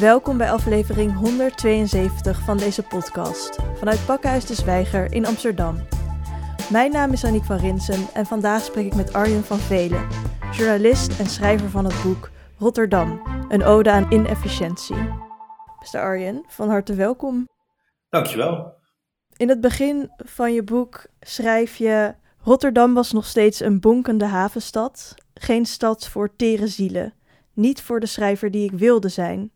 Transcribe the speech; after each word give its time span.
Welkom 0.00 0.36
bij 0.36 0.50
aflevering 0.50 1.14
172 1.14 2.40
van 2.40 2.56
deze 2.56 2.82
podcast 2.82 3.58
vanuit 3.74 4.06
Pakhuis 4.06 4.46
de 4.46 4.54
Zwijger 4.54 5.12
in 5.12 5.26
Amsterdam. 5.26 5.76
Mijn 6.70 6.92
naam 6.92 7.12
is 7.12 7.24
Aniek 7.24 7.44
van 7.44 7.56
Rinsen 7.56 8.06
en 8.14 8.26
vandaag 8.26 8.62
spreek 8.62 8.86
ik 8.86 8.94
met 8.94 9.12
Arjen 9.12 9.44
van 9.44 9.58
Velen, 9.58 10.08
journalist 10.52 11.18
en 11.18 11.26
schrijver 11.26 11.70
van 11.70 11.84
het 11.84 12.02
boek 12.02 12.30
Rotterdam, 12.58 13.22
een 13.48 13.64
ode 13.64 13.90
aan 13.90 14.12
inefficiëntie. 14.12 14.96
Beste 15.78 15.98
Arjen, 15.98 16.44
van 16.46 16.68
harte 16.68 16.94
welkom. 16.94 17.48
Dankjewel. 18.08 18.74
In 19.36 19.48
het 19.48 19.60
begin 19.60 20.10
van 20.16 20.54
je 20.54 20.62
boek 20.62 21.06
schrijf 21.20 21.76
je: 21.76 22.14
Rotterdam 22.42 22.94
was 22.94 23.12
nog 23.12 23.26
steeds 23.26 23.60
een 23.60 23.80
bonkende 23.80 24.26
havenstad, 24.26 25.14
geen 25.34 25.66
stad 25.66 26.08
voor 26.08 26.36
tere 26.36 26.66
zielen, 26.66 27.14
niet 27.52 27.82
voor 27.82 28.00
de 28.00 28.06
schrijver 28.06 28.50
die 28.50 28.64
ik 28.64 28.78
wilde 28.78 29.08
zijn. 29.08 29.51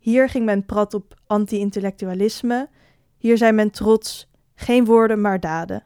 Hier 0.00 0.28
ging 0.28 0.44
men 0.44 0.66
prat 0.66 0.94
op 0.94 1.14
anti-intellectualisme, 1.26 2.68
hier 3.18 3.36
zei 3.36 3.52
men 3.52 3.70
trots, 3.70 4.30
geen 4.54 4.84
woorden 4.84 5.20
maar 5.20 5.40
daden. 5.40 5.84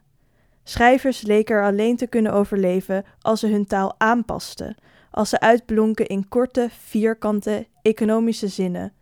Schrijvers 0.64 1.22
leken 1.22 1.54
er 1.54 1.64
alleen 1.64 1.96
te 1.96 2.06
kunnen 2.06 2.32
overleven 2.32 3.04
als 3.20 3.40
ze 3.40 3.46
hun 3.46 3.66
taal 3.66 3.94
aanpasten, 3.98 4.76
als 5.10 5.28
ze 5.28 5.40
uitblonken 5.40 6.06
in 6.06 6.28
korte, 6.28 6.68
vierkante, 6.70 7.66
economische 7.82 8.48
zinnen, 8.48 8.92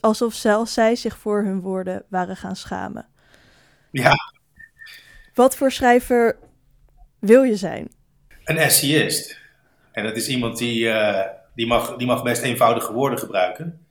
alsof 0.00 0.34
zelfs 0.34 0.72
zij 0.72 0.96
zich 0.96 1.18
voor 1.18 1.42
hun 1.42 1.60
woorden 1.60 2.04
waren 2.08 2.36
gaan 2.36 2.56
schamen. 2.56 3.06
Ja. 3.90 4.14
Wat 5.34 5.56
voor 5.56 5.72
schrijver 5.72 6.38
wil 7.18 7.42
je 7.42 7.56
zijn? 7.56 7.88
Een 8.44 8.56
essayist. 8.56 9.38
En 9.92 10.04
dat 10.04 10.16
is 10.16 10.28
iemand 10.28 10.58
die, 10.58 10.84
uh, 10.84 11.20
die, 11.54 11.66
mag, 11.66 11.96
die 11.96 12.06
mag 12.06 12.22
best 12.22 12.42
eenvoudige 12.42 12.92
woorden 12.92 13.18
gebruiken. 13.18 13.86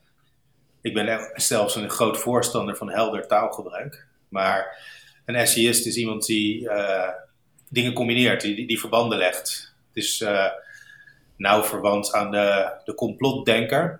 Ik 0.87 0.93
ben 0.93 1.31
zelfs 1.33 1.75
een 1.75 1.89
groot 1.89 2.17
voorstander 2.17 2.75
van 2.75 2.89
helder 2.89 3.27
taalgebruik. 3.27 4.05
Maar 4.29 4.77
een 5.25 5.35
essayist 5.35 5.85
is 5.85 5.95
iemand 5.95 6.25
die 6.25 6.61
uh, 6.61 7.09
dingen 7.69 7.93
combineert, 7.93 8.41
die, 8.41 8.67
die, 8.67 8.79
verbanden 8.79 9.17
legt. 9.17 9.73
Het 9.87 10.03
is 10.03 10.21
uh, 10.21 10.45
nauw 11.37 11.63
verwant 11.63 12.13
aan 12.13 12.31
de, 12.31 12.71
de 12.85 12.95
complotdenker, 12.95 13.99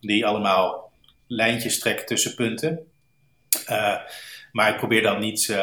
die 0.00 0.26
allemaal 0.26 0.92
lijntjes 1.26 1.78
trekt 1.78 2.06
tussen 2.06 2.34
punten. 2.34 2.86
Uh, 3.70 3.96
maar 4.52 4.70
ik 4.70 4.76
probeer 4.76 5.02
dan 5.02 5.20
niet 5.20 5.56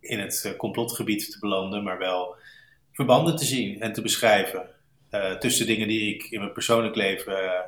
in 0.00 0.18
het 0.18 0.54
complotgebied 0.56 1.30
te 1.30 1.38
belanden, 1.38 1.82
maar 1.82 1.98
wel 1.98 2.36
verbanden 2.92 3.36
te 3.36 3.44
zien 3.44 3.80
en 3.80 3.92
te 3.92 4.02
beschrijven 4.02 4.66
tussen 5.38 5.66
dingen 5.66 5.88
die 5.88 6.14
ik 6.14 6.22
in 6.22 6.40
mijn 6.40 6.52
persoonlijk 6.52 6.96
leven 6.96 7.64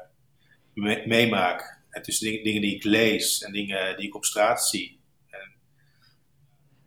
me 0.74 1.02
meemaak. 1.06 1.80
En 1.92 2.02
tussen 2.02 2.42
dingen, 2.42 2.60
die 2.60 2.74
ik 2.74 2.84
lees 2.84 3.42
en 3.42 3.52
dingen 3.52 3.96
die 3.96 4.06
ik 4.06 4.14
op 4.14 4.24
straat 4.24 4.66
zie 4.66 5.00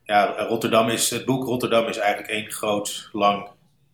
ja, 0.06 0.36
Rotterdam 0.47 0.89
is, 0.89 1.09
het 1.09 1.25
boek 1.25 1.44
Rotterdam 1.44 1.88
is 1.88 1.97
eigenlijk 1.97 2.31
één 2.31 2.52
groot, 2.52 3.09
lang 3.12 3.50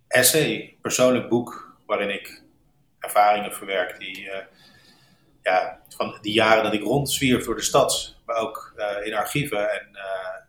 essay, 0.07 0.77
persoonlijk 0.81 1.29
boek, 1.29 1.75
waarin 1.85 2.09
ik 2.09 2.43
ervaringen 2.99 3.53
verwerk 3.53 3.99
die, 3.99 4.23
uh, 4.23 4.35
ja, 5.41 5.81
van 5.89 6.17
die 6.21 6.33
jaren 6.33 6.63
dat 6.63 6.73
ik 6.73 6.83
rondzwierf 6.83 7.45
door 7.45 7.55
de 7.55 7.61
stad, 7.61 8.15
maar 8.25 8.35
ook 8.35 8.73
uh, 8.77 9.05
in 9.05 9.13
archieven 9.13 9.71
en, 9.71 9.89
uh, 9.93 10.41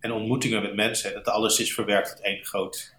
en 0.00 0.12
ontmoetingen 0.12 0.62
met 0.62 0.74
mensen. 0.74 1.14
Dat 1.14 1.28
alles 1.28 1.58
is 1.58 1.74
verwerkt 1.74 2.10
tot 2.10 2.24
één 2.24 2.44
groot 2.44 2.94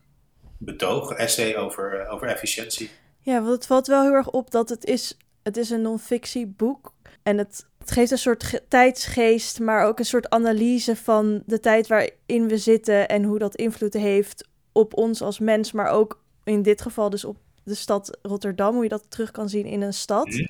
betoog, 0.58 1.12
essay 1.12 1.56
over, 1.56 2.08
over 2.08 2.28
efficiëntie. 2.28 2.90
Ja, 3.20 3.42
want 3.42 3.54
het 3.54 3.66
valt 3.66 3.88
wel 3.88 4.02
heel 4.02 4.14
erg 4.14 4.30
op 4.30 4.52
dat 4.52 4.70
het 4.70 4.86
is, 4.86 5.18
het 5.46 5.58
is 5.58 5.70
een 5.70 5.82
non-fictie 5.82 6.48
boek 6.48 6.94
en 7.24 7.38
het 7.38 7.66
het 7.86 7.94
geeft 7.94 8.12
een 8.12 8.18
soort 8.18 8.62
tijdsgeest, 8.68 9.60
maar 9.60 9.86
ook 9.86 10.00
een 10.00 10.06
soort 10.06 10.30
analyse 10.30 10.96
van 10.96 11.44
de 11.46 11.60
tijd 11.60 11.88
waarin 11.88 12.48
we 12.48 12.58
zitten 12.58 13.08
en 13.08 13.24
hoe 13.24 13.40
dat 13.40 13.56
invloed 13.56 13.94
heeft 13.94 14.48
op 14.72 14.98
ons 14.98 15.22
als 15.22 15.40
mens, 15.40 15.72
maar 15.72 15.90
ook 15.90 16.24
in 16.44 16.62
dit 16.62 16.82
geval 16.82 17.10
dus 17.10 17.26
op 17.26 17.38
de 17.64 17.76
stad 17.76 18.18
Rotterdam, 18.22 18.74
hoe 18.74 18.84
je 18.84 18.90
dat 18.90 19.06
terug 19.10 19.32
kan 19.32 19.50
zien 19.50 19.66
in 19.66 19.82
een 19.82 19.94
stad. 19.94 20.28
Mhm. 20.28 20.46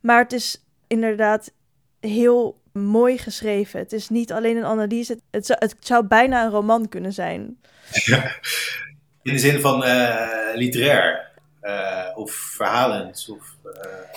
Maar 0.00 0.22
het 0.22 0.32
is 0.32 0.64
inderdaad 0.86 1.52
heel 2.00 2.60
mooi 2.72 3.18
geschreven. 3.18 3.78
Het 3.78 3.92
is 3.92 4.08
niet 4.08 4.32
alleen 4.32 4.56
een 4.56 4.64
analyse, 4.64 5.18
het 5.30 5.46
zou, 5.46 5.58
het 5.62 5.76
zou 5.80 6.06
bijna 6.06 6.44
een 6.44 6.50
roman 6.50 6.88
kunnen 6.88 7.12
zijn. 7.12 7.60
In 9.22 9.32
de 9.32 9.38
zin 9.38 9.60
van 9.60 9.84
uh, 9.84 10.28
literair 10.54 11.32
uh, 11.64 12.08
of 12.14 12.32
verhalend. 12.32 13.28
Of, 13.30 13.56
uh... 13.64 13.72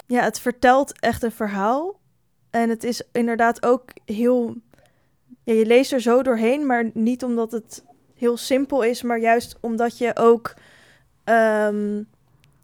Ja, 0.08 0.24
het 0.24 0.40
vertelt 0.40 1.00
echt 1.00 1.24
een 1.24 1.32
verhaal. 1.32 2.00
En 2.50 2.70
het 2.70 2.84
is 2.84 3.02
inderdaad 3.12 3.66
ook 3.66 3.84
heel. 4.06 4.56
Ja, 5.44 5.54
je 5.54 5.66
leest 5.66 5.92
er 5.92 6.02
zo 6.02 6.24
doorheen, 6.24 6.66
maar 6.66 6.90
niet 6.94 7.24
omdat 7.24 7.52
het 7.52 7.84
heel 8.16 8.38
simpel 8.38 8.82
is, 8.84 9.02
maar 9.02 9.20
juist 9.20 9.58
omdat 9.62 9.98
je 9.98 10.16
ook 10.16 10.54
ehm, 11.24 12.02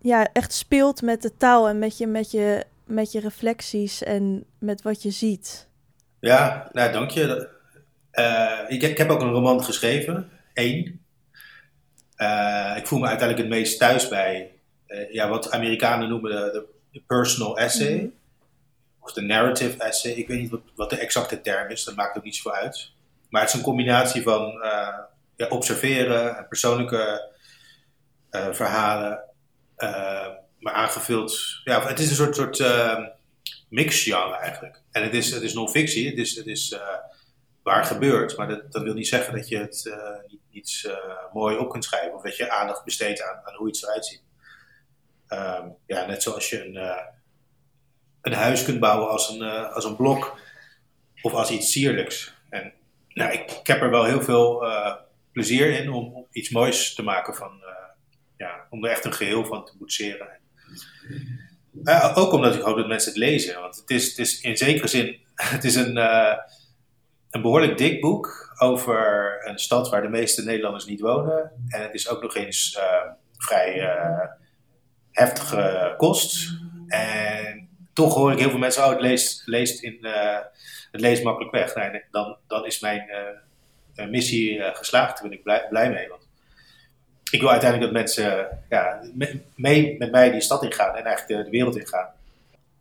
ja, 0.02 0.28
echt 0.34 0.54
speelt 0.54 1.02
met 1.02 1.22
de 1.22 1.38
taal 1.38 1.68
en 1.68 1.80
met 1.80 1.98
je, 1.98 2.08
met, 2.08 2.32
je, 2.32 2.66
met 2.86 3.12
je 3.12 3.20
reflecties 3.20 4.04
en 4.04 4.46
met 4.60 4.82
wat 4.82 5.04
je 5.04 5.12
ziet. 5.12 5.68
Ja, 6.20 6.70
nou 6.72 6.92
dank 6.92 7.10
je. 7.10 7.50
Uh, 8.14 8.60
ik, 8.68 8.82
ik, 8.82 8.98
heb 8.98 9.10
ook 9.10 9.22
een 9.22 9.32
roman 9.32 9.64
geschreven, 9.64 10.30
één. 10.54 11.02
Uh, 12.18 12.74
ik 12.78 12.88
voel 12.88 13.00
me 13.00 13.08
uiteindelijk 13.08 13.50
het 13.50 13.58
meest 13.58 13.80
thuis 13.80 14.08
bij 14.08 14.53
ja, 15.12 15.30
wat 15.30 15.52
Amerikanen 15.52 16.10
noemen 16.10 16.32
de, 16.32 16.66
de 16.92 17.02
personal 17.08 17.58
essay. 17.58 17.96
Mhm 17.96 18.08
of 19.04 19.14
de 19.14 19.22
narrative 19.22 19.84
essay. 19.84 20.12
Ik 20.12 20.28
weet 20.28 20.40
niet 20.40 20.50
wat, 20.50 20.62
wat, 20.76 20.90
de 20.90 20.98
exacte 20.98 21.42
term 21.42 21.70
is, 21.70 21.84
dat 21.84 21.96
maakt 21.96 22.18
ook 22.18 22.24
niet 22.24 22.36
zoveel 22.36 22.62
uit. 22.62 22.92
Maar 23.30 23.42
het 23.42 23.50
is 23.50 23.56
een 23.56 23.64
combinatie 23.64 24.22
van 24.22 24.54
uh, 24.64 24.98
ja, 25.36 25.48
observeren 25.50 26.38
en 26.38 26.48
persoonlijke 26.48 27.32
uh, 28.32 28.54
verhalen, 28.54 29.24
uh, 29.78 30.28
maar 30.60 30.74
aangevuld. 30.74 31.62
Ja, 31.64 31.88
het 31.88 32.00
is 32.00 32.10
een 32.10 32.16
soort, 32.16 32.36
soort 32.36 32.64
mixgenre 33.70 34.36
eigenlijk. 34.36 34.82
En 34.92 35.04
het 35.04 35.14
is, 35.14 35.32
het 35.32 35.42
is 35.42 35.54
non-fictie, 35.54 36.10
het 36.10 36.18
is, 36.18 36.36
het 36.36 36.48
is 36.48 36.78
waar 37.64 37.86
gebeurt. 37.86 38.38
Maar 38.38 38.48
dat, 38.48 38.72
dat 38.72 38.84
wil 38.84 38.94
niet 38.94 39.08
zeggen 39.08 39.36
dat 39.36 39.48
je 39.48 39.58
het 39.58 39.94
niet, 40.28 40.42
niet 40.52 40.98
mooi 41.34 41.58
op 41.58 41.70
kunt 41.70 41.84
schrijven 41.84 42.14
of 42.14 42.22
dat 42.22 42.38
je 42.38 42.52
aandacht 42.52 42.84
besteedt 42.84 43.22
aan, 43.22 43.42
aan 43.44 43.56
hoe 43.56 43.68
iets 43.68 43.84
eruit 43.84 44.06
ziet. 44.06 44.23
Um, 45.34 45.76
ja, 45.86 46.06
net 46.06 46.24
zoals 46.24 46.50
je 46.50 46.66
een 46.66 46.76
een 48.24 48.34
huis 48.34 48.64
kunt 48.64 48.80
bouwen 48.80 49.10
als 49.10 49.30
een, 49.30 49.42
uh, 49.42 49.74
als 49.74 49.86
een 49.86 49.96
blok 49.96 50.40
of 51.22 51.34
als 51.34 51.52
iets 51.52 51.72
sierlijks. 51.72 52.34
En 52.50 52.74
nou, 53.14 53.32
ik, 53.32 53.52
ik 53.52 53.68
heb 53.68 53.82
er 53.82 53.90
wel 53.90 54.04
heel 54.04 54.22
veel 54.22 54.66
uh, 54.66 54.94
plezier 55.32 55.80
in 55.80 55.90
om, 55.90 56.26
iets 56.32 56.50
moois 56.50 56.94
te 56.94 57.04
maken 57.04 57.36
van, 57.36 57.52
ja, 58.38 58.68
om 58.70 58.86
er 58.86 58.92
echt 58.92 59.06
een 59.06 59.14
geheel 59.14 59.46
van 59.46 59.66
te 59.66 59.78
boetseren. 59.78 60.28
ook 62.16 62.32
omdat 62.32 62.56
ik 62.56 62.62
hoop 62.62 62.78
dat 62.78 62.88
mensen 62.88 63.12
het 63.12 63.20
lezen, 63.20 63.62
want 63.62 63.76
het 63.76 63.90
is, 63.90 64.10
het 64.10 64.18
is 64.18 64.42
in 64.42 64.58
zekere 64.58 64.88
zin, 64.88 65.20
het 65.36 65.64
is 65.64 65.76
een, 65.76 65.98
een 67.30 67.42
behoorlijk 67.42 67.78
dik 67.78 68.02
boek 68.02 68.56
over 68.58 69.38
een 69.48 69.60
stad 69.60 69.90
waar 69.90 70.02
de 70.02 70.10
meeste 70.10 70.44
Nederlanders 70.44 70.86
niet 70.86 71.00
wonen. 71.00 71.52
En 71.68 71.82
het 71.82 71.94
is 71.94 72.10
ook 72.10 72.22
nog 72.22 72.36
eens 72.36 72.80
vrij 73.38 73.82
heftige 75.14 75.94
kost. 75.98 76.50
En 76.88 77.70
toch 77.94 78.14
hoor 78.14 78.32
ik 78.32 78.40
heel 78.40 78.50
veel 78.50 78.60
mensen, 78.60 78.84
oh, 78.84 78.90
het 78.90 79.02
leest, 79.02 79.42
leest, 79.46 79.84
in, 79.84 79.98
uh, 80.02 80.38
het 80.92 81.02
leest 81.02 81.24
makkelijk 81.24 81.52
weg. 81.52 81.76
Nee, 81.76 82.02
dan, 82.12 82.38
dan 82.48 82.66
is 82.66 82.80
mijn 82.80 83.10
uh, 83.96 84.08
missie 84.10 84.58
uh, 84.58 84.76
geslaagd. 84.76 85.14
Daar 85.20 85.30
ben 85.30 85.38
ik 85.38 85.44
blij, 85.44 85.66
blij, 85.70 85.90
mee. 85.90 86.08
Want 86.08 86.28
ik 87.32 87.40
wil 87.40 87.50
uiteindelijk 87.50 87.92
dat 87.92 88.02
mensen 88.02 88.48
ja, 88.70 89.02
mee 89.56 89.96
met 89.98 90.12
mij 90.12 90.32
die 90.32 90.42
stad 90.42 90.64
ingaan 90.64 90.96
en 90.96 91.06
eigenlijk 91.06 91.28
de, 91.28 91.44
de 91.44 91.58
wereld 91.58 91.78
ingaan. 91.78 92.08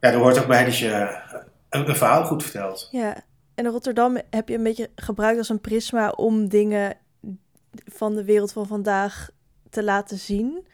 Ja, 0.00 0.10
er 0.10 0.18
hoort 0.18 0.38
ook 0.38 0.46
bij 0.46 0.64
dat 0.64 0.78
je 0.78 1.20
een, 1.68 1.96
verhaal 1.96 2.24
goed 2.24 2.42
vertelt. 2.42 2.88
Ja, 2.90 3.24
en 3.54 3.66
Rotterdam 3.66 4.18
heb 4.30 4.48
je 4.48 4.54
een 4.54 4.62
beetje 4.62 4.90
gebruikt 4.94 5.38
als 5.38 5.48
een 5.48 5.60
prisma 5.60 6.10
om 6.10 6.48
dingen 6.48 6.96
van 7.84 8.14
de 8.14 8.24
wereld 8.24 8.52
van 8.52 8.66
vandaag 8.66 9.28
te 9.70 9.82
laten 9.82 10.18
zien. 10.18 10.66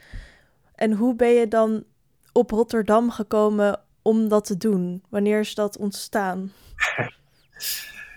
En 0.79 0.93
hoe 0.93 1.15
ben 1.15 1.29
je 1.29 1.49
dan 1.49 1.85
op 2.33 2.51
Rotterdam 2.51 3.11
gekomen 3.11 3.81
om 4.03 4.29
dat 4.29 4.45
te 4.45 4.57
doen? 4.57 5.03
Wanneer 5.09 5.41
is 5.41 5.55
dat 5.55 5.77
ontstaan? 5.77 6.53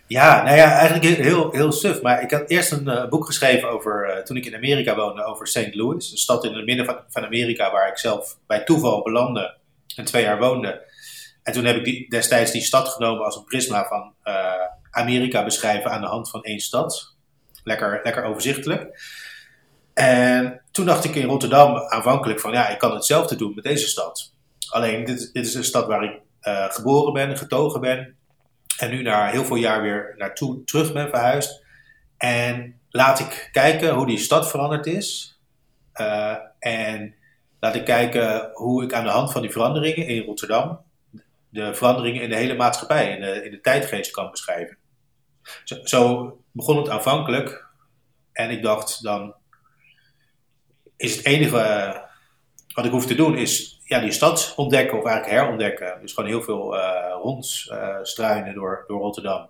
Ja, 0.07 0.43
nou 0.43 0.57
ja, 0.57 0.77
eigenlijk 0.77 1.17
heel, 1.17 1.51
heel 1.51 1.71
suf. 1.71 2.01
Maar 2.01 2.21
ik 2.21 2.31
had 2.31 2.49
eerst 2.49 2.71
een 2.71 2.87
uh, 2.87 3.09
boek 3.09 3.25
geschreven 3.25 3.69
over, 3.69 4.09
uh, 4.09 4.23
toen 4.23 4.37
ik 4.37 4.45
in 4.45 4.55
Amerika 4.55 4.95
woonde, 4.95 5.23
over 5.23 5.47
St. 5.47 5.75
Louis. 5.75 6.11
Een 6.11 6.17
stad 6.17 6.43
in 6.45 6.53
het 6.53 6.65
midden 6.65 6.85
van, 6.85 6.99
van 7.09 7.25
Amerika 7.25 7.71
waar 7.71 7.87
ik 7.87 7.97
zelf 7.97 8.37
bij 8.47 8.63
toeval 8.63 9.03
belandde 9.03 9.57
en 9.95 10.05
twee 10.05 10.23
jaar 10.23 10.39
woonde. 10.39 10.87
En 11.43 11.53
toen 11.53 11.65
heb 11.65 11.75
ik 11.75 11.83
die, 11.83 12.09
destijds 12.09 12.51
die 12.51 12.61
stad 12.61 12.89
genomen 12.89 13.25
als 13.25 13.35
een 13.35 13.43
prisma 13.43 13.85
van 13.85 14.13
uh, 14.23 14.53
Amerika 14.91 15.43
beschrijven 15.43 15.91
aan 15.91 16.01
de 16.01 16.07
hand 16.07 16.29
van 16.29 16.43
één 16.43 16.59
stad. 16.59 17.15
Lekker, 17.63 17.99
lekker 18.03 18.23
overzichtelijk. 18.23 19.01
En 19.93 20.60
toen 20.71 20.85
dacht 20.85 21.03
ik 21.03 21.15
in 21.15 21.27
Rotterdam 21.27 21.75
aanvankelijk 21.75 22.39
van 22.39 22.51
ja, 22.51 22.69
ik 22.69 22.77
kan 22.77 22.93
hetzelfde 22.93 23.35
doen 23.35 23.55
met 23.55 23.63
deze 23.63 23.87
stad. 23.87 24.33
Alleen, 24.69 25.05
dit, 25.05 25.33
dit 25.33 25.45
is 25.45 25.53
een 25.53 25.63
stad 25.63 25.87
waar 25.87 26.03
ik 26.03 26.19
geboren 26.73 27.13
ben, 27.13 27.37
getogen 27.37 27.81
ben. 27.81 28.15
En 28.77 28.89
nu 28.89 29.01
na 29.01 29.29
heel 29.29 29.45
veel 29.45 29.55
jaar 29.55 29.81
weer 29.81 30.13
naartoe 30.17 30.63
terug 30.63 30.93
ben 30.93 31.09
verhuisd. 31.09 31.63
En 32.17 32.79
laat 32.89 33.19
ik 33.19 33.49
kijken 33.51 33.93
hoe 33.93 34.05
die 34.05 34.17
stad 34.17 34.49
veranderd 34.49 34.85
is. 34.85 35.39
en 36.59 37.15
laat 37.59 37.75
ik 37.75 37.85
kijken 37.85 38.49
hoe 38.53 38.83
ik 38.83 38.93
aan 38.93 39.03
de 39.03 39.09
hand 39.09 39.31
van 39.31 39.41
die 39.41 39.51
veranderingen 39.51 40.07
in 40.07 40.23
Rotterdam 40.23 40.79
de 41.51 41.73
veranderingen 41.75 42.21
in 42.21 42.29
de 42.29 42.35
hele 42.35 42.55
maatschappij, 42.55 43.15
in 43.15 43.21
de, 43.21 43.45
in 43.45 43.51
de 43.51 43.61
tijdgeest 43.61 44.11
kan 44.11 44.31
beschrijven. 44.31 44.77
Zo, 45.63 45.75
zo, 45.83 46.37
begon 46.51 46.77
het 46.77 46.89
aanvankelijk. 46.89 47.65
En 48.31 48.49
ik 48.49 48.61
dacht 48.61 49.03
dan, 49.03 49.33
is 51.01 51.15
het 51.15 51.25
enige 51.25 51.57
eh, 51.57 51.99
wat 52.73 52.85
ik 52.85 52.91
hoef 52.91 53.05
te 53.05 53.15
doen, 53.15 53.37
is 53.37 53.79
ja, 53.83 53.99
die 53.99 54.11
stad 54.11 54.53
ontdekken 54.55 54.97
of 54.97 55.05
eigenlijk 55.05 55.39
herontdekken. 55.39 55.97
Dus 56.01 56.13
gewoon 56.13 56.29
heel 56.29 56.41
veel 56.41 56.75
uh, 56.75 57.15
rondstruinen 57.21 58.53
door, 58.53 58.83
door 58.87 58.99
Rotterdam. 58.99 59.49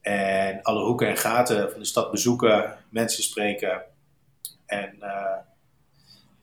En 0.00 0.62
alle 0.62 0.84
hoeken 0.84 1.08
en 1.08 1.16
gaten 1.16 1.70
van 1.70 1.80
de 1.80 1.86
stad 1.86 2.10
bezoeken, 2.10 2.78
mensen 2.90 3.22
spreken. 3.22 3.82
En 4.66 4.96
uh, 5.00 5.36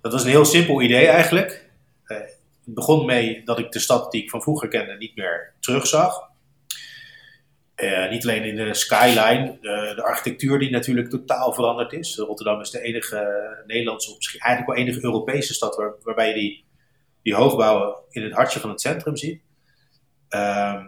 dat 0.02 0.12
was 0.12 0.24
een 0.24 0.30
heel 0.30 0.46
simpel 0.46 0.82
idee 0.82 1.08
eigenlijk. 1.08 1.70
Uh, 2.06 2.18
het 2.18 2.74
begon 2.74 3.06
mee 3.06 3.44
dat 3.44 3.60
ik 3.60 3.72
de 3.72 3.80
stad 3.80 4.12
die 4.12 4.24
ik 4.24 4.30
van 4.30 4.42
vroeger 4.42 4.68
kende 4.68 4.94
niet 4.94 5.16
meer 5.16 5.54
terugzag. 5.60 6.30
Uh, 7.84 8.10
niet 8.10 8.24
alleen 8.24 8.44
in 8.44 8.56
de 8.56 8.74
skyline, 8.74 9.58
de, 9.62 9.94
de, 9.96 10.04
architectuur 10.04 10.60
die 10.60 10.72
natuurlijk 10.72 11.10
totaal 11.10 11.54
veranderd 11.54 11.94
is. 11.94 12.18
Rotterdam 12.18 12.62
is 12.62 12.70
de 12.70 12.82
enige 12.82 13.64
Nederlandse, 13.68 14.10
of 14.10 14.16
misschien 14.16 14.40
eigenlijk 14.40 14.78
wel 14.78 14.86
enige 14.86 15.04
Europese 15.06 15.54
stad 15.54 15.76
waar, 15.76 15.94
waarbij 16.04 16.28
je 16.28 16.34
die, 16.34 16.66
die 17.22 17.36
hoogbouwen 17.36 17.96
in 18.10 18.24
het 18.24 18.34
hartje 18.34 18.60
van 18.60 18.70
het 18.70 18.82
centrum 18.82 19.18
ziet. 19.18 19.42
Uh, 20.30 20.86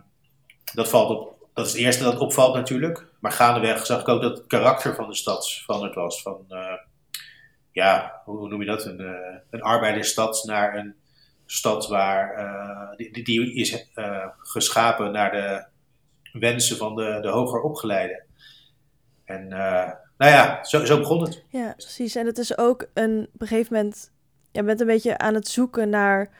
dat, 0.73 0.89
valt 0.89 1.09
op, 1.09 1.47
dat 1.53 1.65
is 1.65 1.71
het 1.71 1.81
eerste 1.81 2.03
dat 2.03 2.17
opvalt 2.17 2.55
natuurlijk. 2.55 3.05
Maar 3.19 3.31
gaandeweg 3.31 3.85
zag 3.85 4.01
ik 4.01 4.07
ook 4.07 4.21
dat 4.21 4.37
het 4.37 4.47
karakter 4.47 4.95
van 4.95 5.07
de 5.07 5.15
stad 5.15 5.51
veranderd 5.51 5.95
was. 5.95 6.21
Van, 6.21 6.45
uh, 6.49 6.73
ja, 7.71 8.21
hoe 8.25 8.47
noem 8.47 8.59
je 8.59 8.67
dat? 8.67 8.85
Een, 8.85 8.99
een 9.49 9.61
arbeidersstad 9.61 10.43
naar 10.43 10.75
een 10.77 10.95
stad 11.45 11.87
waar, 11.87 12.93
die, 12.97 13.23
die, 13.23 13.53
is 13.53 13.89
geschapen 14.37 15.11
naar 15.11 15.31
de 15.31 15.77
wensen 16.31 16.77
van 16.77 16.95
de, 16.95 17.19
de 17.21 17.27
hoger 17.27 17.61
opgeleiden. 17.61 18.23
En 19.25 19.43
uh, 19.43 19.91
nou 20.17 20.31
ja, 20.31 20.63
zo, 20.63 20.85
zo 20.85 20.97
begon 20.97 21.21
het. 21.21 21.43
Ja, 21.49 21.73
precies. 21.77 22.15
En 22.15 22.25
het 22.25 22.37
is 22.37 22.57
ook 22.57 22.85
een, 22.93 23.29
op 23.33 23.41
gegeven 23.41 23.73
moment, 23.73 24.11
je 24.51 24.63
bent 24.63 24.81
een 24.81 24.87
beetje 24.87 25.17
aan 25.17 25.33
het 25.33 25.47
zoeken 25.47 25.89
naar, 25.89 26.31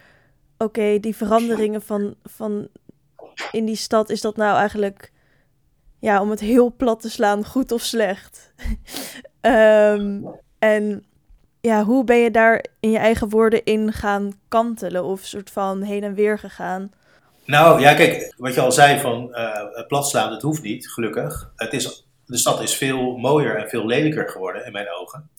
oké, 0.58 1.00
die 1.00 1.16
veranderingen 1.16 1.82
van, 1.82 2.16
van 2.24 2.68
in 3.52 3.66
die 3.66 3.76
stad, 3.76 4.10
is 4.10 4.22
dat 4.22 4.36
nou 4.36 4.58
eigenlijk, 4.58 5.12
ja, 6.00 6.22
om 6.22 6.30
het 6.30 6.40
heel 6.40 6.74
plat 6.76 7.02
te 7.02 7.10
slaan, 7.10 7.46
goed 7.46 7.72
of 7.72 7.82
slecht? 7.82 8.54
um, 9.42 10.28
en 10.60 11.06
ja, 11.62 11.84
hoe 11.84 12.04
ben 12.04 12.18
je 12.18 12.32
daar 12.32 12.66
in 12.80 12.92
je 12.92 12.98
eigen 12.98 13.30
woorden 13.30 13.64
in 13.64 13.94
gaan 13.94 14.32
kantelen 14.48 15.04
of 15.04 15.22
soort 15.26 15.50
van 15.50 15.82
heen 15.82 16.04
en 16.04 16.14
weer 16.14 16.40
gegaan? 16.40 16.92
Nou 17.50 17.82
ja, 17.82 17.94
kijk, 17.94 18.34
wat 18.38 18.54
je 18.54 18.62
al 18.62 18.72
zei 18.72 19.00
van 19.00 19.28
uh, 19.32 19.88
platslaan, 19.88 20.30
dat 20.30 20.42
hoeft 20.42 20.62
niet, 20.62 20.90
gelukkig. 20.90 21.52
Het 21.56 21.74
is, 21.74 22.08
de 22.26 22.38
stad 22.38 22.62
is 22.62 22.76
veel 22.76 23.18
mooier 23.18 23.56
en 23.56 23.70
veel 23.70 23.86
lelijker 23.86 24.30
geworden 24.30 24.66
in 24.66 24.72
mijn 24.72 24.94
ogen. 24.94 25.30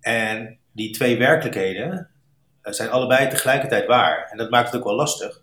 En 0.00 0.58
die 0.72 0.90
twee 0.90 1.18
werkelijkheden 1.18 2.08
uh, 2.62 2.72
zijn 2.72 2.90
allebei 2.90 3.28
tegelijkertijd 3.28 3.86
waar. 3.86 4.28
En 4.30 4.36
dat 4.36 4.50
maakt 4.50 4.66
het 4.66 4.76
ook 4.76 4.86
wel 4.86 4.94
lastig. 4.94 5.40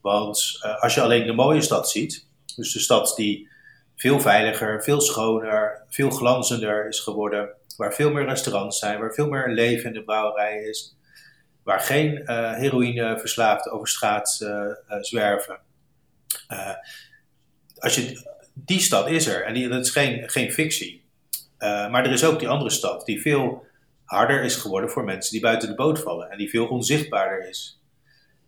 Want 0.00 0.60
uh, 0.64 0.82
als 0.82 0.94
je 0.94 1.00
alleen 1.00 1.26
de 1.26 1.32
mooie 1.32 1.62
stad 1.62 1.90
ziet, 1.90 2.26
dus 2.56 2.72
de 2.72 2.80
stad 2.80 3.12
die 3.16 3.48
veel 3.96 4.20
veiliger, 4.20 4.82
veel 4.82 5.00
schoner, 5.00 5.82
veel 5.88 6.10
glanzender 6.10 6.88
is 6.88 7.00
geworden, 7.00 7.50
waar 7.76 7.94
veel 7.94 8.10
meer 8.10 8.24
restaurants 8.24 8.78
zijn, 8.78 9.00
waar 9.00 9.14
veel 9.14 9.28
meer 9.28 9.48
leven 9.48 9.84
in 9.84 9.92
de 9.92 10.04
brouwerij 10.04 10.62
is, 10.62 10.96
waar 11.62 11.80
geen 11.80 12.22
uh, 12.24 12.54
heroïne 12.54 13.18
verslaafd 13.18 13.70
over 13.70 13.88
straat 13.88 14.38
uh, 14.42 14.48
uh, 14.48 14.74
zwerven. 15.00 15.60
als 17.78 17.94
je, 17.94 18.30
die 18.54 18.80
stad 18.80 19.08
is 19.08 19.26
er 19.26 19.44
en 19.44 19.68
dat 19.70 19.84
is 19.84 19.90
geen, 19.90 20.30
geen 20.30 20.52
fictie. 20.52 21.04
maar 21.58 22.04
er 22.04 22.12
is 22.12 22.24
ook 22.24 22.38
die 22.38 22.48
andere 22.48 22.70
stad 22.70 23.06
die 23.06 23.20
veel 23.20 23.66
harder 24.04 24.42
is 24.42 24.56
geworden 24.56 24.90
voor 24.90 25.04
mensen 25.04 25.32
die 25.32 25.40
buiten 25.40 25.68
de 25.68 25.74
boot 25.74 26.00
vallen 26.00 26.30
en 26.30 26.38
die 26.38 26.50
veel 26.50 26.66
onzichtbaarder 26.66 27.48
is. 27.48 27.80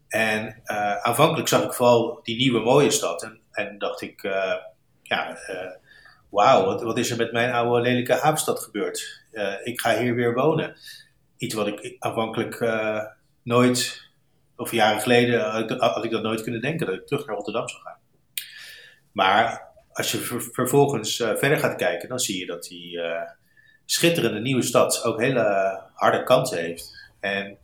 En 0.09 0.61
aanvankelijk 1.03 1.49
zag 1.49 1.65
ik 1.65 1.73
vooral 1.73 2.21
die 2.23 2.37
nieuwe 2.37 2.61
mooie 2.61 2.91
stad 2.91 3.23
en, 3.23 3.41
en 3.51 3.79
dacht 3.79 4.01
ik, 4.01 4.23
ja, 5.03 5.39
wauw, 6.31 6.65
wat, 6.65 6.83
wat, 6.83 6.99
is 6.99 7.11
er 7.11 7.17
met 7.17 7.33
mijn 7.33 7.53
oude 7.53 7.81
lelijke 7.81 8.13
havenstad 8.13 8.61
gebeurd? 8.61 9.25
Ik 9.65 9.81
ga 9.81 9.99
hier 9.99 10.15
weer 10.15 10.35
wonen. 10.35 10.77
Iets 11.37 11.55
wat 11.55 11.67
ik 11.67 11.97
aanvankelijk 11.99 12.61
uh, 12.61 13.05
nooit, 13.43 14.09
of 14.57 14.73
jaren 14.73 15.01
geleden, 15.01 15.41
had 15.79 16.05
ik, 16.05 16.11
dat 16.11 16.23
nooit 16.23 16.43
kunnen 16.43 16.61
denken, 16.61 16.87
dat 16.87 16.95
ik 16.95 17.07
terug 17.07 17.27
naar 17.27 17.35
Rotterdam 17.37 17.69
zou 17.69 17.83
gaan. 17.83 17.99
Maar 19.13 19.73
als 19.93 20.13
je 20.13 20.19
ver, 20.19 20.43
vervolgens 20.43 21.19
uh, 21.19 21.37
verder 21.37 21.59
gaat 21.59 21.77
kijken, 21.77 22.09
dan 22.09 22.19
zie 22.19 22.39
je 22.39 22.47
dat 22.47 22.65
die 22.65 23.01
schitterende 23.85 24.41
nieuwe 24.41 24.63
stad 24.63 25.05
ook 25.05 25.21
hele 25.21 25.81
harde 25.95 26.23
kanten 26.23 26.59
heeft. 26.59 27.13
En 27.21 27.59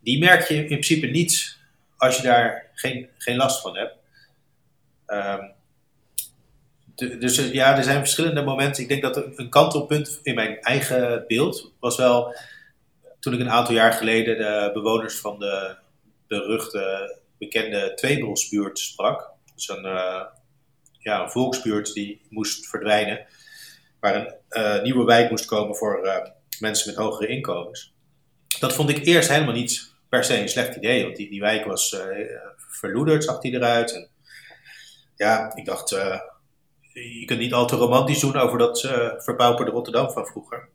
die 0.00 0.18
merk 0.18 0.48
je 0.48 0.54
in 0.54 0.66
principe 0.66 1.06
niet 1.06 1.58
als 1.96 2.16
je 2.16 2.22
daar 2.22 2.70
geen, 2.74 3.08
geen 3.18 3.36
last 3.36 3.60
van 3.60 3.76
hebt. 3.76 3.94
Um, 5.06 5.52
dus 7.18 7.38
eh, 7.38 7.52
ja, 7.52 7.76
er 7.76 7.82
zijn 7.82 7.98
verschillende 7.98 8.42
momenten. 8.42 8.82
Ik 8.82 8.88
denk 8.88 9.02
dat 9.02 9.38
een 9.38 9.48
kantelpunt 9.48 10.20
in 10.22 10.34
mijn 10.34 10.60
eigen 10.60 11.24
beeld 11.26 11.72
was 11.80 11.96
wel 11.96 12.34
toen 13.20 13.32
ik 13.32 13.40
een 13.40 13.50
aantal 13.50 13.74
jaar 13.74 13.92
geleden 13.92 14.38
de 14.38 14.70
bewoners 14.72 15.20
van 15.20 15.38
de 15.38 15.76
beruchte, 16.26 17.16
bekende 17.38 17.94
Tweebrosbuurt 17.94 18.78
sprak. 18.78 19.30
Dus 19.54 19.68
een, 19.68 19.84
uh, 19.84 20.22
ja, 20.98 21.22
een 21.22 21.30
volksbuurt 21.30 21.92
die 21.92 22.20
moest 22.28 22.68
verdwijnen, 22.68 23.26
waar 24.00 24.14
een 24.14 24.34
uh, 24.50 24.82
nieuwe 24.82 25.04
wijk 25.04 25.30
moest 25.30 25.44
komen 25.44 25.76
voor 25.76 26.04
uh, 26.04 26.16
mensen 26.58 26.90
met 26.90 27.02
hogere 27.02 27.28
inkomens. 27.28 27.92
Dat 28.58 28.72
vond 28.72 28.88
ik 28.90 29.04
eerst 29.04 29.28
helemaal 29.28 29.54
niet 29.54 29.94
per 30.08 30.24
se 30.24 30.40
een 30.40 30.48
slecht 30.48 30.76
idee, 30.76 31.02
want 31.02 31.16
die, 31.16 31.30
die 31.30 31.40
wijk 31.40 31.64
was 31.64 31.96
verloederd, 32.56 33.24
zag 33.24 33.40
die 33.40 33.54
eruit. 33.54 33.94
En, 33.94 34.08
ja, 35.16 35.54
ik 35.54 35.64
dacht, 35.64 35.90
je 36.92 37.24
kunt 37.24 37.38
niet 37.38 37.52
al 37.52 37.66
te 37.66 37.76
romantisch 37.76 38.20
doen 38.20 38.36
over 38.36 38.58
dat 38.58 38.80
verpauperde 39.18 39.70
Rotterdam 39.70 40.10
van 40.10 40.26
vroeger. 40.26 40.68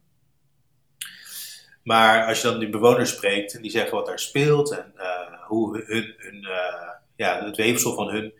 Maar 1.85 2.27
als 2.27 2.41
je 2.41 2.47
dan 2.47 2.59
die 2.59 2.69
bewoners 2.69 3.09
spreekt 3.09 3.55
en 3.55 3.61
die 3.61 3.71
zeggen 3.71 3.95
wat 3.95 4.05
daar 4.05 4.19
speelt 4.19 4.71
en 4.71 4.93
uh, 4.97 5.41
hoe 5.47 5.83
hun, 5.85 6.43
uh, 6.43 6.89
ja, 7.15 7.45
het 7.45 7.55
weefsel 7.55 7.95
van 7.95 8.09
hun 8.09 8.33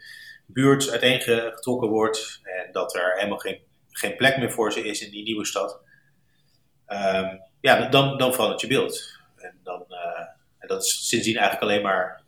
buurt 0.46 0.90
uiteengetrokken 0.90 1.90
wordt 1.90 2.40
en 2.44 2.72
dat 2.72 2.96
er 2.96 3.14
helemaal 3.16 3.38
geen, 3.38 3.60
geen 3.90 4.16
plek 4.16 4.38
meer 4.38 4.52
voor 4.52 4.72
ze 4.72 4.88
is 4.88 5.06
in 5.06 5.12
die 5.12 5.24
nieuwe 5.24 5.46
stad, 5.46 5.80
um, 6.88 7.42
ja, 7.62 7.90
dan, 7.90 8.18
dan 8.18 8.34
verandert 8.34 8.62
je 8.62 8.68
beeld. 8.68 9.20
En, 9.38 9.60
dan, 9.64 9.86
en 10.60 10.68
dat 10.68 10.84
is 10.84 11.08
sindsdien 11.08 11.38
eigenlijk 11.38 11.72
alleen 11.72 11.84
maar 11.84 12.24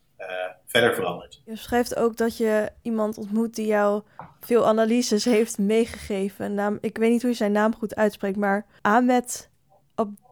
verder 0.66 0.96
veranderd. 0.96 1.42
Je 1.46 1.56
schrijft 1.56 1.96
ook 1.96 2.18
dat 2.18 2.38
je 2.38 2.72
iemand 2.82 3.18
ontmoet 3.18 3.56
die 3.56 3.66
jou 3.66 4.04
veel 4.40 4.68
analyses 4.68 5.26
heeft 5.26 5.58
meegegeven. 5.58 6.54
Naam, 6.54 6.78
ik 6.82 6.98
weet 6.98 7.12
niet 7.12 7.22
hoe 7.22 7.32
je 7.32 7.38
zijn 7.38 7.52
naam 7.52 7.76
goed 7.76 7.96
uitspreekt, 7.96 8.38
maar 8.38 8.66
Ahmed 8.82 9.50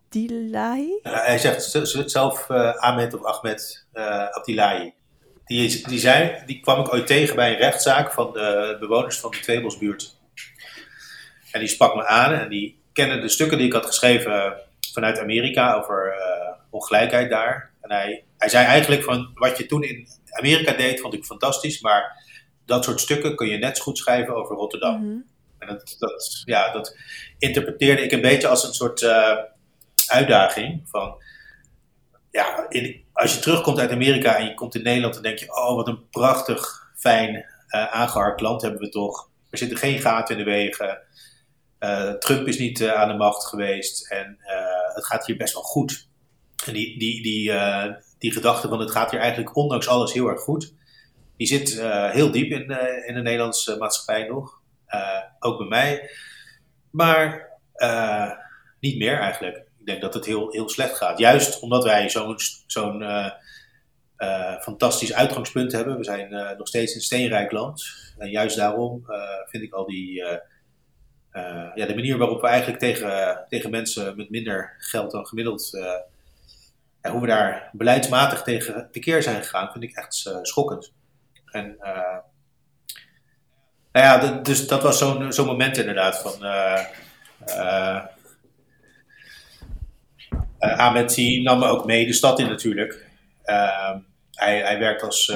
Abdillahi? 0.05 0.99
Uh, 1.03 1.25
hij 1.25 1.37
zegt 1.37 1.81
zelf 2.05 2.49
uh, 2.49 2.75
Ahmed 2.75 3.13
of 3.13 3.23
Ahmed 3.23 3.85
uh, 3.93 4.29
Abdillahi. 4.29 4.93
Die, 5.45 5.87
die, 5.87 5.99
zei, 5.99 6.43
die 6.45 6.59
kwam 6.59 6.79
ik 6.79 6.93
ooit 6.93 7.07
tegen 7.07 7.35
bij 7.35 7.51
een 7.51 7.57
rechtszaak 7.57 8.11
van 8.11 8.33
de 8.33 8.77
bewoners 8.79 9.19
van 9.19 9.31
de 9.31 9.39
Tweebosbuurt. 9.39 10.17
En 11.51 11.59
die 11.59 11.69
sprak 11.69 11.95
me 11.95 12.05
aan 12.05 12.33
en 12.33 12.49
die 12.49 12.79
kende 12.93 13.19
de 13.19 13.29
stukken 13.29 13.57
die 13.57 13.67
ik 13.67 13.73
had 13.73 13.85
geschreven 13.85 14.53
vanuit 14.93 15.19
Amerika 15.19 15.73
over 15.73 16.13
ongelijkheid 16.69 17.29
daar. 17.29 17.71
En 17.81 17.91
hij, 17.91 18.23
hij 18.37 18.49
zei 18.49 18.65
eigenlijk 18.65 19.03
van 19.03 19.31
wat 19.33 19.57
je 19.57 19.65
toen 19.65 19.83
in 19.83 20.07
Amerika 20.29 20.73
deed, 20.73 20.99
vond 20.99 21.13
ik 21.13 21.25
fantastisch, 21.25 21.81
maar 21.81 22.23
dat 22.65 22.83
soort 22.83 22.99
stukken 22.99 23.35
kun 23.35 23.47
je 23.47 23.57
net 23.57 23.77
zo 23.77 23.83
goed 23.83 23.97
schrijven 23.97 24.35
over 24.35 24.55
Rotterdam. 24.55 24.95
Mm 24.95 25.09
-hmm. 25.09 25.25
En 25.59 25.67
dat, 25.67 25.95
dat, 25.99 26.41
ja, 26.45 26.71
dat 26.71 26.97
interpreteerde 27.37 28.01
ik 28.01 28.11
een 28.11 28.21
beetje 28.21 28.47
als 28.47 28.63
een 28.63 28.73
soort 28.73 29.01
uh, 29.01 29.37
uitdaging 30.11 30.81
van, 30.89 31.15
ja, 32.31 32.65
in, 32.69 33.03
als 33.13 33.33
je 33.33 33.39
terugkomt 33.39 33.79
uit 33.79 33.91
Amerika 33.91 34.37
en 34.37 34.45
je 34.45 34.53
komt 34.53 34.75
in 34.75 34.83
Nederland, 34.83 35.13
dan 35.13 35.23
denk 35.23 35.39
je, 35.39 35.55
oh, 35.55 35.75
wat 35.75 35.87
een 35.87 36.09
prachtig, 36.09 36.91
fijn, 36.95 37.45
uh, 37.69 38.33
land 38.35 38.61
hebben 38.61 38.79
we 38.79 38.89
toch. 38.89 39.29
Er 39.49 39.57
zitten 39.57 39.77
geen 39.77 39.99
gaten 39.99 40.37
in 40.37 40.43
de 40.43 40.51
wegen. 40.51 41.01
Uh, 41.79 42.11
Trump 42.11 42.47
is 42.47 42.57
niet 42.57 42.87
aan 42.87 43.07
de 43.07 43.13
macht 43.13 43.45
geweest 43.45 44.11
en 44.11 44.37
het 44.93 45.05
gaat 45.05 45.25
hier 45.25 45.37
best 45.37 45.53
wel 45.53 45.63
goed. 45.63 46.07
En 46.65 46.73
die, 46.73 46.99
die, 46.99 47.21
die, 47.21 47.53
die 48.17 48.31
gedachte 48.31 48.67
van 48.67 48.79
het 48.79 48.91
gaat 48.91 49.11
hier 49.11 49.19
eigenlijk 49.19 49.55
ondanks 49.55 49.87
alles 49.87 50.13
heel 50.13 50.27
erg 50.27 50.41
goed. 50.41 50.73
die 51.37 51.47
zit 51.47 51.81
heel 52.11 52.31
diep 52.31 52.51
in, 52.51 52.69
in 53.05 53.13
de 53.13 53.21
Nederlandse 53.21 53.77
maatschappij 53.77 54.27
nog. 54.27 54.61
ook 55.39 55.57
bij 55.57 55.67
mij. 55.67 56.09
Maar 56.91 57.49
niet 58.79 58.97
meer 58.97 59.19
eigenlijk. 59.19 59.64
Ik 59.85 59.91
denk 59.91 60.01
dat 60.01 60.13
het 60.13 60.25
heel, 60.25 60.51
heel 60.51 60.69
slecht 60.69 60.97
gaat. 60.97 61.17
Juist 61.17 61.59
omdat 61.59 61.83
wij 61.83 62.09
zo'n 62.09 62.35
zo'n 62.67 63.03
fantastisch 64.61 65.13
uitgangspunt 65.13 65.71
hebben. 65.71 65.97
We 65.97 66.03
zijn 66.03 66.55
nog 66.57 66.67
steeds 66.67 66.95
een 66.95 67.01
steenrijk 67.01 67.51
land. 67.51 67.85
En 68.17 68.29
juist 68.29 68.57
daarom 68.57 69.05
vind 69.45 69.63
ik 69.63 69.73
al 69.73 69.85
die 69.85 70.23
ja, 71.75 71.85
de 71.85 71.95
manier 71.95 72.17
waarop 72.17 72.41
we 72.41 72.47
eigenlijk 72.47 72.79
tegen, 72.79 73.45
tegen 73.49 73.69
mensen 73.71 74.17
met 74.17 74.29
minder 74.29 74.75
geld 74.77 75.11
dan 75.11 75.27
gemiddeld, 75.27 75.73
uh, 75.73 77.11
hoe 77.11 77.21
we 77.21 77.27
daar 77.27 77.69
beleidsmatig 77.71 78.41
tegen 78.41 78.89
tekeer 78.91 79.23
zijn 79.23 79.43
gegaan, 79.43 79.71
vind 79.71 79.83
ik 79.83 79.95
echt 79.95 80.29
schokkend. 80.41 80.93
En 81.45 81.75
nou 83.91 84.05
ja, 84.05 84.17
dus 84.41 84.67
dat 84.67 84.83
was 84.83 84.97
zo'n 84.97 85.33
zo'n 85.33 85.45
moment 85.45 85.77
inderdaad 85.77 86.21
van. 86.21 86.33
Ahmed 90.59 91.15
die 91.15 91.41
nam 91.41 91.59
me 91.59 91.67
ook 91.67 91.85
mee 91.85 92.05
de 92.05 92.13
stad 92.13 92.39
in 92.39 92.47
natuurlijk. 92.47 93.05
Ehm, 93.43 93.99
hij, 94.31 94.59
hij 94.59 94.79
werkt 94.79 95.03
als 95.03 95.33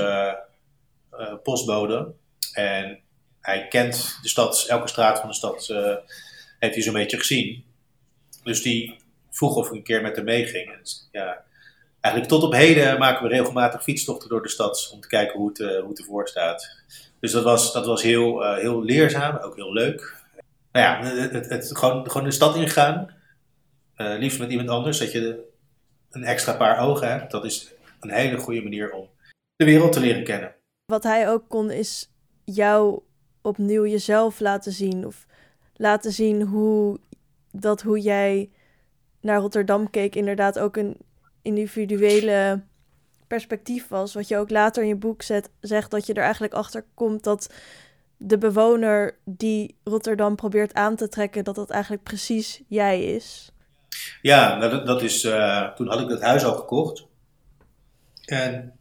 postbode. 1.44 2.14
En 2.54 3.00
hij 3.42 3.68
kent 3.68 4.18
de 4.22 4.30
stad, 4.30 4.66
elke 4.68 4.88
straat 4.88 5.20
van 5.20 5.30
de 5.30 5.36
stad 5.36 5.68
uh, 5.72 5.96
heeft 6.60 6.74
hij 6.74 6.84
zo'n 6.84 6.94
beetje 6.94 7.18
gezien. 7.18 7.64
Dus 8.44 8.62
die 8.62 8.98
vroeg 9.30 9.56
of 9.56 9.68
ik 9.68 9.74
een 9.74 9.84
keer 9.84 10.02
met 10.02 10.16
hem 10.16 10.26
meeging. 10.26 10.78
Ja, 11.12 11.44
eigenlijk 12.00 12.34
tot 12.34 12.44
op 12.44 12.54
heden 12.54 13.00
maken 13.00 13.24
we 13.24 13.36
regelmatig 13.36 13.84
fietstochten 13.84 14.30
door 14.30 14.42
de 14.42 14.50
stad 14.50 14.92
om 14.94 15.00
te 15.00 15.08
kijken 15.08 15.40
hoe 15.40 15.48
het, 15.48 15.60
uh, 15.60 15.80
hoe 15.80 15.90
het 15.90 16.00
ervoor 16.00 16.28
staat. 16.28 16.78
Dus 17.20 17.32
dat 17.32 17.44
was, 17.44 17.74
dat 17.74 17.86
was 17.86 18.02
heel, 18.02 18.44
uh, 18.44 18.58
heel 18.58 18.84
leerzaam, 18.84 19.36
ook 19.36 19.56
heel 19.56 19.74
leuk. 19.74 20.16
Nou 20.72 20.86
ja, 20.86 21.12
het, 21.12 21.32
het, 21.32 21.50
het 21.50 21.78
gewoon, 21.78 22.12
gewoon 22.12 22.28
de 22.28 22.34
stad 22.34 22.56
ingaan, 22.56 23.14
liefst 24.00 24.40
met 24.40 24.50
iemand 24.50 24.70
anders, 24.70 24.98
dat 24.98 25.12
je 25.12 25.48
een 26.10 26.24
extra 26.24 26.54
paar 26.54 26.80
ogen 26.80 27.10
hebt. 27.10 27.32
Dat 27.32 27.46
is 27.46 27.74
een 28.00 28.12
hele 28.12 28.38
goede 28.38 28.62
manier 28.62 28.92
om 28.92 29.10
de 29.56 29.66
wereld 29.66 29.92
te 29.92 30.00
leren 30.00 30.24
kennen. 30.24 30.56
Wat 30.86 31.04
hij 31.04 31.30
ook 31.30 31.44
kon, 31.48 31.72
is 31.72 32.12
jou 32.44 33.02
opnieuw 33.42 33.86
jezelf 33.86 34.40
laten 34.40 34.72
zien. 34.72 35.06
Of 35.06 35.26
laten 35.76 36.12
zien 36.12 36.42
hoe 36.42 37.00
dat 37.52 37.82
hoe 37.82 38.00
jij 38.00 38.50
naar 39.22 39.40
Rotterdam 39.40 39.90
keek, 39.90 40.16
inderdaad 40.16 40.60
ook 40.60 40.78
een 40.78 40.98
individuele 41.42 42.62
perspectief 43.28 43.88
was. 43.88 44.14
Wat 44.14 44.28
je 44.28 44.38
ook 44.38 44.50
later 44.50 44.82
in 44.82 44.90
je 44.90 44.96
boek 44.96 45.22
zet, 45.22 45.50
zegt 45.60 45.92
dat 45.92 46.06
je 46.06 46.14
er 46.14 46.24
eigenlijk 46.24 46.54
achter 46.54 46.86
komt 46.94 47.24
dat 47.24 47.54
de 48.18 48.38
bewoner 48.38 49.18
die 49.26 49.76
Rotterdam 49.84 50.36
probeert 50.36 50.74
aan 50.74 50.96
te 50.96 51.10
trekken, 51.10 51.44
dat 51.44 51.56
dat 51.56 51.70
eigenlijk 51.70 52.04
precies 52.04 52.62
jij 52.68 53.04
is. 53.04 53.52
Ja, 54.22 54.58
nou, 54.58 54.72
dat, 54.72 54.86
dat 54.86 55.02
is. 55.02 55.24
Uh, 55.24 55.68
toen 55.68 55.88
had 55.88 56.00
ik 56.00 56.08
dat 56.08 56.22
huis 56.22 56.44
al 56.44 56.56
gekocht. 56.56 57.06
En 58.26 58.80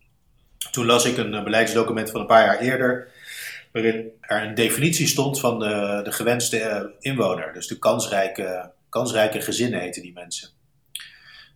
toen 0.70 0.86
las 0.86 1.04
ik 1.04 1.16
een 1.16 1.44
beleidsdocument 1.44 2.10
van 2.10 2.20
een 2.20 2.26
paar 2.26 2.44
jaar 2.44 2.58
eerder 2.58 3.08
waarin 3.72 4.12
er 4.20 4.42
een 4.42 4.54
definitie 4.54 5.06
stond 5.06 5.40
van 5.40 5.58
de, 5.58 6.00
de 6.04 6.12
gewenste 6.12 6.60
eh, 6.60 6.84
inwoner. 6.98 7.52
Dus 7.52 7.66
de 7.66 7.78
kansrijke, 7.78 8.70
kansrijke 8.88 9.40
gezinnen 9.40 9.80
heten 9.80 10.02
die 10.02 10.12
mensen. 10.12 10.48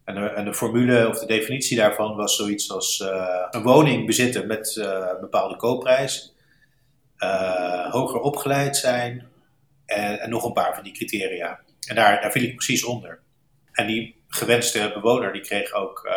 En 0.04 0.14
de, 0.14 0.21
en 0.21 0.45
de, 0.45 0.54
formule 0.54 1.09
of 1.09 1.19
de 1.19 1.26
definitie 1.26 1.76
daarvan 1.76 2.16
was 2.16 2.37
zoiets 2.37 2.71
als 2.71 3.04
een 3.50 3.62
woning 3.62 4.07
bezitten 4.07 4.47
met 4.47 4.76
een 4.76 5.21
bepaalde 5.21 5.57
koopprijs, 5.57 6.35
hoger 7.90 8.21
opgeleid 8.21 8.76
zijn 8.76 9.26
en, 9.87 10.21
en, 10.21 10.31
nog 10.31 10.45
een 10.45 10.52
paar 10.52 10.75
van 10.75 10.85
die 10.85 10.92
criteria. 10.92 11.61
En 11.87 11.95
daar, 11.95 12.21
daar 12.21 12.33
viel 12.33 12.42
ik 12.42 12.54
precies 12.54 12.85
onder. 12.85 13.21
En 13.73 13.87
die 13.87 14.23
gewenste 14.29 14.91
bewoner 14.95 15.33
die 15.33 15.43
kreeg 15.43 15.73
ook 15.73 16.09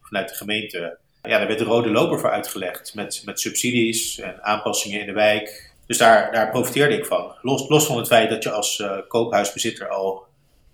vanuit 0.00 0.28
de 0.28 0.34
gemeente 0.34 0.98
ja, 1.26 1.38
daar 1.38 1.46
werd 1.46 1.58
de 1.58 1.64
rode 1.64 1.90
loper 1.90 2.20
voor 2.20 2.30
uitgelegd 2.30 2.94
met, 2.94 3.22
met 3.24 3.40
subsidies 3.40 4.18
en 4.18 4.42
aanpassingen 4.42 5.00
in 5.00 5.06
de 5.06 5.12
wijk. 5.12 5.74
Dus 5.86 5.98
daar, 5.98 6.32
daar 6.32 6.50
profiteerde 6.50 6.96
ik 6.96 7.06
van. 7.06 7.34
Los, 7.42 7.68
los 7.68 7.86
van 7.86 7.96
het 7.96 8.06
feit 8.06 8.30
dat 8.30 8.42
je 8.42 8.50
als 8.50 8.78
uh, 8.78 8.98
koophuisbezitter 9.08 9.88
al 9.88 10.24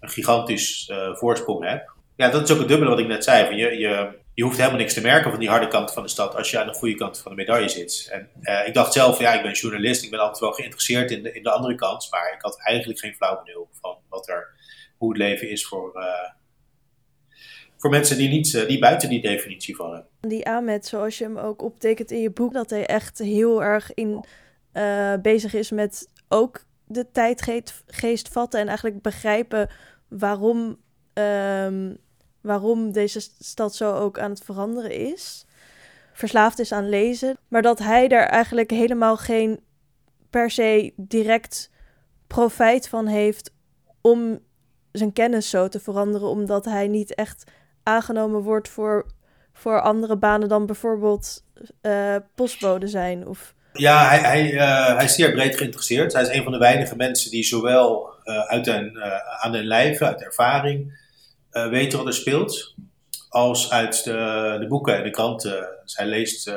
een 0.01 0.09
gigantisch 0.09 0.89
uh, 0.93 1.15
voorsprong 1.15 1.65
hebt. 1.65 1.91
Ja, 2.17 2.29
dat 2.31 2.43
is 2.43 2.51
ook 2.51 2.59
het 2.59 2.69
dubbele 2.69 2.91
wat 2.91 2.99
ik 2.99 3.07
net 3.07 3.25
zei. 3.25 3.47
Van 3.47 3.57
je, 3.57 3.79
je, 3.79 4.19
je 4.35 4.43
hoeft 4.43 4.57
helemaal 4.57 4.79
niks 4.79 4.95
te 4.95 5.01
merken 5.01 5.31
van 5.31 5.41
die 5.41 5.49
harde 5.49 5.69
kant 5.69 5.93
van 5.93 6.03
de 6.03 6.09
stad 6.09 6.37
als 6.37 6.51
je 6.51 6.61
aan 6.61 6.67
de 6.67 6.75
goede 6.75 6.95
kant 6.95 7.19
van 7.19 7.31
de 7.31 7.37
medaille 7.37 7.69
zit. 7.69 8.09
En 8.11 8.29
ik 8.67 8.75
dacht 8.75 8.93
zelf, 8.93 9.19
ja, 9.19 9.33
ik 9.33 9.43
ben 9.43 9.53
journalist, 9.53 10.05
ik 10.05 10.11
ben 10.11 10.21
altijd 10.21 10.39
wel 10.39 10.53
geïnteresseerd 10.53 11.11
in 11.11 11.23
de, 11.23 11.33
in 11.33 11.43
de 11.43 11.51
andere 11.51 11.75
kant. 11.75 12.09
Maar 12.11 12.33
ik 12.35 12.43
had 12.43 12.61
eigenlijk 12.63 13.01
geen 13.01 13.15
flauw 13.15 13.43
benul 13.45 13.69
van 13.81 13.97
wat 14.09 14.29
er, 14.29 14.49
hoe 15.03 15.13
het 15.13 15.23
leven 15.23 15.51
is 15.51 15.67
voor, 15.67 16.05
voor 17.77 17.91
mensen 17.91 18.17
die, 18.17 18.29
niet, 18.29 18.67
die 18.69 18.79
buiten 18.79 19.09
die 19.09 19.21
definitie 19.21 19.77
vallen. 19.77 20.07
Die 20.21 20.49
Ahmed, 20.49 20.87
zoals 20.87 21.19
je 21.19 21.25
hem 21.25 21.37
ook 21.39 21.63
optekent 21.63 22.11
in 22.11 22.21
je 22.21 22.31
boek, 22.31 22.53
dat 22.53 22.71
hij 22.71 22.87
echt 22.87 23.19
heel 23.19 23.63
erg 23.63 23.95
in, 23.95 24.25
uh, 24.73 25.15
bezig 25.23 25.55
is 25.55 25.71
met 25.71 26.09
ook 26.29 26.65
de 26.87 27.11
tijdgeest 27.11 28.29
vatten 28.29 28.61
en 28.61 28.67
eigenlijk 28.67 29.03
begrijpen 29.03 29.71
waarom, 30.09 30.77
um, 31.13 31.99
waarom 32.41 32.93
deze 32.93 33.21
stad 33.39 33.75
zo 33.75 33.95
ook 33.95 34.19
aan 34.19 34.31
het 34.31 34.45
veranderen 34.45 34.93
is. 34.93 35.47
Verslaafd 36.13 36.59
is 36.59 36.73
aan 36.73 36.89
lezen, 36.89 37.37
maar 37.49 37.63
dat 37.63 37.79
hij 37.79 38.09
daar 38.09 38.27
eigenlijk 38.27 38.71
helemaal 38.71 39.17
geen 39.17 39.61
per 40.31 40.51
se 40.51 40.93
direct 40.97 41.71
profijt 42.27 42.89
van 42.89 43.07
heeft 43.07 43.55
om 44.01 44.41
zijn 44.93 45.13
kennis 45.13 45.51
zo 45.51 45.69
te 45.69 45.81
veranderen, 45.81 46.29
omdat 46.29 46.65
hij 46.65 46.89
niet 46.89 47.15
echt 47.15 47.45
aangenomen 47.83 48.41
wordt 48.41 48.69
voor, 48.69 49.07
voor 49.53 49.81
andere 49.81 50.17
banen 50.17 50.49
dan 50.49 50.67
bijvoorbeeld 50.67 51.45
uh, 51.83 52.17
postbode 52.35 52.87
zijn? 52.87 53.27
Of... 53.27 53.55
Ja, 53.73 54.09
hij, 54.09 54.19
hij, 54.19 54.53
uh, 54.53 54.97
hij 54.97 55.05
is 55.05 55.15
zeer 55.15 55.33
breed 55.33 55.57
geïnteresseerd. 55.57 56.13
Hij 56.13 56.23
is 56.23 56.29
een 56.29 56.43
van 56.43 56.53
de 56.53 56.59
weinige 56.59 56.97
mensen 56.97 57.31
die 57.31 57.45
zowel 57.45 58.15
uh, 58.25 58.39
uit 58.39 58.67
een, 58.67 59.03
aan 59.41 59.53
de 59.53 59.65
lijve, 59.65 60.05
uit 60.05 60.23
ervaring, 60.23 61.01
weet 61.51 61.93
wat 61.93 62.07
er 62.07 62.15
speelt, 62.15 62.75
als 63.29 63.71
uit 63.71 64.05
de, 64.05 64.57
de 64.61 64.67
boeken 64.69 64.97
en 64.97 65.03
de 65.03 65.11
kranten. 65.11 65.69
Dus 65.83 65.97
hij 65.97 66.07
leest, 66.07 66.53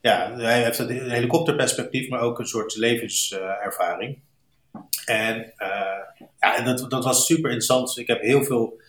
ja, 0.00 0.36
hij 0.36 0.62
heeft 0.62 0.78
een 0.78 1.10
helikopterperspectief, 1.10 2.08
maar 2.08 2.20
ook 2.20 2.38
een 2.38 2.46
soort 2.46 2.76
levenservaring. 2.76 4.18
En, 5.04 5.52
ja, 6.40 6.56
en 6.56 6.64
dat, 6.64 6.90
dat 6.90 7.04
was 7.04 7.26
super 7.26 7.50
interessant. 7.50 7.98
Ik 7.98 8.06
heb 8.06 8.20
heel 8.20 8.44
veel 8.44 8.80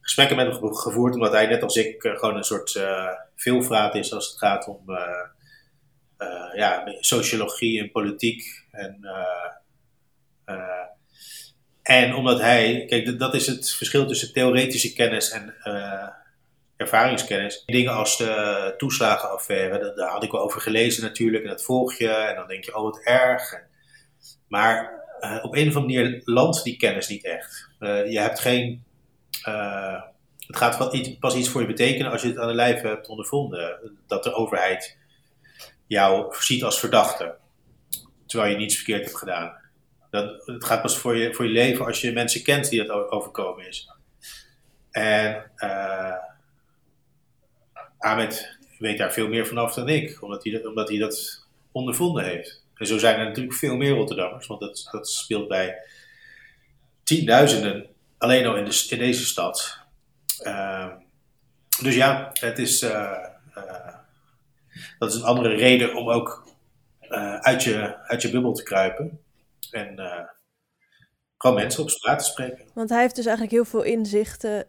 gesprekken 0.00 0.36
met 0.36 0.46
hem 0.46 0.74
gevoerd, 0.74 1.14
omdat 1.14 1.32
hij 1.32 1.46
net 1.46 1.62
als 1.62 1.76
ik 1.76 2.04
uh, 2.04 2.18
gewoon 2.18 2.36
een 2.36 2.44
soort 2.44 2.74
uh, 2.74 3.08
veelvraat 3.36 3.94
is 3.94 4.12
als 4.12 4.28
het 4.28 4.38
gaat 4.38 4.66
om 4.66 4.80
ja, 6.54 6.82
sociologie 7.00 7.80
en 7.80 7.90
politiek. 7.90 8.44
En, 8.70 9.06
en 11.82 12.14
omdat 12.14 12.40
hij, 12.40 12.84
kijk, 12.88 13.18
dat 13.18 13.34
is 13.34 13.46
het 13.46 13.70
verschil 13.70 14.06
tussen 14.06 14.32
theoretische 14.32 14.92
kennis 14.92 15.30
en 15.30 15.54
ervaringskennis. 16.76 17.62
Dingen 17.66 17.92
als 17.92 18.16
de 18.16 18.74
toeslagenaffaire, 18.76 19.92
daar 19.94 20.10
had 20.10 20.22
ik 20.22 20.30
wel 20.30 20.40
over 20.40 20.60
gelezen 20.60 21.02
natuurlijk, 21.02 21.44
en 21.44 21.50
dat 21.50 21.64
volg 21.64 21.94
je, 21.94 22.08
en 22.08 22.34
dan 22.34 22.48
denk 22.48 22.64
je, 22.64 22.76
oh 22.76 22.82
wat 22.82 23.00
erg. 23.04 23.54
maar 24.48 25.01
op 25.42 25.54
een 25.54 25.68
of 25.68 25.76
andere 25.76 26.02
manier 26.02 26.20
landt 26.24 26.64
die 26.64 26.76
kennis 26.76 27.08
niet 27.08 27.24
echt. 27.24 27.68
je 27.78 28.18
hebt 28.20 28.40
geen 28.40 28.84
uh, 29.48 30.02
het 30.46 30.56
gaat 30.56 30.78
pas 30.78 30.92
iets, 30.92 31.18
pas 31.18 31.34
iets 31.34 31.48
voor 31.48 31.60
je 31.60 31.66
betekenen 31.66 32.12
als 32.12 32.22
je 32.22 32.28
het 32.28 32.38
aan 32.38 32.48
de 32.48 32.54
lijf 32.54 32.80
hebt 32.80 33.08
ondervonden. 33.08 33.92
Dat 34.06 34.24
de 34.24 34.34
overheid 34.34 34.96
jou 35.86 36.34
ziet 36.38 36.64
als 36.64 36.78
verdachte. 36.78 37.34
Terwijl 38.26 38.50
je 38.50 38.58
niets 38.58 38.76
verkeerd 38.76 39.04
hebt 39.04 39.16
gedaan. 39.16 39.60
Dat, 40.10 40.46
het 40.46 40.64
gaat 40.64 40.82
pas 40.82 40.98
voor 40.98 41.16
je, 41.16 41.34
voor 41.34 41.44
je 41.44 41.50
leven 41.50 41.86
als 41.86 42.00
je 42.00 42.12
mensen 42.12 42.42
kent 42.42 42.68
die 42.70 42.84
dat 42.84 43.10
overkomen 43.10 43.68
is. 43.68 43.90
En 44.90 45.50
Ahmed 47.98 48.58
weet 48.78 48.98
daar 48.98 49.12
veel 49.12 49.28
meer 49.28 49.46
vanaf 49.46 49.74
dan 49.74 49.88
ik, 49.88 50.22
omdat 50.22 50.44
hij, 50.44 50.64
omdat 50.64 50.88
hij 50.88 50.98
dat 50.98 51.46
ondervonden 51.72 52.24
heeft. 52.24 52.61
En 52.82 52.88
zo 52.88 52.98
zijn 52.98 53.18
er 53.18 53.26
natuurlijk 53.26 53.54
veel 53.54 53.76
meer 53.76 53.90
Rotterdammers, 53.90 54.46
want 54.46 54.60
dat, 54.60 54.88
dat 54.90 55.08
speelt 55.08 55.48
bij 55.48 55.78
tienduizenden 57.02 57.86
alleen 58.18 58.46
al 58.46 58.56
in, 58.56 58.64
de, 58.64 58.86
in 58.88 58.98
deze 58.98 59.26
stad. 59.26 59.78
Uh, 60.46 60.92
dus 61.82 61.94
ja, 61.94 62.30
het 62.32 62.58
is, 62.58 62.82
uh, 62.82 63.18
uh, 63.56 63.94
dat 64.98 65.12
is 65.12 65.14
een 65.14 65.24
andere 65.24 65.54
reden 65.54 65.94
om 65.94 66.10
ook 66.10 66.50
uit, 67.40 67.62
je, 67.62 67.96
uit 68.06 68.22
je 68.22 68.30
bubbel 68.30 68.52
te 68.52 68.62
kruipen. 68.62 69.20
En 69.70 69.94
gewoon 71.36 71.56
mensen 71.56 71.82
op 71.82 71.90
straat 71.90 72.18
te 72.18 72.24
spreken. 72.24 72.64
Want 72.74 72.90
hij 72.90 73.00
heeft 73.00 73.16
dus 73.16 73.26
eigenlijk 73.26 73.54
heel 73.54 73.64
veel 73.64 73.82
inzichten 73.82 74.66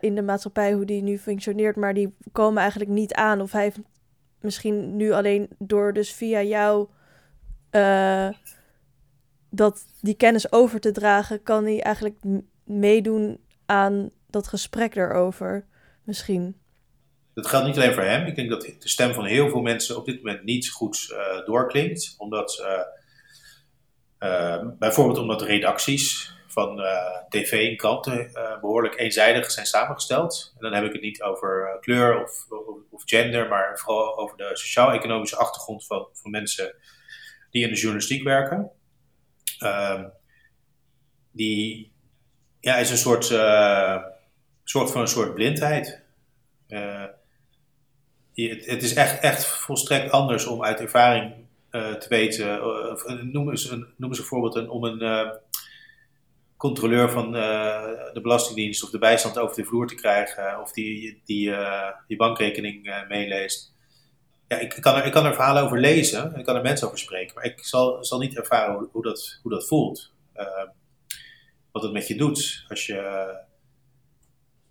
in 0.00 0.14
de 0.14 0.22
maatschappij, 0.22 0.72
hoe 0.72 0.84
die 0.84 1.02
nu 1.02 1.18
functioneert, 1.18 1.76
maar 1.76 1.94
die 1.94 2.16
komen 2.32 2.60
eigenlijk 2.60 2.90
niet 2.90 3.14
aan. 3.14 3.40
Of 3.40 3.52
hij 3.52 3.62
heeft 3.62 3.78
misschien 4.40 4.96
nu 4.96 5.12
alleen 5.12 5.48
door 5.58 5.92
dus 5.92 6.12
via 6.12 6.42
jou 6.42 6.88
uh, 7.70 8.28
dat 9.50 9.86
die 10.00 10.14
kennis 10.14 10.52
over 10.52 10.80
te 10.80 10.92
dragen, 10.92 11.42
kan 11.42 11.64
hij 11.64 11.82
eigenlijk 11.82 12.16
meedoen 12.64 13.40
aan 13.66 14.10
dat 14.26 14.48
gesprek 14.48 14.94
erover. 14.94 15.66
Misschien. 16.04 16.56
Dat 17.34 17.46
geldt 17.46 17.66
niet 17.66 17.76
alleen 17.76 17.94
voor 17.94 18.02
hem. 18.02 18.26
Ik 18.26 18.34
denk 18.34 18.50
dat 18.50 18.62
de 18.62 18.88
stem 18.88 19.14
van 19.14 19.24
heel 19.24 19.48
veel 19.48 19.60
mensen 19.60 19.96
op 19.96 20.04
dit 20.04 20.16
moment 20.16 20.44
niet 20.44 20.70
goed 20.70 21.08
uh, 21.10 21.46
doorklinkt. 21.46 22.14
Omdat, 22.18 22.64
uh, 24.18 24.68
bijvoorbeeld 24.78 25.18
omdat 25.18 25.42
redacties 25.42 26.34
van 26.46 26.80
tv 27.28 27.70
en 27.70 27.76
kranten 27.76 28.30
behoorlijk 28.60 28.98
eenzijdig 28.98 29.50
zijn 29.50 29.66
samengesteld. 29.66 30.52
En 30.54 30.60
dan 30.60 30.72
heb 30.72 30.84
ik 30.84 30.92
het 30.92 31.02
niet 31.02 31.22
over 31.22 31.78
kleur 31.80 32.22
of, 32.22 32.46
of, 32.48 32.76
of, 32.90 33.02
gender, 33.04 33.48
maar 33.48 33.78
vooral 33.78 34.18
over 34.18 34.36
de 34.36 34.50
sociaal-economische 34.52 35.36
achtergrond 35.36 35.86
van, 35.86 36.08
van 36.12 36.30
mensen 36.30 36.74
die 37.50 37.62
in 37.62 37.68
de 37.68 37.78
journalistiek 37.78 38.22
werken. 38.22 38.70
Ehm, 39.58 40.04
die 41.30 41.92
ja, 42.60 42.76
is 42.76 42.90
een 42.90 42.96
soort, 42.96 43.30
uh, 43.30 44.02
soort 44.64 44.90
van 44.90 45.00
een 45.00 45.08
soort 45.08 45.34
blindheid. 45.34 46.02
Uh, 46.68 47.04
het, 48.34 48.66
het, 48.66 48.82
is 48.82 48.94
echt, 48.94 49.20
echt 49.20 49.46
volstrekt 49.46 50.10
anders 50.10 50.46
om 50.46 50.64
uit 50.64 50.80
ervaring 50.80 51.34
uh, 51.70 51.92
te 51.92 52.08
weten. 52.08 52.60
noem, 53.32 53.50
eens 53.50 53.70
een, 53.70 53.86
noem 53.96 54.10
eens 54.10 54.18
een 54.18 54.24
voorbeeld 54.24 54.54
een, 54.54 54.70
om 54.70 54.84
een 54.84 55.32
controleur 56.56 57.10
van 57.10 57.32
de 57.32 58.18
Belastingdienst 58.22 58.84
of 58.84 58.90
de 58.90 58.98
bijstand 58.98 59.38
over 59.38 59.56
de 59.56 59.64
vloer 59.64 59.86
te 59.86 59.94
krijgen, 59.94 60.60
of 60.60 60.72
die, 60.72 61.20
die, 61.24 61.54
die 62.06 62.16
bankrekening 62.16 63.04
meeleest 63.08 63.74
ja, 64.50 64.58
ik, 64.58 64.76
kan 64.80 64.96
er, 64.96 65.04
ik 65.04 65.12
kan 65.12 65.26
er 65.26 65.34
verhalen 65.34 65.62
over 65.62 65.78
lezen 65.78 66.32
en 66.32 66.38
ik 66.38 66.44
kan 66.44 66.56
er 66.56 66.62
mensen 66.62 66.86
over 66.86 66.98
spreken, 66.98 67.34
maar 67.34 67.44
ik 67.44 67.64
zal, 67.64 68.04
zal 68.04 68.18
niet 68.18 68.36
ervaren 68.36 68.88
hoe, 68.92 69.02
dat, 69.02 69.38
hoe 69.42 69.52
dat 69.52 69.66
voelt. 69.66 70.12
Uh, 70.36 70.68
wat 71.72 71.82
het 71.82 71.92
met 71.92 72.08
je 72.08 72.16
doet 72.16 72.64
als 72.68 72.86
je 72.86 73.34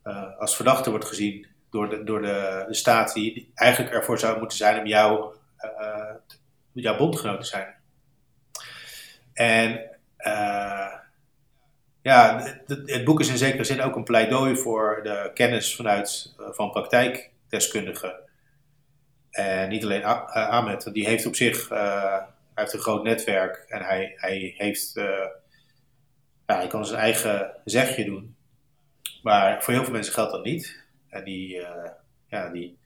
uh, 0.03 0.37
als 0.39 0.55
verdachte 0.55 0.89
wordt 0.89 1.05
gezien 1.05 1.47
door 1.69 1.89
de, 1.89 2.03
door 2.03 2.21
de, 2.21 2.65
de 2.67 2.73
staat 2.73 3.13
die 3.13 3.51
eigenlijk 3.55 3.95
ervoor 3.95 4.19
zou 4.19 4.39
moeten 4.39 4.57
zijn 4.57 4.79
om 4.79 4.85
jou, 4.85 5.33
uh, 5.81 6.13
jouw 6.71 6.97
bondgenoot 6.97 7.41
te 7.41 7.47
zijn. 7.47 7.75
En 9.33 9.97
ja, 12.01 12.41
het, 12.41 12.81
het, 12.85 13.03
boek 13.03 13.19
is 13.19 13.29
in 13.29 13.37
zekere 13.37 13.63
zin 13.63 13.81
ook 13.81 13.95
een 13.95 14.03
pleidooi 14.03 14.55
voor 14.55 14.99
de 15.03 15.31
kennis 15.33 15.75
vanuit, 15.75 16.35
van 16.37 16.71
praktijkdeskundigen 16.71 18.27
en 19.31 19.69
niet 19.69 19.83
alleen 19.83 20.01
eh, 20.01 20.49
Ahmed, 20.49 20.93
die 20.93 21.07
heeft 21.07 21.25
op 21.25 21.35
zich 21.35 21.71
uh, 21.71 22.21
heeft 22.53 22.73
een 22.73 22.79
groot 22.79 23.03
netwerk 23.03 23.65
en 23.67 23.81
hij, 23.81 24.13
hij 24.15 24.53
heeft, 24.57 24.95
uh, 24.95 25.05
ja, 26.45 26.55
hij 26.55 26.67
kan 26.67 26.85
zijn 26.85 26.99
eigen 26.99 27.51
zegje 27.65 28.05
doen. 28.05 28.35
Maar 29.23 29.63
voor 29.63 29.73
heel 29.73 29.83
veel 29.83 29.93
mensen 29.93 30.13
geldt 30.13 30.31
dat 30.31 30.43
niet. 30.43 30.83
En 31.09 31.23
die, 31.23 31.61
ja, 32.27 32.49
die, 32.49 32.77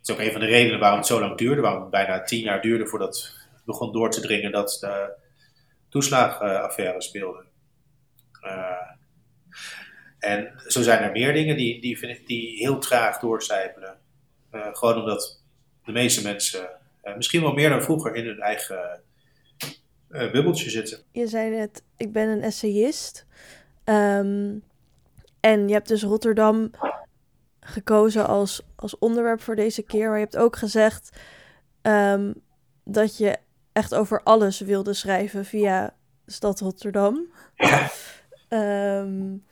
dat 0.00 0.08
is 0.08 0.10
ook 0.10 0.20
een 0.20 0.32
van 0.32 0.40
de 0.40 0.46
redenen 0.46 0.80
waarom 0.80 0.98
het 0.98 1.06
zo 1.06 1.20
lang 1.20 1.36
duurde, 1.36 1.60
waarom 1.60 1.80
het 1.80 1.90
bijna 1.90 2.22
tien 2.22 2.42
jaar 2.42 2.60
duurde 2.60 2.86
voordat 2.86 3.16
het 3.54 3.64
begon 3.64 3.92
door 3.92 4.10
te 4.10 4.20
dringen 4.20 4.52
dat 4.52 4.78
de 4.80 5.12
toeslagaffaire 5.88 7.02
speelde. 7.02 7.44
en 10.18 10.52
zo 10.66 10.82
zijn 10.82 11.02
er 11.02 11.12
meer 11.12 11.32
dingen 11.32 11.56
die, 11.56 11.80
die, 11.80 12.22
die 12.24 12.56
heel 12.56 12.78
traag 12.78 13.18
doorcijpelen. 13.18 13.98
gewoon 14.50 14.96
omdat 14.96 15.37
de 15.88 15.94
meeste 15.94 16.22
mensen 16.22 16.68
uh, 17.04 17.16
misschien 17.16 17.42
wel 17.42 17.52
meer 17.52 17.68
dan 17.68 17.82
vroeger 17.82 18.14
in 18.14 18.26
hun 18.26 18.40
eigen 18.40 19.00
uh, 20.10 20.30
bubbeltje 20.30 20.70
zitten. 20.70 20.98
Je 21.12 21.26
zei 21.26 21.50
net, 21.50 21.82
ik 21.96 22.12
ben 22.12 22.28
een 22.28 22.42
essayist. 22.42 23.26
Um, 23.84 24.62
en 25.40 25.68
je 25.68 25.72
hebt 25.72 25.88
dus 25.88 26.02
Rotterdam 26.02 26.70
gekozen 27.60 28.26
als, 28.26 28.62
als 28.76 28.98
onderwerp 28.98 29.40
voor 29.40 29.56
deze 29.56 29.82
keer. 29.82 30.08
Maar 30.08 30.18
je 30.18 30.24
hebt 30.24 30.36
ook 30.36 30.56
gezegd 30.56 31.18
um, 31.82 32.34
dat 32.84 33.16
je 33.16 33.36
echt 33.72 33.94
over 33.94 34.22
alles 34.22 34.60
wilde 34.60 34.92
schrijven 34.92 35.44
via 35.44 35.94
stad 36.26 36.60
Rotterdam. 36.60 37.32
Ja. 37.56 37.90
Um, 39.00 39.44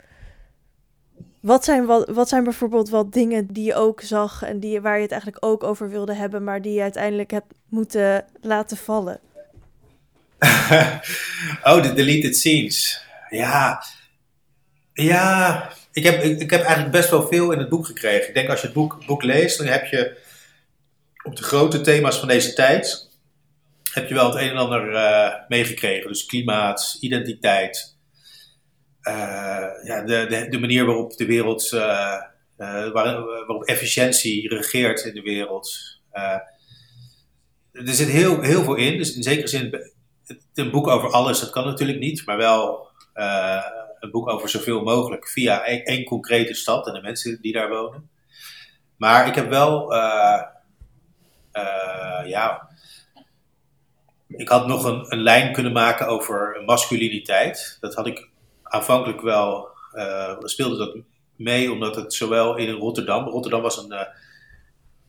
wat 1.47 1.65
zijn, 1.65 1.87
wat, 1.87 2.29
zijn 2.29 2.45
bijvoorbeeld 2.45 2.89
wat 2.89 3.13
dingen 3.13 3.47
die 3.47 3.65
je 3.65 3.75
ook 3.75 4.01
zag 4.01 4.43
en 4.43 4.61
die, 4.61 4.81
waar 4.81 4.97
je 4.97 5.03
het 5.03 5.11
eigenlijk 5.11 5.45
ook 5.45 5.63
over 5.63 5.91
wilde 5.91 6.15
hebben, 6.15 6.45
maar 6.45 6.63
die 6.63 6.73
je 6.73 6.83
uiteindelijk 6.83 7.31
hebt 7.31 7.55
moeten 7.69 8.25
laten 8.41 8.77
vallen? 8.77 9.21
oh, 11.69 11.83
de 11.83 11.93
deleted 11.95 12.37
scenes. 12.37 13.05
Ja. 13.31 13.83
Ja, 14.93 15.71
ik 15.93 16.05
heb, 16.05 16.23
ik, 16.23 16.51
heb 16.51 16.61
eigenlijk 16.61 16.91
best 16.91 17.11
wel 17.11 17.27
veel 17.27 17.53
in 17.53 17.59
het 17.59 17.69
boek 17.69 17.87
gekregen. 17.87 18.29
Ik 18.29 18.35
denk 18.35 18.49
als 18.49 18.61
je 18.61 18.67
het 18.67 18.77
boek, 18.77 19.07
boek 19.07 19.23
leest, 19.23 19.59
dan 19.59 19.67
heb 19.67 19.87
je 19.87 20.17
op 21.23 21.37
de 21.37 21.43
grote 21.43 21.81
thema's 21.81 22.19
van 22.19 22.29
deze 22.29 22.53
tijd, 22.53 23.11
heb 23.93 24.09
je 24.09 24.15
wel 24.15 24.31
het 24.33 24.43
een 24.43 24.51
en 24.51 24.57
ander 24.57 24.93
uh, 24.93 25.33
meegekregen. 25.49 26.09
Dus 26.09 26.27
klimaat, 26.27 26.97
identiteit, 27.01 27.96
ja, 29.85 30.03
de, 30.05 30.27
de, 30.29 30.47
de, 30.49 30.59
manier 30.59 30.85
waarop 30.85 31.17
de 31.17 31.27
wereld, 31.27 31.73
uh, 31.73 31.81
waar, 32.57 32.93
waarop 32.93 33.65
efficiëntie 33.65 34.49
regeert 34.49 35.05
in 35.05 35.15
de 35.15 35.23
wereld. 35.23 35.99
er 37.73 37.95
zit 37.95 38.09
heel, 38.09 38.41
heel 38.41 38.65
veel 38.65 38.75
in, 38.75 38.99
dus 38.99 39.17
in 39.17 39.23
zekere 39.23 39.49
zin 39.49 39.93
een 40.55 40.71
boek 40.71 40.87
over 40.87 41.11
alles, 41.11 41.41
dat 41.41 41.51
kan 41.51 41.65
natuurlijk 41.65 41.99
niet, 41.99 42.27
maar 42.27 42.37
wel 42.37 42.89
een 44.01 44.11
boek 44.11 44.29
over 44.29 44.49
zoveel 44.49 44.83
mogelijk 44.83 45.29
via 45.29 45.65
één, 45.65 46.05
concrete 46.05 46.55
stad 46.55 46.87
en 46.87 46.95
de 46.95 47.01
mensen 47.01 47.41
die 47.41 47.53
daar 47.53 47.69
wonen. 47.69 48.11
Maar 48.97 49.27
ik 49.27 49.35
heb 49.35 49.49
wel, 49.49 49.95
ja, 52.25 52.69
ik 54.29 54.49
had 54.49 54.67
nog 54.67 54.85
een, 54.85 55.13
een, 55.13 55.23
lijn 55.23 55.53
kunnen 55.53 55.73
maken 55.73 56.07
over 56.07 56.63
masculiniteit. 56.65 57.77
Dat 57.81 57.95
had 57.95 58.07
ik 58.07 58.29
aanvankelijk 58.69 59.21
wel 59.21 59.69
uh, 59.95 60.37
speelde 60.39 60.77
dat 60.77 60.97
mee, 61.37 61.73
omdat 61.73 61.97
het 61.97 62.15
zowel 62.15 62.57
in 62.57 62.71
Rotterdam, 62.71 63.25
Rotterdam 63.25 63.63
was 63.63 63.77
een, 63.77 63.93
uh, 63.93 64.01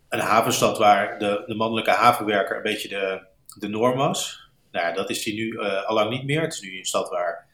een 0.09 0.19
havenstad 0.19 0.77
waar 0.77 1.19
de, 1.19 1.43
de 1.45 1.55
mannelijke 1.55 1.91
havenwerker 1.91 2.55
een 2.55 2.63
beetje 2.63 2.87
de, 2.87 3.25
de 3.59 3.67
norm 3.67 3.97
was. 3.97 4.49
Nou, 4.71 4.93
dat 4.93 5.09
is 5.09 5.23
die 5.23 5.33
nu 5.33 5.47
uh, 5.47 5.83
allang 5.83 6.09
niet 6.09 6.23
meer. 6.23 6.41
Het 6.41 6.53
is 6.53 6.61
nu 6.61 6.77
een 6.77 6.85
stad 6.85 7.09
waar 7.09 7.47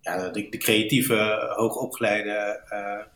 ja, 0.00 0.28
de, 0.28 0.48
de 0.48 0.58
creatieve, 0.58 1.52
hoogopgeleide 1.56 2.62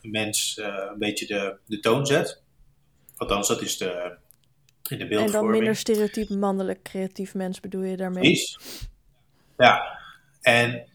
mens 0.03 0.61
een 0.63 0.99
beetje 0.99 1.27
de, 1.27 1.57
de 1.67 1.81
toon 1.81 2.07
zet. 2.07 2.43
Althans, 3.17 3.49
dat 3.49 3.63
is 3.63 3.79
de, 3.79 4.17
in 4.89 4.99
de 4.99 5.07
beeldvorming. 5.07 5.35
En 5.35 5.41
dan 5.41 5.51
minder 5.51 5.77
stereotyp 5.77 6.29
mannelijk 6.29 6.83
creatief 6.83 7.35
mens 7.35 7.61
bedoel 7.61 7.83
je 7.83 7.97
daarmee? 7.97 8.23
Precies. 8.23 8.89
Ja, 9.57 9.99
en 10.41 10.87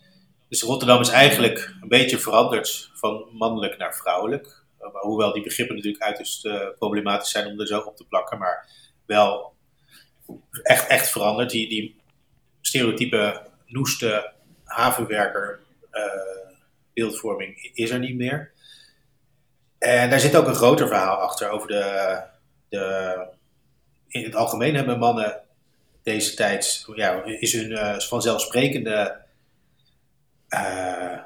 dus 0.53 0.61
Rotterdam 0.61 1.01
is 1.01 1.09
eigenlijk 1.09 1.73
een 1.81 1.87
beetje 1.87 2.19
veranderd 2.19 2.89
van 2.93 3.27
mannelijk 3.31 3.77
naar 3.77 3.95
vrouwelijk. 3.95 4.63
Uh, 4.81 5.01
hoewel 5.01 5.33
die 5.33 5.43
begrippen 5.43 5.75
natuurlijk 5.75 6.03
uiterst 6.03 6.45
uh, 6.45 6.67
problematisch 6.79 7.31
zijn 7.31 7.47
om 7.47 7.59
er 7.59 7.67
zo 7.67 7.79
op 7.79 7.97
te 7.97 8.05
plakken, 8.05 8.37
maar 8.37 8.69
wel 9.05 9.53
echt, 10.63 10.87
echt 10.87 11.09
veranderd. 11.09 11.49
Die, 11.49 11.69
die 11.69 11.95
stereotype 12.61 13.41
noeste 13.65 14.31
havenwerker 14.63 15.59
uh, 15.91 16.03
beeldvorming 16.93 17.71
is 17.73 17.89
er 17.89 17.99
niet 17.99 18.15
meer. 18.15 18.51
En 19.77 20.09
daar 20.09 20.19
zit 20.19 20.35
ook 20.35 20.47
een 20.47 20.55
groter 20.55 20.87
verhaal 20.87 21.17
achter 21.17 21.49
over 21.49 21.67
de, 21.67 22.19
de 22.69 23.15
in 24.07 24.23
het 24.23 24.35
algemeen 24.35 24.75
hebben 24.75 24.99
mannen 24.99 25.41
deze 26.03 26.35
tijd, 26.35 26.85
ja, 26.95 27.23
is 27.23 27.53
hun 27.53 28.01
vanzelfsprekende 28.01 29.21
uh, 30.53 31.19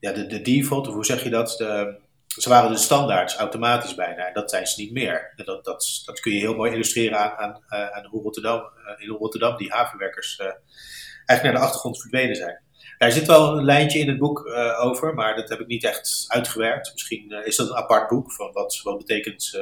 ja, 0.00 0.12
de, 0.12 0.26
de 0.26 0.40
default, 0.40 0.88
of 0.88 0.94
hoe 0.94 1.04
zeg 1.04 1.22
je 1.22 1.30
dat? 1.30 1.54
De, 1.58 1.98
ze 2.26 2.48
waren 2.48 2.70
de 2.70 2.76
standaards 2.76 3.36
automatisch 3.36 3.94
bijna. 3.94 4.32
Dat 4.32 4.50
zijn 4.50 4.66
ze 4.66 4.80
niet 4.80 4.92
meer. 4.92 5.32
Dat, 5.36 5.64
dat, 5.64 6.02
dat 6.04 6.20
kun 6.20 6.32
je 6.32 6.38
heel 6.38 6.54
mooi 6.54 6.72
illustreren 6.72 7.18
aan, 7.18 7.36
aan, 7.36 7.64
uh, 7.68 7.90
aan 7.90 8.06
hoe 8.06 8.22
Rotterdam, 8.22 8.60
uh, 8.60 9.06
in 9.06 9.08
Rotterdam 9.08 9.56
die 9.56 9.72
havenwerkers 9.72 10.38
eigenlijk 10.38 11.42
naar 11.42 11.52
de 11.52 11.58
achtergrond 11.58 12.00
verdwenen 12.00 12.36
zijn. 12.36 12.60
Daar 12.98 13.12
zit 13.12 13.26
wel 13.26 13.56
een 13.56 13.64
lijntje 13.64 13.98
in 13.98 14.08
het 14.08 14.18
boek 14.18 14.46
over, 14.80 15.14
maar 15.14 15.36
dat 15.36 15.48
heb 15.48 15.60
ik 15.60 15.66
niet 15.66 15.84
echt 15.84 16.24
uitgewerkt. 16.28 16.92
Misschien 16.92 17.30
is 17.44 17.56
dat 17.56 17.68
een 17.68 17.76
apart 17.76 18.08
boek 18.08 18.32
van 18.32 18.52
wat, 18.52 18.80
wat 18.82 18.98
betekent 18.98 19.60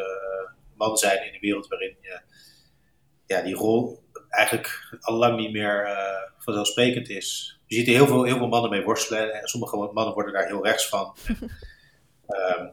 man 0.77 0.97
zijn 0.97 1.27
in 1.27 1.35
een 1.35 1.41
wereld 1.41 1.69
waarin 1.69 1.97
ja, 3.27 3.43
die 3.43 3.55
rol 3.55 4.03
eigenlijk 4.29 4.97
al 5.01 5.15
lang 5.15 5.39
niet 5.39 5.53
meer 5.53 5.89
vanzelfsprekend 6.39 7.09
is 7.09 7.58
je 7.69 7.77
ziet 7.77 7.87
er 7.87 7.93
heel 7.93 8.07
veel, 8.07 8.25
heel 8.25 8.37
veel 8.37 8.49
mannen 8.49 8.71
mee 8.71 8.83
worstelen. 8.83 9.35
En 9.35 9.49
sommige 9.49 9.77
mannen 9.77 10.15
worden 10.15 10.33
daar 10.33 10.47
heel 10.47 10.65
rechts 10.65 10.89
van. 10.89 11.17
um, 11.29 11.39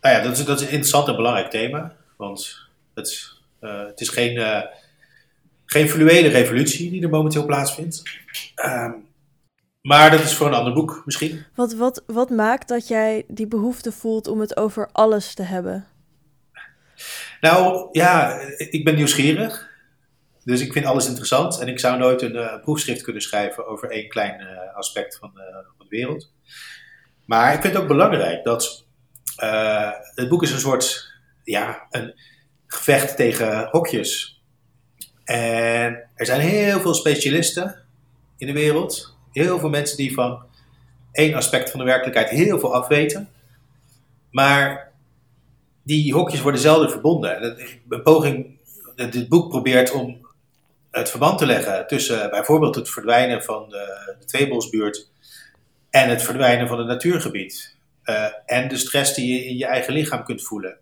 nou 0.00 0.14
ja, 0.14 0.20
dat 0.20 0.38
is, 0.38 0.44
dat 0.44 0.60
is 0.60 0.66
een 0.66 0.72
interessant 0.72 1.08
en 1.08 1.16
belangrijk 1.16 1.50
thema. 1.50 1.96
Want 2.16 2.68
het, 2.94 3.32
het 3.60 4.00
is 4.00 4.08
geen, 4.08 4.64
geen 5.66 5.88
fluwele 5.88 6.28
revolutie 6.28 6.90
die 6.90 7.02
er 7.02 7.08
momenteel 7.08 7.44
plaatsvindt. 7.44 8.02
Ehm, 8.54 8.92
maar 9.80 10.10
dat 10.10 10.20
is 10.20 10.34
voor 10.34 10.46
een 10.46 10.54
ander 10.54 10.72
boek 10.72 11.02
misschien. 11.04 11.44
Wat, 11.54 11.74
wat, 11.74 12.02
wat 12.06 12.30
maakt 12.30 12.68
dat 12.68 12.88
jij 12.88 13.24
die 13.28 13.46
behoefte 13.46 13.92
voelt 13.92 14.28
om 14.28 14.40
het 14.40 14.56
over 14.56 14.88
alles 14.92 15.34
te 15.34 15.42
hebben? 15.42 15.86
Nou 17.40 17.88
ja, 17.92 18.40
ik 18.56 18.84
ben 18.84 18.94
nieuwsgierig. 18.94 19.72
Dus 20.44 20.60
ik 20.60 20.72
vind 20.72 20.86
alles 20.86 21.06
interessant. 21.06 21.58
En 21.60 21.68
ik 21.68 21.80
zou 21.80 21.98
nooit 21.98 22.22
een 22.22 22.34
uh, 22.34 22.60
proefschrift 22.60 23.02
kunnen 23.02 23.22
schrijven 23.22 23.66
over 23.66 23.90
één 23.90 24.08
klein 24.08 24.40
uh, 24.40 24.76
aspect 24.76 25.16
van, 25.16 25.32
uh, 25.34 25.42
van, 25.76 25.86
de 25.88 25.96
wereld. 25.96 26.32
Maar 27.26 27.54
ik 27.54 27.60
vind 27.60 27.72
het 27.72 27.82
ook 27.82 27.88
belangrijk 27.88 28.44
dat 28.44 28.86
het 30.14 30.28
boek 30.28 30.42
is 30.42 30.50
een 30.50 30.60
soort 30.60 31.12
ja, 31.44 31.86
een 31.90 32.14
gevecht 32.66 33.16
tegen 33.16 33.68
hokjes. 33.70 34.42
En 35.24 36.08
er 36.14 36.26
zijn 36.26 36.40
heel 36.40 36.80
veel 36.80 36.94
specialisten 36.94 37.84
in 38.36 38.46
de 38.46 38.52
wereld. 38.52 39.16
Heel 39.32 39.58
veel 39.58 39.68
mensen 39.68 39.96
die 39.96 40.14
van 40.14 40.42
één 41.12 41.34
aspect 41.34 41.70
van 41.70 41.78
de 41.80 41.86
werkelijkheid 41.86 42.28
heel 42.28 42.58
veel 42.58 42.74
afweten. 42.74 43.28
Maar 44.30 44.92
die 45.82 46.12
hokjes 46.12 46.40
worden 46.40 46.60
zelden 46.60 46.90
verbonden. 46.90 47.60
Een 47.88 48.02
poging, 48.02 48.58
dit 48.94 49.28
boek 49.28 49.48
probeert 49.48 49.92
om 49.92 50.23
het 50.94 51.10
verband 51.10 51.38
te 51.38 51.46
leggen 51.46 51.86
tussen 51.86 52.30
bijvoorbeeld 52.30 52.74
het 52.74 52.90
verdwijnen 52.90 53.42
van 53.42 53.68
de, 53.68 54.14
de 54.18 54.24
Tweebosbuurt 54.24 55.10
en 55.90 56.08
het 56.08 56.22
verdwijnen 56.22 56.68
van 56.68 56.78
het 56.78 56.86
natuurgebied. 56.86 57.76
Uh, 58.04 58.26
en 58.46 58.68
de 58.68 58.76
stress 58.76 59.14
die 59.14 59.34
je 59.34 59.44
in 59.44 59.56
je 59.56 59.66
eigen 59.66 59.92
lichaam 59.92 60.24
kunt 60.24 60.42
voelen. 60.42 60.76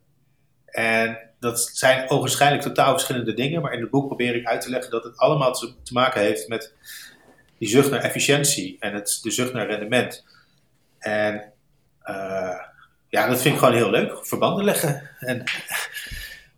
En 0.66 1.18
dat 1.40 1.70
zijn 1.72 2.11
ogenschijnlijk 2.11 2.62
totaal 2.62 2.92
verschillende 2.92 3.35
dingen, 3.35 3.62
maar 3.62 3.72
in 3.72 3.81
het 3.81 3.90
boek 3.90 4.07
probeer 4.07 4.35
ik 4.35 4.46
uit 4.46 4.61
te 4.61 4.70
leggen 4.70 4.90
dat 4.90 5.05
het 5.05 5.16
allemaal 5.16 5.53
te, 5.53 5.75
maken 5.92 6.20
heeft 6.20 6.48
met 6.48 6.75
die 7.59 7.68
zucht 7.68 7.90
naar 7.90 8.01
efficiëntie 8.01 8.77
en 8.81 8.94
het, 8.94 9.18
de 9.22 9.31
zucht 9.31 9.53
naar 9.53 9.66
rendement. 9.66 10.25
En 10.98 11.53
uh, 12.05 12.59
ja, 13.09 13.27
dat 13.27 13.40
vind 13.40 13.55
ik 13.55 13.61
gewoon 13.61 13.75
heel 13.75 13.90
leuk, 13.90 14.27
verbanden 14.27 14.64
leggen. 14.64 15.11
En 15.18 15.44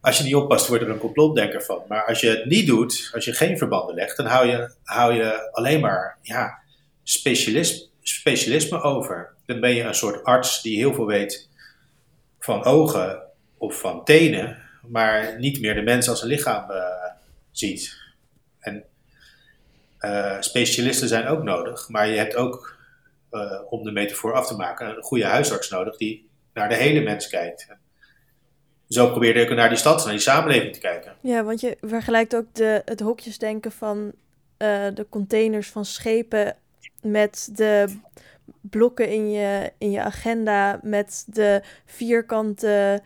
als 0.05 0.19
je 0.19 0.25
niet 0.25 0.35
oppast, 0.35 0.67
wordt 0.67 0.83
er 0.83 0.90
een 0.90 0.99
complotdenker 0.99 1.62
van. 1.62 1.83
Maar 1.88 2.07
als 2.07 2.21
je 2.21 2.29
het 2.29 2.45
niet 2.45 2.67
doet, 2.67 3.11
als 3.12 3.25
je 3.25 3.33
geen 3.33 3.59
verbanden 3.59 3.95
legt, 3.95 4.17
dan 4.17 4.27
hou 4.27 4.47
je, 4.47 4.71
hou 4.83 5.14
je 5.14 5.53
alleen 5.53 5.81
maar 5.81 6.19
ja, 6.23 6.59
specialisme, 7.03 8.83
over. 8.83 9.35
Dan 9.47 9.61
ben 9.61 9.75
je 9.75 9.83
een 9.83 9.95
soort 9.95 10.25
arts 10.25 10.62
die 10.62 10.77
heel 10.77 10.95
veel 10.95 11.07
weet 11.07 11.49
van 12.38 12.64
ogen 12.64 13.23
of 13.59 13.79
van 13.79 14.05
tenen, 14.05 14.62
maar 14.88 15.38
niet 15.38 15.61
meer 15.61 15.75
de 15.75 15.83
mens 15.83 16.09
als 16.09 16.23
een 16.23 16.29
lichaam 16.29 16.71
uh, 16.71 16.77
ziet. 17.51 17.97
En 18.59 18.85
uh, 20.01 20.37
specialisten 20.40 21.09
zijn 21.09 21.27
ook 21.27 21.43
nodig, 21.43 21.88
maar 21.88 22.09
je 22.09 22.17
hebt 22.17 22.37
ook, 22.37 22.77
uh, 23.31 23.61
om 23.71 23.83
de 23.83 23.93
metafoor 23.93 24.33
af 24.33 24.47
te 24.47 24.57
maken, 24.57 24.97
een 24.97 25.03
goede 25.03 25.25
huisarts 25.25 25.71
nodig 25.71 25.97
die 25.97 26.29
naar 26.53 26.69
de 26.69 26.77
hele 26.77 27.01
mens 27.01 27.29
kijkt. 27.29 27.67
Zo 28.94 29.11
probeerde 29.11 29.40
ik 29.40 29.54
naar 29.54 29.68
die 29.68 29.78
stad, 29.78 30.02
naar 30.02 30.12
die 30.12 30.22
samenleving 30.22 30.72
te 30.72 30.80
kijken. 30.80 31.14
Ja, 31.20 31.44
want 31.44 31.61
je 31.61 31.76
vergelijkt 31.80 32.37
ook 32.37 32.46
de, 32.52 32.83
het 32.85 33.00
hokjesdenken 33.00 33.72
van 33.72 34.12
uh, 34.59 34.87
de 34.94 35.07
containers 35.09 35.68
van 35.68 35.85
schepen 35.85 36.57
met 37.02 37.50
de 37.52 37.87
blokken 38.61 39.09
in 39.09 39.30
je, 39.30 39.72
in 39.78 39.90
je 39.90 40.00
agenda, 40.00 40.80
met 40.83 41.24
de 41.26 41.62
vierkante 41.85 43.02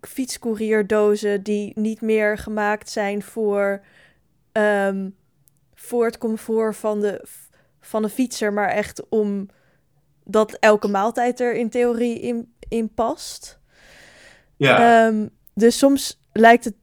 fietscourierdozen 0.00 1.42
die 1.42 1.72
niet 1.74 2.00
meer 2.00 2.38
gemaakt 2.38 2.90
zijn 2.90 3.22
voor, 3.22 3.84
um, 4.52 5.16
voor 5.74 6.04
het 6.04 6.18
comfort 6.18 6.76
van 6.76 7.00
de, 7.00 7.24
van 7.80 8.02
de 8.02 8.08
fietser, 8.08 8.52
maar 8.52 8.68
echt 8.68 9.08
om 9.08 9.48
dat 10.24 10.52
elke 10.52 10.88
maaltijd 10.88 11.40
er 11.40 11.54
in 11.54 11.70
theorie 11.70 12.20
in, 12.20 12.54
in 12.68 12.94
past. 12.94 13.62
Um, 14.64 15.30
dus 15.54 15.78
soms 15.78 16.20
lijkt 16.32 16.64
het 16.64 16.74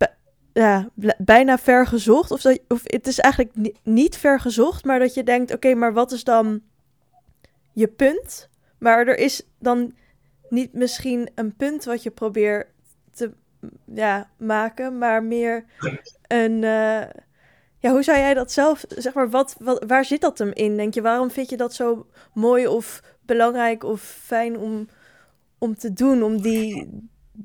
ja, 0.53 0.89
bijna 1.17 1.57
ver 1.57 1.87
gezocht. 1.87 2.31
Of, 2.31 2.41
dat, 2.41 2.59
of 2.67 2.81
het 2.83 3.07
is 3.07 3.19
eigenlijk 3.19 3.73
niet 3.83 4.17
ver 4.17 4.39
gezocht, 4.39 4.85
maar 4.85 4.99
dat 4.99 5.13
je 5.13 5.23
denkt: 5.23 5.53
oké, 5.53 5.73
maar 5.73 5.93
wat 5.93 6.11
is 6.11 6.23
dan 6.23 6.61
je 7.73 7.87
punt? 7.87 8.49
Maar 8.77 9.07
er 9.07 9.17
is 9.17 9.47
dan 9.59 9.93
niet 10.49 10.73
misschien 10.73 11.29
een 11.35 11.55
punt 11.55 11.83
wat 11.83 12.03
je 12.03 12.11
probeert 12.11 12.67
te 13.11 13.31
ja, 13.93 14.29
maken, 14.37 14.97
maar 14.97 15.23
meer 15.23 15.65
een. 16.27 16.61
Uh, 16.61 17.03
ja, 17.79 17.91
hoe 17.91 18.03
zou 18.03 18.17
jij 18.17 18.33
dat 18.33 18.51
zelf, 18.51 18.85
zeg 18.87 19.13
maar, 19.13 19.29
wat, 19.29 19.55
wat, 19.59 19.83
waar 19.87 20.05
zit 20.05 20.21
dat 20.21 20.37
hem 20.37 20.51
in? 20.53 20.77
Denk 20.77 20.93
je, 20.93 21.01
waarom 21.01 21.31
vind 21.31 21.49
je 21.49 21.57
dat 21.57 21.73
zo 21.73 22.07
mooi 22.33 22.67
of 22.67 23.01
belangrijk 23.25 23.83
of 23.83 24.01
fijn 24.01 24.57
om, 24.57 24.87
om 25.57 25.75
te 25.75 25.93
doen? 25.93 26.23
Om 26.23 26.41
die, 26.41 26.87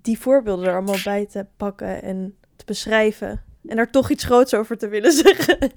die 0.02 0.18
voorbeelden 0.18 0.66
er 0.66 0.74
allemaal 0.74 1.02
bij 1.04 1.26
te 1.26 1.46
pakken 1.56 2.02
en 2.02 2.38
te 2.56 2.64
beschrijven. 2.64 3.44
En 3.66 3.76
daar 3.76 3.90
toch 3.90 4.10
iets 4.10 4.24
groots 4.24 4.54
over 4.54 4.78
te 4.78 4.88
willen 4.88 5.12
zeggen. 5.24 5.72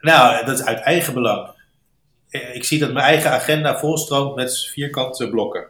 Nou, 0.00 0.44
dat 0.44 0.58
is 0.58 0.64
uit 0.64 0.80
eigen 0.80 1.14
belang. 1.14 1.52
Ik 2.28 2.64
zie 2.64 2.78
dat 2.78 2.92
mijn 2.92 3.04
eigen 3.04 3.30
agenda 3.30 3.78
volstroomt 3.78 4.34
met 4.34 4.58
vierkante 4.58 5.28
blokken. 5.30 5.68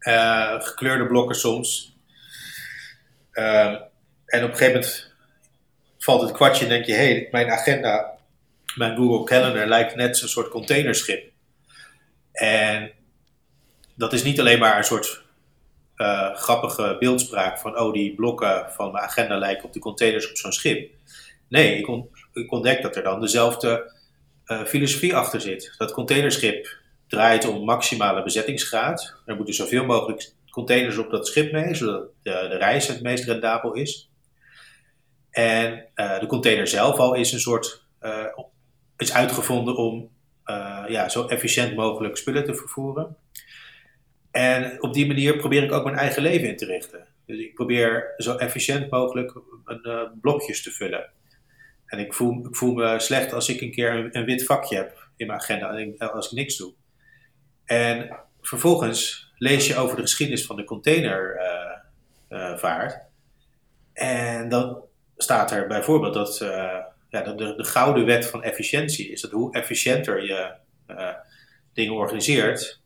Uh, 0.00 0.60
gekleurde 0.60 1.06
blokken 1.06 1.36
soms. 1.36 1.96
Uh, 3.32 3.80
en 4.26 4.44
op 4.44 4.50
een 4.50 4.56
gegeven 4.56 4.72
moment 4.72 5.12
valt 5.98 6.22
het 6.22 6.32
kwartje 6.32 6.64
en 6.64 6.70
denk 6.70 6.84
je: 6.84 6.92
hé, 6.92 6.98
hey, 6.98 7.28
mijn 7.30 7.50
agenda, 7.50 8.18
mijn 8.76 8.96
Google 8.96 9.24
Calendar 9.24 9.66
lijkt 9.66 9.94
net 9.94 10.16
zo'n 10.16 10.28
soort 10.28 10.48
containerschip. 10.48 11.32
En 12.32 12.92
dat 13.98 14.12
is 14.12 14.22
niet 14.22 14.40
alleen 14.40 14.58
maar 14.58 14.76
een 14.76 14.84
soort 14.84 15.22
uh, 15.96 16.34
grappige 16.34 16.96
beeldspraak 16.98 17.58
van, 17.58 17.78
oh, 17.78 17.92
die 17.92 18.14
blokken 18.14 18.66
van 18.70 18.92
mijn 18.92 19.04
agenda 19.04 19.38
lijken 19.38 19.64
op 19.64 19.72
de 19.72 19.78
containers 19.78 20.30
op 20.30 20.36
zo'n 20.36 20.52
schip. 20.52 20.90
Nee, 21.48 21.78
ik, 21.78 21.88
on 21.88 22.10
ik, 22.32 22.52
ontdek 22.52 22.82
dat 22.82 22.96
er 22.96 23.02
dan 23.02 23.20
dezelfde 23.20 23.92
uh, 24.46 24.62
filosofie 24.62 25.16
achter 25.16 25.40
zit. 25.40 25.74
Dat 25.78 25.92
containerschip 25.92 26.76
draait 27.06 27.46
om 27.48 27.64
maximale 27.64 28.22
bezettingsgraad. 28.22 29.14
Er 29.26 29.36
moeten 29.36 29.54
zoveel 29.54 29.84
mogelijk 29.84 30.32
containers 30.50 30.96
op 30.96 31.10
dat 31.10 31.26
schip 31.26 31.52
mee, 31.52 31.74
zodat 31.74 32.02
de, 32.22 32.30
de 32.30 32.56
reis 32.56 32.86
het 32.86 33.02
meest 33.02 33.24
rendabel 33.24 33.72
is. 33.72 34.10
En 35.30 35.84
uh, 35.94 36.20
de 36.20 36.26
container 36.26 36.66
zelf 36.66 36.98
al 36.98 37.14
is 37.14 37.32
een 37.32 37.40
soort, 37.40 37.82
is 38.96 39.12
uitgevonden 39.12 39.76
om 39.76 40.10
ja, 40.88 41.08
zo 41.08 41.26
efficiënt 41.26 41.76
mogelijk 41.76 42.16
spullen 42.16 42.44
te 42.44 42.54
vervoeren. 42.54 43.16
En 44.38 44.82
op 44.82 44.94
die 44.94 45.06
manier 45.06 45.36
probeer 45.36 45.62
ik 45.62 45.72
ook 45.72 45.84
mijn 45.84 45.96
eigen 45.96 46.22
leven 46.22 46.48
in 46.48 46.56
te 46.56 46.64
richten. 46.64 47.06
Dus 47.26 47.38
ik 47.38 47.54
probeer 47.54 48.14
zo 48.16 48.36
efficiënt 48.36 48.90
mogelijk 48.90 49.34
een, 49.64 49.80
uh, 49.82 50.02
blokjes 50.20 50.62
te 50.62 50.70
vullen. 50.70 51.10
En 51.86 51.98
ik 51.98 52.14
voel, 52.14 52.46
ik 52.46 52.56
voel 52.56 52.74
me 52.74 52.98
slecht 52.98 53.32
als 53.32 53.48
ik 53.48 53.60
een 53.60 53.70
keer 53.70 54.16
een, 54.16 54.24
wit 54.24 54.44
vakje 54.44 54.76
heb 54.76 55.08
in 55.16 55.26
mijn 55.26 55.38
agenda, 55.38 56.06
als 56.06 56.26
ik 56.26 56.32
niks 56.32 56.56
doe. 56.56 56.72
En 57.64 58.16
vervolgens 58.40 59.30
lees 59.38 59.66
je 59.66 59.76
over 59.76 59.96
de 59.96 60.02
geschiedenis 60.02 60.46
van 60.46 60.56
de 60.56 60.64
containervaart. 60.64 62.92
Uh, 62.92 62.98
en 63.92 64.48
dan 64.48 64.82
staat 65.16 65.50
er 65.50 65.66
bijvoorbeeld 65.66 66.14
dat 66.14 66.38
ja, 67.08 67.22
de, 67.22 67.34
de, 67.34 67.54
de, 67.56 67.64
gouden 67.64 68.04
wet 68.04 68.26
van 68.26 68.42
efficiëntie 68.42 69.10
is 69.10 69.20
dat 69.20 69.30
hoe 69.30 69.52
efficiënter 69.52 70.24
je 70.24 70.54
dingen 71.72 71.94
organiseert, 71.94 72.80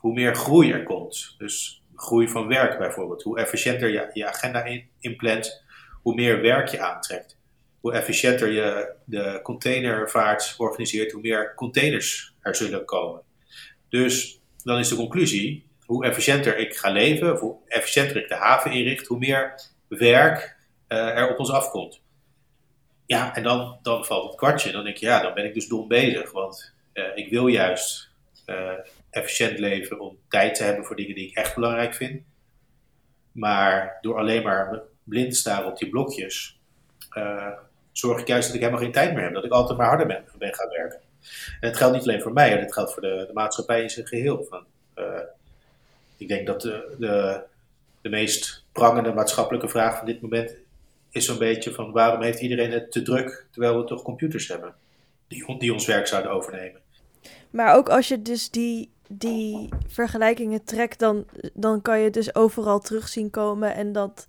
hoe 0.00 0.12
meer 0.12 0.34
groei 0.34 0.72
er 0.72 0.82
komt. 0.82 1.34
Dus 1.38 1.82
groei 1.94 2.28
van 2.28 2.48
werk 2.48 2.78
bijvoorbeeld. 2.78 3.22
Hoe 3.22 3.38
efficiënter 3.38 3.88
je 3.88 4.10
je 4.12 4.26
agenda 4.26 4.64
in, 4.64 4.88
inplant, 5.00 5.64
hoe 6.02 6.14
meer 6.14 6.40
werk 6.40 6.68
je 6.68 6.80
aantrekt. 6.80 7.38
Hoe 7.80 7.92
efficiënter 7.92 8.50
je 8.50 8.94
de 9.04 9.40
containervaart 9.42 10.54
organiseert, 10.58 11.12
hoe 11.12 11.20
meer 11.20 11.54
containers 11.54 12.34
er 12.40 12.54
zullen 12.54 12.84
komen. 12.84 13.20
Dus 13.88 14.40
dan 14.64 14.78
is 14.78 14.88
de 14.88 14.96
conclusie, 14.96 15.66
hoe 15.84 16.04
efficiënter 16.04 16.58
ik 16.58 16.76
ga 16.76 16.90
leven, 16.90 17.32
of 17.32 17.40
hoe 17.40 17.56
efficiënter 17.66 18.16
ik 18.16 18.28
de 18.28 18.34
haven 18.34 18.72
inricht, 18.72 19.06
hoe 19.06 19.18
meer 19.18 19.60
werk 19.88 20.56
uh, 20.88 20.98
er 20.98 21.30
op 21.30 21.38
ons 21.38 21.50
afkomt. 21.50 22.00
Ja, 23.06 23.34
en 23.34 23.42
dan, 23.42 23.78
dan 23.82 24.04
valt 24.04 24.26
het 24.26 24.36
kwartje. 24.36 24.72
Dan 24.72 24.84
denk 24.84 24.96
je, 24.96 25.06
ja, 25.06 25.22
dan 25.22 25.34
ben 25.34 25.44
ik 25.44 25.54
dus 25.54 25.68
dom 25.68 25.88
bezig. 25.88 26.32
Want 26.32 26.72
uh, 26.94 27.04
ik 27.14 27.30
wil 27.30 27.46
juist 27.46 28.10
uh, 28.46 28.72
efficiënt 29.16 29.58
leven 29.58 30.00
om 30.00 30.18
tijd 30.28 30.54
te 30.54 30.62
hebben 30.62 30.84
voor 30.84 30.96
dingen 30.96 31.14
die 31.14 31.28
ik 31.28 31.36
echt 31.36 31.54
belangrijk 31.54 31.94
vind. 31.94 32.22
Maar 33.32 33.98
door 34.00 34.18
alleen 34.18 34.42
maar 34.42 34.82
blind 35.04 35.30
te 35.32 35.38
staren 35.38 35.70
op 35.70 35.78
die 35.78 35.88
blokjes, 35.88 36.58
uh, 37.18 37.52
zorg 37.92 38.20
ik 38.20 38.26
juist 38.26 38.46
dat 38.46 38.54
ik 38.54 38.60
helemaal 38.60 38.82
geen 38.82 38.92
tijd 38.92 39.14
meer 39.14 39.22
heb. 39.22 39.34
Dat 39.34 39.44
ik 39.44 39.50
altijd 39.50 39.78
maar 39.78 39.88
harder 39.88 40.06
ben, 40.06 40.24
ben 40.38 40.54
gaan 40.54 40.68
werken. 40.68 40.98
En 41.60 41.68
het 41.68 41.76
geldt 41.76 41.94
niet 41.94 42.02
alleen 42.02 42.22
voor 42.22 42.32
mij, 42.32 42.50
het 42.50 42.72
geldt 42.72 42.92
voor 42.92 43.02
de, 43.02 43.24
de 43.26 43.32
maatschappij 43.32 43.82
in 43.82 43.90
zijn 43.90 44.06
geheel. 44.06 44.46
Van, 44.48 44.64
uh, 44.96 45.20
ik 46.16 46.28
denk 46.28 46.46
dat 46.46 46.60
de, 46.60 46.94
de, 46.98 47.40
de 48.00 48.08
meest 48.08 48.64
prangende 48.72 49.12
maatschappelijke 49.12 49.68
vraag 49.68 49.96
van 49.96 50.06
dit 50.06 50.20
moment 50.20 50.54
is 51.10 51.24
zo'n 51.24 51.38
beetje 51.38 51.72
van 51.72 51.92
waarom 51.92 52.22
heeft 52.22 52.40
iedereen 52.40 52.70
het 52.70 52.92
te 52.92 53.02
druk 53.02 53.46
terwijl 53.50 53.78
we 53.78 53.84
toch 53.84 54.02
computers 54.02 54.48
hebben 54.48 54.74
die, 55.28 55.58
die 55.58 55.72
ons 55.72 55.86
werk 55.86 56.06
zouden 56.06 56.32
overnemen. 56.32 56.80
Maar 57.50 57.74
ook 57.74 57.88
als 57.88 58.08
je 58.08 58.22
dus 58.22 58.50
die, 58.50 58.90
die 59.08 59.68
vergelijkingen 59.86 60.64
trekt, 60.64 60.98
dan, 60.98 61.26
dan 61.54 61.82
kan 61.82 62.00
je 62.00 62.10
dus 62.10 62.34
overal 62.34 62.80
terug 62.80 63.08
zien 63.08 63.30
komen. 63.30 63.74
En 63.74 63.92
dat 63.92 64.26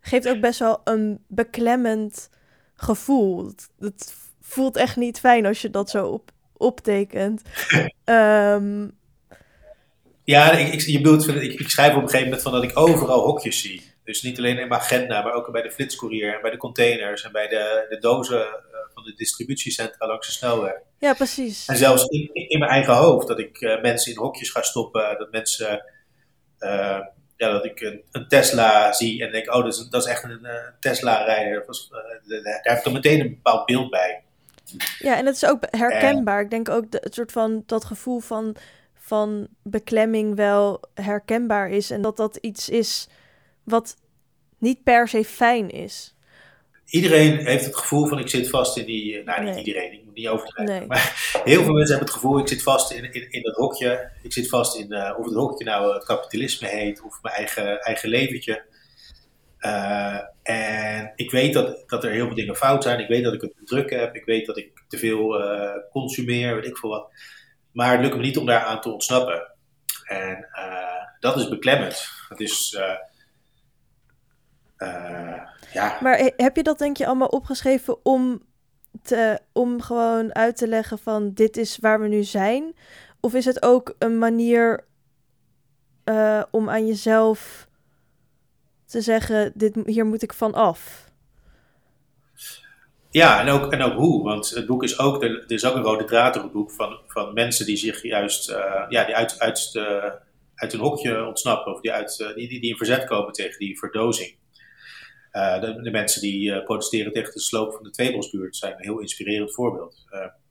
geeft 0.00 0.28
ook 0.28 0.40
best 0.40 0.58
wel 0.58 0.80
een 0.84 1.24
beklemmend 1.26 2.30
gevoel. 2.74 3.52
Het, 3.78 4.14
voelt 4.40 4.76
echt 4.76 4.96
niet 4.96 5.20
fijn 5.20 5.46
als 5.46 5.62
je 5.62 5.70
dat 5.70 5.90
zo 5.90 6.06
op, 6.06 6.30
optekent. 6.56 7.42
um, 8.04 8.92
ja, 10.24 10.52
ik, 10.52 10.72
ik, 10.72 10.80
je 10.80 11.00
bedoelt, 11.00 11.28
ik, 11.28 11.60
ik 11.60 11.68
schrijf 11.68 11.90
op 11.90 12.02
een 12.02 12.08
gegeven 12.08 12.24
moment 12.24 12.42
van 12.42 12.52
dat 12.52 12.62
ik 12.62 12.78
overal 12.78 13.20
hokjes 13.20 13.60
zie. 13.60 13.92
Dus 14.04 14.22
niet 14.22 14.38
alleen 14.38 14.58
in 14.58 14.68
mijn 14.68 14.80
agenda, 14.80 15.22
maar 15.22 15.32
ook 15.32 15.52
bij 15.52 15.62
de 15.62 15.70
flitscourier 15.70 16.34
en 16.34 16.42
bij 16.42 16.50
de 16.50 16.56
containers 16.56 17.24
en 17.24 17.32
bij 17.32 17.48
de, 17.48 17.86
de 17.88 17.98
dozen 17.98 18.46
van 18.98 19.10
de 19.10 19.16
distributiecentra 19.16 20.06
langs 20.06 20.26
de 20.26 20.32
snelweg. 20.32 20.74
Ja, 20.98 21.14
precies. 21.14 21.66
En 21.66 21.76
zelfs 21.76 22.04
in, 22.04 22.30
in 22.32 22.58
mijn 22.58 22.70
eigen 22.70 22.94
hoofd, 22.94 23.26
dat 23.26 23.38
ik 23.38 23.60
uh, 23.60 23.82
mensen 23.82 24.12
in 24.12 24.18
hokjes 24.18 24.50
ga 24.50 24.62
stoppen, 24.62 25.18
dat 25.18 25.30
mensen, 25.30 25.84
uh, 26.60 27.00
ja, 27.36 27.50
dat 27.50 27.64
ik 27.64 27.80
een, 27.80 28.02
een, 28.10 28.28
Tesla 28.28 28.92
zie 28.92 29.24
en 29.24 29.32
denk, 29.32 29.54
oh, 29.54 29.64
dat 29.64 29.74
is, 29.74 29.88
dat 29.88 30.02
is 30.02 30.10
echt 30.10 30.24
een, 30.24 30.44
een 30.44 30.74
Tesla-rijder. 30.80 31.64
daar 32.26 32.60
heb 32.62 32.78
ik 32.78 32.84
dan 32.84 32.92
meteen 32.92 33.20
een 33.20 33.28
bepaald 33.28 33.66
beeld 33.66 33.90
bij. 33.90 34.22
Ja, 34.98 35.16
en 35.16 35.26
het 35.26 35.34
is 35.34 35.46
ook 35.46 35.62
herkenbaar. 35.70 36.40
Ik 36.40 36.50
denk 36.50 36.68
ook 36.68 36.90
de, 36.90 36.98
het 37.02 37.14
soort 37.14 37.32
van 37.32 37.62
dat 37.66 37.84
gevoel 37.84 38.18
van 38.18 38.56
van 39.08 39.48
beklemming 39.62 40.36
wel 40.36 40.80
herkenbaar 40.94 41.70
is. 41.70 41.90
En 41.90 42.02
dat 42.02 42.16
dat 42.16 42.36
iets 42.36 42.68
is 42.68 43.08
wat 43.64 43.96
niet 44.58 44.82
per 44.82 45.08
se 45.08 45.24
fijn 45.24 45.70
is. 45.70 46.14
Iedereen 46.88 47.46
heeft 47.46 47.64
het 47.64 47.76
gevoel 47.76 48.06
van 48.06 48.18
ik 48.18 48.28
zit 48.28 48.48
vast 48.48 48.76
in 48.76 48.86
die... 48.86 49.22
Nou, 49.22 49.44
niet 49.44 49.66
iedereen, 49.66 49.92
ik 49.92 50.04
moet 50.04 50.14
niet 50.14 50.28
overdrijven. 50.28 50.86
Maar 50.86 51.30
heel 51.44 51.62
veel 51.62 51.72
mensen 51.72 51.96
hebben 51.96 52.06
het 52.06 52.10
gevoel 52.10 52.38
ik 52.38 52.48
zit 52.48 52.62
vast 52.62 52.90
in, 52.90 53.12
in, 53.12 53.30
in 53.30 53.42
dat 53.42 53.54
hokje. 53.54 54.10
Ik 54.22 54.32
zit 54.32 54.48
vast 54.48 54.76
in 54.76 54.92
uh, 54.92 55.14
of 55.18 55.24
het 55.24 55.34
hokje 55.34 55.64
nou 55.64 55.94
het 55.94 56.04
kapitalisme 56.04 56.68
heet 56.68 57.02
of 57.02 57.22
mijn 57.22 57.34
eigen, 57.34 57.80
eigen 57.80 58.08
leventje. 58.08 58.64
Uh, 59.60 60.18
en 60.42 61.12
ik 61.16 61.30
weet 61.30 61.52
dat, 61.52 61.82
dat 61.86 62.04
er 62.04 62.10
heel 62.10 62.26
veel 62.26 62.34
dingen 62.34 62.56
fout 62.56 62.82
zijn. 62.82 63.00
Ik 63.00 63.08
weet 63.08 63.24
dat 63.24 63.34
ik 63.34 63.40
het 63.40 63.52
druk 63.64 63.90
heb. 63.90 64.14
Ik 64.14 64.24
weet 64.24 64.46
dat 64.46 64.56
ik 64.56 64.84
te 64.88 64.98
veel 64.98 65.40
uh, 65.40 65.72
consumeer, 65.90 66.54
weet 66.54 66.66
ik 66.66 66.76
veel 66.76 66.90
wat. 66.90 67.10
Maar 67.72 67.92
het 67.92 68.00
lukt 68.00 68.16
me 68.16 68.22
niet 68.22 68.38
om 68.38 68.46
daar 68.46 68.64
aan 68.64 68.80
te 68.80 68.92
ontsnappen. 68.92 69.52
En 70.04 70.48
dat 71.20 71.36
is 71.36 71.48
beklemmend. 71.48 72.08
Het 72.28 72.40
is. 72.40 72.76
Uh, 72.78 72.96
ja. 75.72 75.98
Maar 76.02 76.30
heb 76.36 76.56
je 76.56 76.62
dat 76.62 76.78
denk 76.78 76.96
je 76.96 77.06
allemaal 77.06 77.28
opgeschreven 77.28 78.04
om, 78.04 78.42
te, 79.02 79.38
om 79.52 79.82
gewoon 79.82 80.34
uit 80.34 80.56
te 80.56 80.68
leggen 80.68 80.98
van 80.98 81.32
dit 81.34 81.56
is 81.56 81.78
waar 81.80 82.00
we 82.00 82.08
nu 82.08 82.22
zijn? 82.22 82.74
Of 83.20 83.34
is 83.34 83.44
het 83.44 83.62
ook 83.62 83.94
een 83.98 84.18
manier 84.18 84.86
om 86.50 86.70
aan 86.70 86.86
jezelf 86.86 87.68
te 88.86 89.00
zeggen, 89.00 89.52
dit, 89.54 89.78
hier 89.84 90.06
moet 90.06 90.22
ik 90.22 90.32
van 90.32 90.54
af? 90.54 91.10
Ja, 93.10 93.40
en 93.40 93.48
ook, 93.48 93.72
en 93.72 93.82
ook 93.82 93.92
hoe. 93.92 94.24
Want 94.24 94.50
het 94.50 94.66
boek 94.66 94.82
is 94.82 94.98
ook, 94.98 95.22
er 95.22 95.44
is 95.46 95.64
ook 95.64 95.74
een 95.74 95.82
rode 95.82 96.04
draad 96.04 96.34
door 96.34 96.42
het 96.42 96.52
boek 96.52 96.70
van, 96.70 96.98
van 97.06 97.34
mensen 97.34 97.66
die 97.66 97.76
zich 97.76 98.02
juist 98.02 98.50
uh, 98.50 98.84
ja, 98.88 99.04
die 99.04 99.14
uit, 99.14 99.38
uit, 99.38 99.72
de, 99.72 100.12
uit 100.54 100.72
een 100.72 100.80
hokje 100.80 101.26
ontsnappen. 101.26 101.72
Of 101.72 101.80
die, 101.80 101.92
uit, 101.92 102.18
uh, 102.18 102.34
die, 102.34 102.48
die 102.48 102.70
in 102.70 102.76
verzet 102.76 103.04
komen 103.04 103.32
tegen 103.32 103.58
die 103.58 103.78
verdozing. 103.78 104.36
Uh, 105.38 105.60
de, 105.60 105.90
mensen 105.90 106.20
die 106.20 106.62
protesteren 106.62 107.12
tegen 107.12 107.32
de 107.32 107.40
sloop 107.40 107.72
van 107.72 107.82
de 107.82 107.90
Tweebosbuurt 107.90 108.56
zijn 108.56 108.72
een 108.72 108.82
heel 108.82 108.98
inspirerend 108.98 109.54
voorbeeld. 109.54 110.04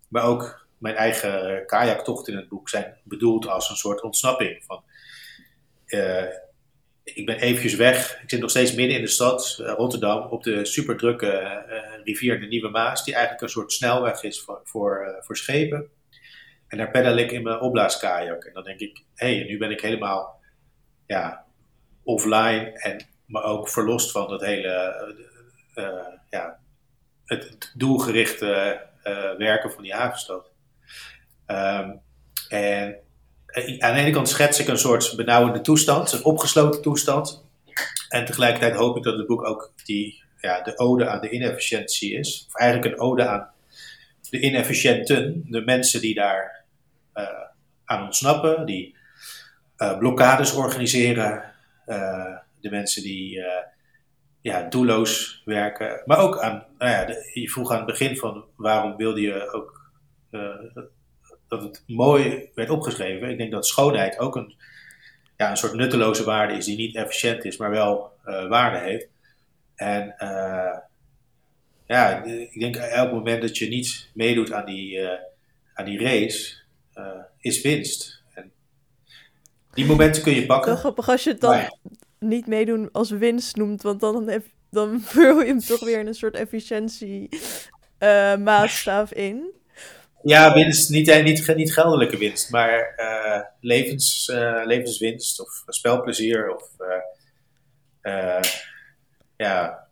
maar 0.07 0.23
ook 0.23 0.67
mijn 0.77 0.95
eigen 0.95 1.65
kajaktocht 1.65 2.27
in 2.27 2.35
het 2.35 2.49
boek 2.49 2.69
zijn 2.69 2.97
bedoeld 3.03 3.47
als 3.47 3.69
een 3.69 3.75
soort 3.75 4.01
ontsnapping. 4.01 4.63
Van, 4.65 4.83
ik 7.03 7.25
ben 7.25 7.39
eventjes 7.39 7.75
weg. 7.75 8.19
Ik 8.21 8.29
zit 8.29 8.39
nog 8.39 8.49
steeds 8.49 8.73
midden 8.73 8.95
in 8.95 9.01
de 9.01 9.07
stad, 9.07 9.55
Rotterdam, 9.57 10.27
op 10.29 10.43
de 10.43 10.65
superdrukke 10.65 11.63
rivier 12.03 12.39
de 12.39 12.47
Nieuwe 12.47 12.69
Maas, 12.69 13.03
die 13.03 13.13
eigenlijk 13.13 13.43
een 13.43 13.49
soort 13.49 13.71
snelweg 13.71 14.23
is 14.23 14.41
voor, 14.41 14.61
voor, 14.63 15.17
voor 15.19 15.37
schepen. 15.37 15.89
En 16.67 16.77
daar 16.77 16.91
peddel 16.91 17.17
ik 17.17 17.31
in 17.31 17.43
mijn 17.43 17.59
opblaaskajak. 17.59 18.43
En 18.43 18.53
dan 18.53 18.63
denk 18.63 18.79
ik, 18.79 19.03
hé, 19.13 19.35
hey, 19.35 19.47
nu 19.47 19.57
ben 19.57 19.71
ik 19.71 19.81
helemaal 19.81 20.41
ja, 21.05 21.45
offline 22.03 22.71
en 22.73 23.05
maar 23.27 23.43
ook 23.43 23.69
verlost 23.69 24.11
van 24.11 24.29
dat 24.29 24.41
hele 24.41 25.05
ja, 26.29 26.57
het, 27.25 27.71
doelgerichte 27.75 28.81
werken 29.37 29.71
van 29.71 29.83
die 29.83 29.93
havenstad. 29.93 30.49
Um, 31.47 32.01
en 32.49 32.95
eh, 33.45 33.79
aan 33.79 33.93
de 33.93 34.01
ene 34.01 34.11
kant 34.11 34.29
schets 34.29 34.59
ik 34.59 34.67
een 34.67 34.77
soort 34.77 35.13
benauwende 35.15 35.61
toestand, 35.61 36.11
een 36.11 36.23
opgesloten 36.23 36.81
toestand. 36.81 37.45
En 38.09 38.25
tegelijkertijd 38.25 38.75
hoop 38.75 38.97
ik 38.97 39.03
dat 39.03 39.17
het 39.17 39.27
boek 39.27 39.45
ook 39.45 39.73
die, 39.83 40.23
ja, 40.41 40.61
de 40.61 40.77
ode 40.77 41.07
aan 41.09 41.21
de 41.21 41.29
inefficiëntie 41.29 42.17
is. 42.17 42.45
Of 42.47 42.55
eigenlijk 42.55 42.93
een 42.93 42.99
ode 42.99 43.27
aan 43.27 43.49
de 44.29 44.39
inefficiënten, 44.39 45.45
de 45.49 45.61
mensen 45.61 46.01
die 46.01 46.13
daar 46.13 46.65
aan 47.85 48.03
ontsnappen, 48.03 48.65
die 48.65 48.95
blokkades 49.99 50.53
organiseren, 50.53 51.53
de 52.61 52.69
mensen 52.69 53.03
die 53.03 53.43
ja, 54.41 54.63
doelloos 54.69 55.41
werken. 55.45 56.01
Maar 56.05 56.19
ook 56.19 56.39
aan, 56.39 56.65
nou 56.77 56.91
ja, 56.91 57.05
de, 57.05 57.31
je 57.33 57.49
vroeg 57.49 57.71
aan 57.71 57.77
het 57.77 57.85
begin 57.85 58.17
van 58.17 58.45
waarom 58.55 58.95
wilde 58.95 59.21
je 59.21 59.51
ook 59.51 59.91
dat 61.47 61.63
het 61.63 61.83
mooi 61.87 62.49
werd 62.53 62.69
opgeschreven. 62.69 63.29
Ik 63.29 63.37
denk 63.37 63.51
dat 63.51 63.67
schoonheid 63.67 64.19
ook 64.19 64.35
een, 64.35 64.55
ja, 65.37 65.49
een 65.49 65.57
soort 65.57 65.73
nutteloze 65.73 66.23
waarde 66.23 66.53
is 66.53 66.65
die 66.65 66.77
niet 66.77 66.95
efficiënt 66.95 67.45
is, 67.45 67.57
maar 67.57 67.69
wel 67.69 68.11
uh, 68.25 68.47
waarde 68.47 68.77
heeft. 68.77 69.07
En 69.75 70.15
ja, 71.85 72.23
ik 72.23 72.59
denk 72.59 72.75
elk 72.75 73.11
moment 73.11 73.41
dat 73.41 73.57
je 73.57 73.67
niet 73.67 74.09
meedoet 74.13 74.51
aan 74.51 74.65
die, 74.65 74.97
uh, 74.97 75.09
aan 75.73 75.85
die 75.85 75.99
race, 75.99 76.55
is 77.39 77.61
winst. 77.61 78.23
En 78.33 78.51
die 79.73 79.85
momenten 79.85 80.23
kun 80.23 80.33
je 80.33 80.45
pakken. 80.45 80.71
Wel 80.71 80.79
grappig 80.79 81.09
als 81.09 81.23
je 81.23 81.29
het 81.29 81.41
dan 81.41 81.77
niet 82.19 82.47
meedoen 82.47 82.89
als 82.91 83.09
winst 83.09 83.55
noemt, 83.55 83.81
want 83.81 83.99
dan, 83.99 84.27
heb, 84.29 84.45
dan 84.69 85.01
vul 85.01 85.39
je 85.39 85.45
hem 85.45 85.59
toch 85.59 85.79
weer 85.79 85.99
in 85.99 86.07
een 86.07 86.15
soort 86.15 86.35
efficiëntie 86.35 87.29
maatstaf 88.39 89.13
in. 89.13 89.55
Ja, 90.21 90.53
winst, 90.53 90.89
niet, 90.89 91.07
eh, 91.07 91.23
niet, 91.23 91.55
niet 91.55 91.73
geldelijke 91.73 92.17
winst, 92.17 92.51
maar 92.51 92.93
uh, 92.97 93.41
levens, 93.59 94.29
uh, 94.33 94.61
levenswinst 94.63 95.41
of 95.41 95.63
spelplezier 95.67 96.55
of 96.55 96.69
ja. 99.37 99.87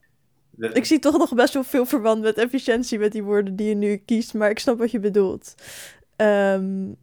Ik 0.57 0.85
zie 0.85 0.99
toch 0.99 1.17
nog 1.17 1.33
best 1.33 1.53
wel 1.53 1.63
veel 1.63 1.85
verband 1.85 2.21
met 2.21 2.37
efficiëntie 2.37 2.99
met 2.99 3.11
die 3.11 3.23
woorden 3.23 3.55
die 3.55 3.67
je 3.67 3.75
nu 3.75 3.97
kiest, 3.97 4.33
maar 4.33 4.49
ik 4.49 4.59
snap 4.59 4.77
wat 4.77 4.91
je 4.91 4.99
bedoelt. 4.99 5.55
Um, 6.15 6.95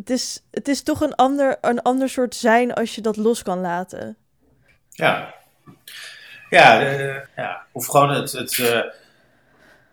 het, 0.00 0.10
is, 0.10 0.42
het 0.50 0.68
is 0.68 0.82
toch 0.82 1.00
een 1.00 1.14
ander, 1.14 1.58
een 1.60 1.82
ander 1.82 2.08
soort 2.08 2.34
zijn 2.34 2.74
als 2.74 2.94
je 2.94 3.00
dat 3.00 3.16
los 3.16 3.42
kan 3.42 3.60
laten. 3.60 4.16
Ja, 4.90 5.34
ja, 6.50 6.80
ja. 7.36 7.66
of 7.72 7.86
gewoon 7.86 8.10
het, 8.10 8.32
het 8.32 8.56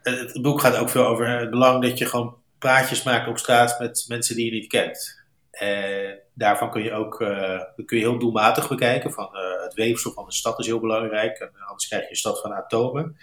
het 0.09 0.41
boek 0.41 0.61
gaat 0.61 0.75
ook 0.75 0.89
veel 0.89 1.05
over 1.05 1.39
het 1.39 1.49
belang 1.49 1.81
dat 1.81 1.97
je 1.97 2.05
gewoon 2.05 2.35
praatjes 2.59 3.03
maakt 3.03 3.27
op 3.27 3.37
straat 3.37 3.79
met 3.79 4.05
mensen 4.07 4.35
die 4.35 4.45
je 4.45 4.51
niet 4.51 4.67
kent. 4.67 5.25
En 5.51 6.19
daarvan 6.33 6.71
kun 6.71 6.83
je 6.83 6.93
ook 6.93 7.21
uh, 7.21 7.61
kun 7.85 7.97
je 7.97 8.03
heel 8.03 8.19
doelmatig 8.19 8.69
bekijken. 8.69 9.11
Van, 9.11 9.29
uh, 9.33 9.63
het 9.63 9.73
weefsel 9.73 10.11
van 10.11 10.25
de 10.25 10.33
stad 10.33 10.59
is 10.59 10.65
heel 10.65 10.79
belangrijk. 10.79 11.39
En 11.39 11.51
anders 11.65 11.87
krijg 11.87 12.03
je 12.03 12.09
een 12.09 12.15
stad 12.15 12.41
van 12.41 12.53
atomen. 12.53 13.17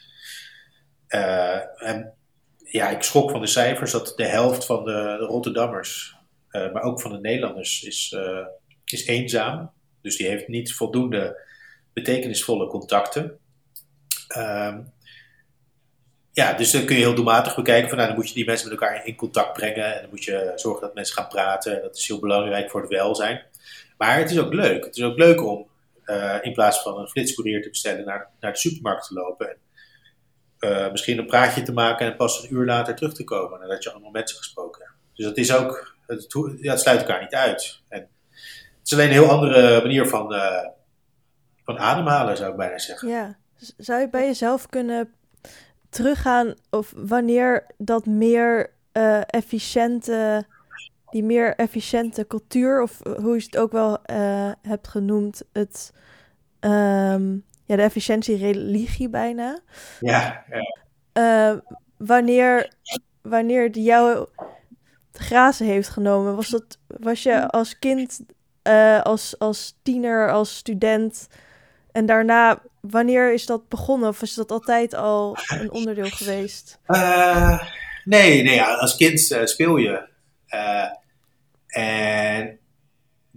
En 1.77 2.15
ja, 2.65 2.89
ik 2.89 3.03
schrok 3.03 3.31
van 3.31 3.41
de 3.41 3.47
cijfers 3.47 3.93
dat 3.93 4.13
de 4.17 4.27
helft 4.27 4.67
van 4.67 4.85
de 4.85 5.17
Rotterdammers, 5.17 6.14
maar 6.73 6.83
ook 6.83 7.01
van 7.01 7.13
de 7.13 7.21
Nederlanders, 7.21 7.83
is, 7.83 8.17
is 8.85 9.07
eenzaam. 9.07 9.71
Dus 10.03 10.17
die 10.17 10.27
heeft 10.27 10.49
niet 10.49 10.75
voldoende 10.75 11.41
betekenisvolle 11.93 12.67
contacten. 12.67 13.39
Ehm, 14.29 14.81
ja, 16.33 16.53
dus 16.53 16.71
dan 16.71 16.85
kun 16.85 16.97
je 16.97 17.03
heel 17.03 17.15
doelmatig 17.15 17.57
bekijken 17.57 17.89
van 17.89 17.97
nou, 17.97 18.09
dan 18.09 18.19
moet 18.19 18.29
je 18.29 18.35
die 18.35 18.45
mensen 18.45 18.69
met 18.69 18.81
elkaar 18.81 19.07
in 19.07 19.17
contact 19.17 19.53
brengen. 19.53 19.95
En 19.95 20.01
dan 20.01 20.11
moet 20.11 20.25
je 20.25 20.53
zorgen 20.55 20.83
dat 20.83 20.95
mensen 20.95 21.17
gaan 21.17 21.29
praten. 21.29 21.83
Dat 21.83 21.97
is 21.97 22.07
heel 22.07 22.21
belangrijk 22.21 22.71
voor 22.71 22.81
het 22.81 22.91
welzijn. 22.91 23.43
Maar 23.97 24.19
het 24.19 24.31
is 24.31 24.39
ook 24.39 24.53
leuk. 24.53 24.85
Het 24.85 24.97
is 24.97 25.03
ook 25.03 25.19
leuk 25.19 25.45
om 25.45 25.67
uh, 26.07 26.37
in 26.43 26.53
plaats 26.53 26.83
van 26.83 26.99
een 26.99 27.09
flitscourier 27.09 27.63
te 27.63 27.69
bestellen 27.69 28.05
naar, 28.05 28.31
naar 28.41 28.53
de 28.53 28.59
supermarkt 28.59 29.07
te 29.07 29.15
lopen. 29.15 29.57
En 30.59 30.91
misschien 30.91 31.19
een 31.19 31.27
praatje 31.27 31.63
te 31.63 31.73
maken 31.73 32.07
en 32.07 32.17
pas 32.17 32.43
een 32.43 32.55
uur 32.55 32.65
later 32.65 32.95
terug 32.95 33.15
te 33.15 33.25
komen 33.25 33.61
nadat 33.61 33.83
je 33.83 33.91
allemaal 33.91 34.11
mensen 34.11 34.37
gesproken 34.37 34.83
hebt. 34.83 34.95
Dus 35.15 35.25
dat 35.25 35.37
is 35.37 35.55
ook, 35.55 35.94
het, 36.07 36.27
ja, 36.61 36.71
het 36.71 36.81
sluit 36.81 37.01
elkaar 37.01 37.21
niet 37.21 37.35
uit. 37.35 37.81
En 37.89 38.09
is 38.85 38.93
alleen 38.93 39.07
een 39.07 39.13
heel 39.13 39.31
andere 39.31 39.83
manier 39.83 40.09
van, 40.09 40.35
eh, 40.35 40.69
van 41.65 41.79
ademhalen, 41.79 42.37
zou 42.37 42.51
ik 42.51 42.57
bijna 42.57 42.79
zeggen. 42.79 43.09
Ja. 43.09 43.37
Zou 43.77 44.01
je 44.01 44.09
bij 44.09 44.25
jezelf 44.25 44.67
kunnen 44.67 45.15
teruggaan 45.89 46.55
of 46.71 46.93
wanneer 46.97 47.67
dat 47.79 48.07
meer 48.07 48.71
eh, 48.93 49.21
efficiënte, 49.27 50.47
die 51.11 51.25
meer 51.25 51.55
efficiënte 51.57 52.27
cultuur, 52.27 52.83
of 52.83 53.01
hoe 53.03 53.37
je 53.37 53.43
het 53.43 53.57
ook 53.57 53.73
wel 53.73 54.03
eh, 54.03 54.53
hebt 54.63 54.89
genoemd, 54.89 55.43
het, 55.53 55.93
ehm, 56.61 57.33
ja, 57.65 57.77
de 57.77 57.83
efficiëntiereligie 57.83 59.09
bijna. 59.09 59.59
Ja, 60.01 60.45
ja. 60.51 60.63
Eh, 61.13 61.59
wanneer, 61.97 62.73
wanneer 63.23 63.73
die 63.73 63.83
jou 63.83 64.27
te 65.15 65.23
grazen 65.23 65.67
heeft 65.67 65.89
genomen, 65.89 66.37
was 66.37 66.49
dat, 66.49 66.79
was 66.87 67.23
je 67.23 67.49
als 67.51 67.79
kind, 67.79 68.21
eh, 68.63 69.03
als, 69.03 69.39
als 69.39 69.79
tiener, 69.83 70.33
als 70.33 70.57
student 70.57 71.29
en 71.93 72.07
daarna, 72.07 72.63
wanneer 72.81 73.33
is 73.33 73.47
dat 73.47 73.69
begonnen? 73.69 74.09
Of 74.09 74.23
is 74.23 74.35
dat 74.35 74.51
altijd 74.51 74.95
al 74.95 75.37
een 75.49 75.71
onderdeel 75.71 76.11
geweest? 76.11 76.79
Eh, 76.87 77.63
nee, 78.05 78.43
nee 78.43 78.55
ja, 78.55 78.75
als 78.75 78.97
kind 78.97 79.31
eh, 79.31 79.45
speel 79.45 79.77
je. 79.77 80.09
En 81.67 82.59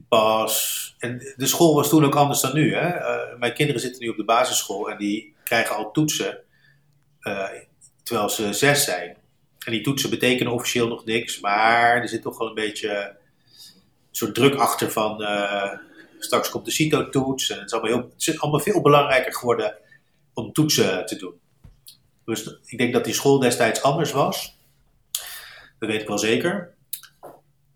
pas. 0.09 0.95
En 0.99 1.33
de 1.35 1.47
school 1.47 1.75
was 1.75 1.89
toen 1.89 2.05
ook 2.05 2.15
anders 2.15 2.41
dan 2.41 2.53
nu. 2.53 2.75
Hè? 2.75 2.89
Mijn 3.37 3.53
kinderen 3.53 3.81
zitten 3.81 4.01
nu 4.01 4.09
op 4.09 4.17
de 4.17 4.25
basisschool 4.25 4.89
en 4.89 4.97
die 4.97 5.35
krijgen 5.43 5.75
al 5.75 5.91
toetsen 5.91 6.39
terwijl 8.03 8.29
ze 8.29 8.53
zes 8.53 8.83
zijn. 8.83 9.16
En 9.67 9.73
die 9.73 9.81
toetsen 9.81 10.09
betekenen 10.09 10.53
officieel 10.53 10.87
nog 10.87 11.05
niks, 11.05 11.39
maar 11.39 12.01
er 12.01 12.09
zit 12.09 12.21
toch 12.21 12.37
wel 12.37 12.47
een 12.47 12.53
beetje 12.53 12.89
een 12.89 14.15
soort 14.15 14.35
druk 14.35 14.55
achter 14.55 14.91
van. 14.91 15.23
eh, 15.23 15.77
straks 16.19 16.49
komt 16.49 16.65
de 16.65 16.71
CITO-toets 16.71 17.49
en 17.49 17.59
het 17.59 17.65
is, 17.65 17.73
allemaal 17.79 18.11
allemaal 18.37 18.59
veel 18.59 18.81
belangrijker 18.81 19.33
geworden 19.33 19.75
om 20.33 20.53
toetsen 20.53 21.05
te 21.05 21.15
doen. 21.15 21.39
Dus 22.25 22.59
ik 22.65 22.77
denk 22.77 22.93
dat 22.93 23.03
die 23.03 23.13
school 23.13 23.39
destijds 23.39 23.81
anders 23.81 24.11
was. 24.11 24.57
Dat 25.79 25.89
weet 25.89 26.01
ik 26.01 26.07
wel 26.07 26.17
zeker. 26.17 26.75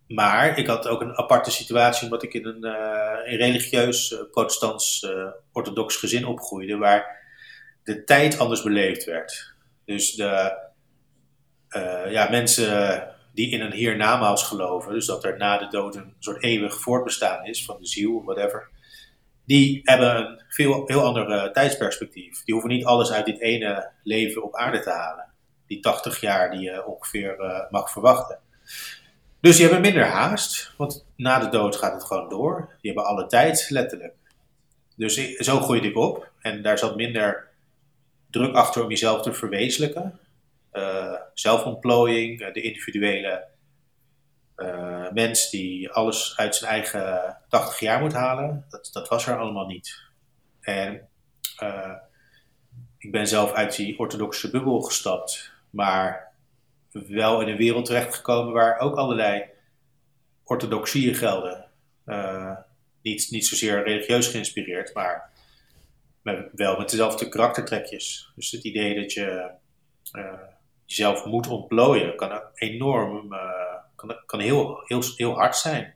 Maar 0.08 0.58
ik 0.58 0.68
had 0.68 0.88
ook 0.88 1.02
een 1.02 1.18
aparte 1.18 1.52
situatie 1.52 2.04
omdat 2.04 2.24
ik 2.24 2.34
in 2.34 2.46
een, 2.46 2.64
een 2.64 3.38
religieus, 3.38 4.14
eh, 4.14 4.20
protestants, 4.32 5.04
eh, 5.04 5.28
orthodox 5.52 5.96
gezin 5.96 6.26
opgroeide, 6.26 6.78
waar 6.78 7.20
de 7.84 8.04
tijd 8.04 8.40
anders 8.40 8.64
beleefd 8.64 9.04
werd. 9.04 9.54
Dus 9.86 10.12
de 10.12 10.70
eh, 11.72 12.12
ja, 12.12 12.30
mensen 12.30 13.08
die 13.34 13.52
in 13.52 13.62
een 13.62 13.74
hiernamaals 13.74 14.44
geloven, 14.44 14.94
dus 14.94 15.06
dat 15.06 15.24
er 15.24 15.38
na 15.38 15.58
de 15.58 15.68
dood 15.68 15.96
een 15.96 16.14
soort 16.20 16.44
eeuwig 16.44 16.82
voortbestaan 16.82 17.46
is 17.46 17.66
van 17.66 17.78
de 17.80 17.88
ziel, 17.88 18.24
whatever, 18.24 18.70
die 19.46 19.82
hebben 19.84 20.16
een 20.16 20.42
veel, 20.48 20.84
heel 20.86 21.04
ander 21.04 21.30
eh, 21.30 21.52
tijdsperspectief. 21.52 22.44
Die 22.44 22.54
hoeven 22.54 22.72
niet 22.72 22.86
alles 22.86 23.12
uit 23.12 23.26
dit 23.26 23.40
ene 23.40 23.90
leven 24.04 24.44
op 24.44 24.56
aarde 24.56 24.80
te 24.80 24.90
halen. 24.90 25.26
Die 25.68 25.80
80 25.80 26.22
jaar 26.22 26.52
die 26.52 26.60
je 26.60 26.86
ongeveer 26.86 27.40
eh, 27.40 27.72
mag 27.72 27.92
verwachten. 27.92 28.40
Dus 29.42 29.56
die 29.56 29.66
hebben 29.66 29.82
minder 29.82 30.06
haast, 30.06 30.74
want 30.78 31.06
na 31.16 31.40
de 31.40 31.50
dood 31.50 31.76
gaat 31.76 31.94
het 31.94 32.04
gewoon 32.04 32.30
door. 32.30 32.76
Die 32.82 32.92
hebben 32.92 33.06
alle 33.06 33.28
tijd, 33.28 33.66
letterlijk. 33.70 34.14
Dus 34.96 35.36
zo 35.36 35.60
groeide 35.60 35.88
ik 35.88 35.98
op 35.98 36.32
en 36.40 36.62
daar 36.62 36.78
zat 36.78 36.96
minder 36.96 37.48
druk 38.30 38.56
achter 38.56 38.84
om 38.84 38.90
jezelf 38.90 39.22
te 39.22 39.34
verwezenlijken. 39.34 40.20
Eh, 40.72 41.14
zelfontplooiing, 41.34 42.42
eh, 42.42 42.54
de 42.54 42.62
individuele 42.62 43.48
eh, 44.56 45.12
mens 45.12 45.50
die 45.50 45.90
alles 45.90 46.38
uit 46.38 46.56
zijn 46.56 46.72
eigen 46.72 47.38
80 47.50 47.80
jaar 47.80 48.02
moet 48.02 48.14
halen, 48.14 48.66
dat, 48.70 48.90
dat 48.94 49.08
was 49.08 49.28
er 49.28 49.38
allemaal 49.38 49.66
niet. 49.66 50.02
En 50.62 51.10
ik 52.98 53.12
ben 53.12 53.28
zelf 53.28 53.54
uit 53.54 53.76
die 53.76 54.00
orthodoxe 54.00 54.50
bubbel 54.50 54.82
gestapt, 54.82 55.52
maar 55.70 56.32
wel 56.92 57.42
in 57.42 57.48
een 57.48 57.58
wereld 57.58 57.86
terechtgekomen 57.86 58.54
waar 58.54 58.80
ook 58.80 58.96
allerlei 58.96 59.44
orthodoxieën 60.44 61.16
gelden. 61.16 61.66
Niet, 63.02 63.28
niet 63.32 63.48
zozeer 63.48 63.84
religieus 63.84 64.28
geïnspireerd, 64.28 64.94
maar 64.94 65.30
wel 66.52 66.78
met 66.78 66.90
dezelfde 66.90 67.30
karaktertrekjes. 67.30 68.32
Dus 68.36 68.52
het 68.52 68.64
idee 68.64 68.96
dat 68.96 69.14
je 69.14 69.52
jezelf 70.96 71.26
moet 71.26 71.48
ontplooien 71.48 72.16
kan 72.16 72.42
enorm, 72.54 73.34
eh, 73.34 73.40
kan, 73.96 74.16
kan 74.26 74.40
heel, 74.40 74.82
heel, 74.86 75.02
heel 75.16 75.34
hard 75.34 75.56
zijn. 75.56 75.96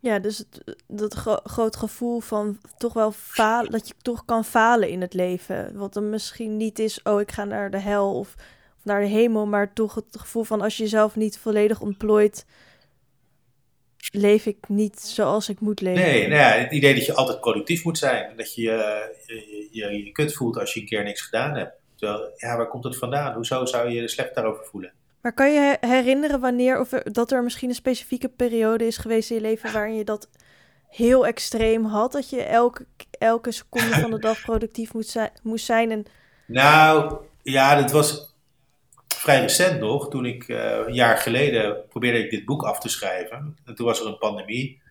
Ja, 0.00 0.18
dus 0.18 0.38
het, 0.38 0.76
dat 0.88 1.14
gro- 1.14 1.40
groot 1.44 1.76
gevoel 1.76 2.20
van 2.20 2.60
toch 2.78 2.92
wel 2.92 3.12
falen, 3.12 3.70
dat 3.70 3.88
je 3.88 3.94
toch 4.02 4.24
kan 4.24 4.44
falen 4.44 4.88
in 4.88 5.00
het 5.00 5.14
leven. 5.14 5.76
Wat 5.76 5.92
dan 5.92 6.10
misschien 6.10 6.56
niet 6.56 6.78
is, 6.78 7.02
oh, 7.02 7.20
ik 7.20 7.30
ga 7.30 7.44
naar 7.44 7.70
de 7.70 7.78
hel 7.78 8.18
of, 8.18 8.34
of 8.78 8.84
naar 8.84 9.00
de 9.00 9.06
hemel, 9.06 9.46
maar 9.46 9.72
toch 9.72 9.94
het 9.94 10.16
gevoel 10.18 10.44
van 10.44 10.60
als 10.60 10.76
je 10.76 10.82
jezelf 10.82 11.16
niet 11.16 11.38
volledig 11.38 11.80
ontplooit, 11.80 12.46
leef 14.12 14.46
ik 14.46 14.68
niet 14.68 15.00
zoals 15.00 15.48
ik 15.48 15.60
moet 15.60 15.80
leven. 15.80 16.02
Nee, 16.02 16.28
nou 16.28 16.40
ja, 16.40 16.48
het 16.48 16.72
idee 16.72 16.94
dat 16.94 17.06
je 17.06 17.14
altijd 17.14 17.40
productief 17.40 17.84
moet 17.84 17.98
zijn. 17.98 18.36
Dat 18.36 18.54
je 18.54 18.70
eh, 18.70 19.26
je, 19.26 19.68
je, 19.70 20.04
je 20.04 20.12
kut 20.12 20.34
voelt 20.34 20.58
als 20.58 20.74
je 20.74 20.80
een 20.80 20.86
keer 20.86 21.04
niks 21.04 21.20
gedaan 21.20 21.56
hebt. 21.56 21.79
Terwijl, 22.00 22.32
ja, 22.36 22.56
waar 22.56 22.68
komt 22.68 22.84
het 22.84 22.98
vandaan? 22.98 23.34
Hoezo 23.34 23.64
zou 23.64 23.88
je 23.88 24.00
je 24.00 24.08
slecht 24.08 24.34
daarover 24.34 24.64
voelen? 24.64 24.92
Maar 25.20 25.32
kan 25.32 25.52
je 25.52 25.76
he- 25.80 25.88
herinneren 25.88 26.40
wanneer, 26.40 26.80
of 26.80 26.92
er, 26.92 27.12
dat 27.12 27.32
er 27.32 27.42
misschien 27.42 27.68
een 27.68 27.74
specifieke 27.74 28.28
periode 28.28 28.86
is 28.86 28.96
geweest 28.96 29.30
in 29.30 29.36
je 29.36 29.42
leven 29.42 29.72
waarin 29.72 29.94
je 29.94 30.04
dat 30.04 30.28
heel 30.88 31.26
extreem 31.26 31.84
had? 31.84 32.12
Dat 32.12 32.30
je 32.30 32.42
elke, 32.42 32.86
elke 33.18 33.52
seconde 33.52 33.94
van 33.94 34.10
de 34.10 34.18
dag 34.18 34.40
productief 34.50 34.92
moet 34.92 35.06
zijn, 35.06 35.30
moest 35.42 35.64
zijn 35.64 35.90
en 35.90 36.06
Nou, 36.46 37.16
ja, 37.42 37.80
dat 37.80 37.90
was 37.90 38.34
vrij 39.14 39.40
recent 39.40 39.80
nog. 39.80 40.08
Toen 40.08 40.24
ik 40.24 40.48
eh, 40.48 40.78
een 40.86 40.94
jaar 40.94 41.16
geleden 41.16 41.76
probeerde 41.88 42.18
ik 42.18 42.30
dit 42.30 42.44
boek 42.44 42.62
af 42.62 42.78
te 42.78 42.88
schrijven. 42.88 43.56
En 43.64 43.74
toen 43.74 43.86
was 43.86 44.00
er 44.00 44.06
een 44.06 44.18
pandemie, 44.18 44.82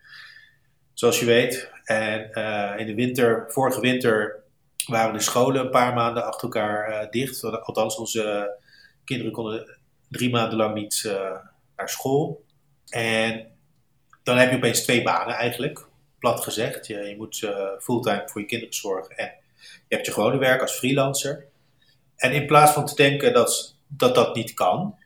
zoals 0.93 1.19
je 1.19 1.25
weet. 1.25 1.71
En 1.83 2.33
eh, 2.33 2.79
in 2.79 2.85
de 2.85 2.95
winter, 2.95 3.45
vorige 3.47 3.81
winter, 3.81 4.43
waren 4.87 5.13
de 5.13 5.19
scholen 5.19 5.61
een 5.61 5.69
paar 5.69 5.93
maanden 5.93 6.25
achter 6.25 6.43
elkaar 6.43 6.91
eh, 6.91 7.09
dicht. 7.09 7.43
Althans, 7.43 7.95
onze 7.95 8.55
kinderen 9.03 9.31
konden 9.31 9.77
drie 10.09 10.29
maanden 10.29 10.57
lang 10.57 10.75
niet 10.75 11.03
eh, 11.05 11.37
naar 11.75 11.89
school. 11.89 12.43
En 12.89 13.47
dan 14.23 14.37
heb 14.37 14.49
je 14.49 14.57
opeens 14.57 14.83
twee 14.83 15.03
banen 15.03 15.35
eigenlijk, 15.35 15.85
plat 16.19 16.43
gezegd. 16.43 16.87
Je, 16.87 17.15
moet 17.17 17.43
eh, 17.43 17.67
fulltime 17.79 18.23
voor 18.25 18.41
je 18.41 18.47
kinderen 18.47 18.75
zorgen 18.75 19.17
en 19.17 19.31
je 19.63 19.95
hebt 19.95 20.05
je 20.05 20.11
gewone 20.11 20.37
werk 20.37 20.61
als 20.61 20.77
freelancer. 20.77 21.47
En 22.15 22.31
in 22.31 22.45
plaats 22.45 22.71
van 22.71 22.85
te 22.85 22.95
denken 22.95 23.33
dat 23.33 23.77
dat, 23.87 24.15
dat 24.15 24.35
niet 24.35 24.53
kan, 24.53 24.97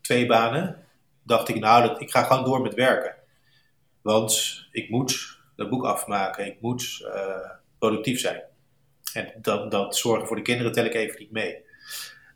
twee 0.00 0.26
banen, 0.26 0.84
dacht 1.22 1.48
ik, 1.48 1.58
nou, 1.58 1.98
ik 1.98 2.10
ga 2.10 2.22
gewoon 2.22 2.44
door 2.44 2.60
met 2.60 2.74
werken. 2.74 3.14
Want 4.02 4.64
ik 4.70 4.90
moet 4.90 5.37
dat 5.58 5.70
boek 5.70 5.84
afmaken, 5.84 6.46
ik 6.46 6.60
moet 6.60 7.08
eh, 7.14 7.50
productief 7.78 8.20
zijn. 8.20 8.42
En 9.12 9.32
dat, 9.40 9.70
dat 9.70 9.96
zorgen 9.96 10.26
voor 10.26 10.36
de 10.36 10.42
kinderen 10.42 10.72
tel 10.72 10.84
ik 10.84 10.94
even 10.94 11.18
niet 11.18 11.30
mee. 11.30 11.64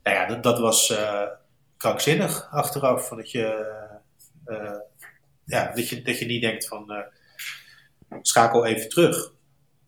Nou 0.03 0.17
ja, 0.17 0.25
dat, 0.25 0.43
dat 0.43 0.59
was 0.59 0.89
eh, 0.89 1.27
krankzinnig 1.77 2.47
achteraf. 2.51 3.09
Dat, 3.09 3.31
je, 3.31 3.75
eh, 4.45 4.79
ja, 5.45 5.71
dat, 5.75 5.89
je, 5.89 6.01
dat 6.01 6.19
je 6.19 6.25
niet 6.25 6.41
denkt 6.41 6.67
van 6.67 7.05
schakel 8.21 8.65
even 8.65 8.89
terug. 8.89 9.33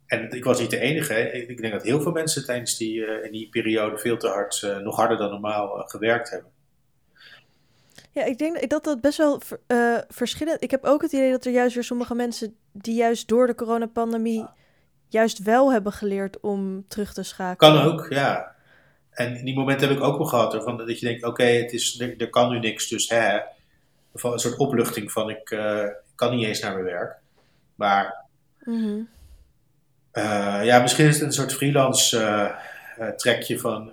En 0.05 0.31
ik 0.31 0.43
was 0.43 0.59
niet 0.59 0.69
de 0.69 0.79
enige. 0.79 1.31
Ik 1.31 1.61
denk 1.61 1.73
dat 1.73 1.83
heel 1.83 2.01
veel 2.01 2.11
mensen 2.11 2.45
tijdens 2.45 2.77
die, 2.77 3.21
in 3.23 3.31
die 3.31 3.49
periode 3.49 3.97
veel 3.97 4.17
te 4.17 4.27
hard, 4.27 4.61
nog 4.83 4.95
harder 4.95 5.17
dan 5.17 5.29
normaal 5.29 5.83
gewerkt 5.87 6.29
hebben. 6.29 6.51
Ja, 8.15 8.23
ik 8.23 8.37
denk 8.37 8.69
dat 8.69 8.83
dat 8.83 9.01
best 9.01 9.17
wel 9.17 9.41
eh, 9.67 9.97
verschillend... 10.07 10.63
Ik 10.63 10.71
heb 10.71 10.83
ook 10.83 11.01
het 11.01 11.11
idee 11.11 11.31
dat 11.31 11.45
er 11.45 11.51
juist 11.51 11.73
weer 11.75 11.83
sommige 11.83 12.15
mensen... 12.15 12.55
die 12.71 12.95
juist 12.95 13.27
door 13.27 13.47
de 13.47 13.55
coronapandemie... 13.55 14.45
juist 15.09 15.43
wel 15.43 15.71
hebben 15.71 15.91
geleerd 15.91 16.39
om 16.39 16.85
terug 16.87 17.13
te 17.13 17.23
schakelen. 17.23 17.73
Kan 17.73 17.83
ook, 17.91 18.07
ja. 18.09 18.55
En 19.09 19.45
die 19.45 19.55
momenten 19.55 19.87
heb 19.87 19.97
ik 19.97 20.03
ook 20.03 20.17
wel 20.17 20.27
gehad. 20.27 20.53
hè, 20.53 20.61
Van, 20.61 20.77
dat 20.77 20.99
je 20.99 21.05
denkt, 21.05 21.23
oké, 21.23 21.43
het 21.43 21.73
is 21.73 21.99
er, 21.99 22.17
er 22.17 22.29
kan 22.29 22.49
nu 22.51 22.59
niks, 22.59 22.87
dus 22.87 23.09
hè. 23.09 23.39
Van 24.13 24.31
een 24.33 24.39
soort 24.39 24.57
opluchting 24.57 25.11
van, 25.11 25.29
ik 25.29 25.49
eh, 25.49 25.85
kan 26.15 26.35
niet 26.35 26.45
eens 26.45 26.59
naar 26.59 26.73
mijn 26.73 26.85
werk. 26.85 27.15
Maar 27.75 28.23
Mhm. 28.59 28.99
eh, 30.11 30.59
ja, 30.63 30.79
misschien 30.81 31.07
is 31.07 31.15
het 31.15 31.23
een 31.23 31.31
soort 31.33 31.53
freelance 31.53 32.51
trekje 33.17 33.59
van... 33.59 33.91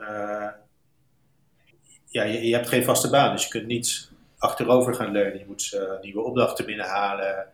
ja, 2.07 2.23
je, 2.23 2.47
je 2.47 2.55
hebt 2.55 2.69
geen 2.69 2.85
vaste 2.85 3.11
baan, 3.11 3.33
dus 3.33 3.43
je 3.45 3.49
kunt 3.51 3.67
niet 3.67 4.11
achterover 4.43 4.95
gaan 4.95 5.13
leunen. 5.13 5.39
Je 5.39 5.47
moet 5.47 5.73
eh, 5.73 6.01
nieuwe 6.01 6.23
opdrachten 6.23 6.67
binnenhalen. 6.67 7.47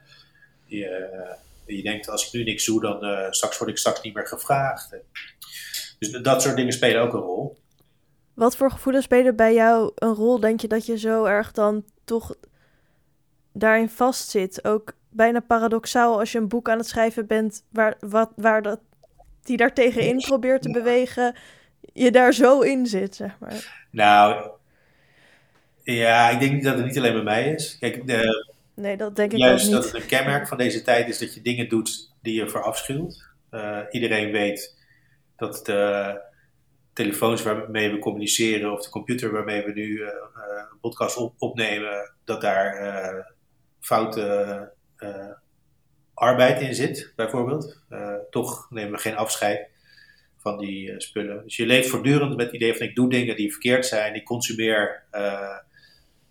Je, 0.64 0.86
eh, 0.86 1.76
je 1.76 1.82
denkt, 1.82 2.09
als 2.09 2.26
ik 2.26 2.32
nu 2.32 2.45
niks 2.45 2.64
doe, 2.64 2.80
dan 2.80 3.05
eh, 3.05 3.30
straks 3.30 3.59
word 3.59 3.70
ik 3.70 3.78
straks 3.78 4.01
niet 4.03 4.14
meer 4.14 4.26
gevraagd. 4.26 4.97
Dus 5.99 6.11
dat 6.11 6.43
soort 6.43 6.57
dingen 6.57 6.72
spelen 6.72 7.03
ook 7.03 7.12
een 7.12 7.20
rol. 7.20 7.59
Wat 8.34 8.57
voor 8.57 8.70
gevoelens 8.70 9.05
spelen 9.05 9.36
bij 9.36 9.55
jou 9.55 9.93
een 9.95 10.14
rol? 10.14 10.41
Denk 10.41 10.61
je 10.61 10.68
dat 10.68 10.86
je 10.86 10.99
zo 10.99 11.24
erg 11.24 11.53
dan 11.53 11.84
toch 12.05 12.34
daarin 13.53 13.89
vastzit. 13.89 14.64
Ook 14.64 14.93
bijna 15.11 15.41
paradoxaal 15.41 16.18
als 16.18 16.32
je 16.32 16.39
een 16.39 16.49
boek 16.49 16.68
aan 16.68 16.78
het 16.78 16.89
schrijven 16.89 17.26
bent 17.26 17.64
waar, 17.70 17.97
wat, 18.01 18.30
waar 18.36 18.62
dat, 18.62 18.80
die 19.43 19.57
daar 19.57 19.74
tegenin 19.74 20.18
probeert 20.18 20.62
te 20.62 20.70
bewegen, 20.70 21.34
je 21.80 22.11
daar 22.11 22.32
zo 22.32 22.61
in 22.61 22.86
zit, 22.86 23.14
zeg 23.14 23.39
maar. 23.39 23.86
Nou, 23.91 24.51
ja, 25.95 26.30
ik 26.30 26.41
denk 26.41 26.62
dat 26.62 26.76
het 26.76 26.86
niet 26.86 26.99
alleen 26.99 27.12
bij 27.12 27.22
mij 27.22 27.53
is. 27.53 27.76
Kijk, 27.78 28.07
de, 28.07 28.47
nee, 28.74 28.97
dat 28.97 29.16
denk 29.16 29.32
ik 29.32 29.39
juist 29.39 29.64
niet. 29.64 29.74
dat 29.74 29.84
het 29.84 29.95
een 29.95 30.07
kenmerk 30.07 30.49
van 30.49 30.59
deze 30.59 30.82
tijd 30.82 31.09
is 31.09 31.18
dat 31.18 31.34
je 31.34 31.43
dingen 31.43 31.68
doet 31.68 32.12
die 32.22 32.34
je 32.34 32.49
verafschuwt. 32.49 33.26
Uh, 33.51 33.80
iedereen 33.91 34.30
weet 34.30 34.76
dat 35.36 35.66
de 35.66 36.20
telefoons 36.93 37.43
waarmee 37.43 37.91
we 37.91 37.99
communiceren 37.99 38.72
of 38.72 38.82
de 38.82 38.91
computer 38.91 39.32
waarmee 39.32 39.64
we 39.64 39.72
nu 39.72 39.89
uh, 39.89 40.07
een 40.70 40.78
podcast 40.80 41.16
op, 41.16 41.34
opnemen, 41.39 42.12
dat 42.24 42.41
daar 42.41 42.82
uh, 42.82 43.24
foute 43.80 44.76
arbeid 46.14 46.61
in 46.61 46.74
zit, 46.74 47.12
bijvoorbeeld. 47.16 47.82
toch 48.30 48.70
nemen 48.70 48.93
we 48.93 48.99
geen 48.99 49.16
afscheid 49.16 49.68
van 50.36 50.59
die 50.59 51.01
spullen. 51.01 51.43
Dus 51.43 51.57
je 51.57 51.66
leeft 51.66 51.89
voortdurend 51.89 52.36
met 52.36 52.47
het 52.47 52.55
idee 52.55 52.76
van 52.76 52.86
ik 52.86 52.95
doe 52.95 53.11
dingen 53.11 53.36
die 53.36 53.51
verkeerd 53.51 53.86
zijn, 53.86 54.14
ik 54.14 54.24
consumeer 54.24 55.03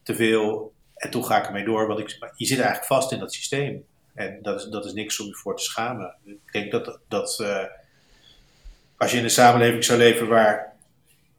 te 0.07 0.15
veel 0.15 0.73
en 0.95 1.09
toen 1.09 1.25
ga 1.25 1.37
ik 1.37 1.45
ermee 1.45 1.65
door. 1.65 1.87
Want 1.87 1.99
ik, 1.99 2.17
je 2.35 2.45
zit 2.45 2.57
eigenlijk 2.57 2.87
vast 2.87 3.11
in 3.11 3.19
dat 3.19 3.33
systeem. 3.33 3.85
En 4.13 4.39
dat 4.41 4.59
is, 4.61 4.67
dat 4.67 4.85
is 4.85 4.93
niks 4.93 5.19
om 5.19 5.27
je 5.27 5.33
voor 5.33 5.57
te 5.57 5.63
schamen. 5.63 6.15
Ik 6.25 6.51
denk 6.51 6.71
dat, 6.71 6.99
dat 7.07 7.39
uh, 7.41 7.63
als 8.97 9.11
je 9.11 9.17
in 9.17 9.23
een 9.23 9.29
samenleving 9.29 9.83
zou 9.83 9.99
leven 9.99 10.27
waar 10.27 10.73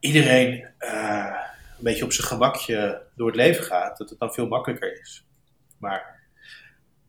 iedereen 0.01 0.67
uh, 0.81 1.37
een 1.79 1.85
beetje 1.85 2.05
op 2.05 2.13
zijn 2.13 2.27
gemakje 2.27 3.03
door 3.17 3.27
het 3.27 3.37
leven 3.37 3.65
gaat, 3.65 3.99
dat 3.99 4.11
het 4.11 4.19
dan 4.19 4.33
veel 4.33 4.47
makkelijker 4.47 5.01
is. 5.01 5.25
Maar 5.79 6.21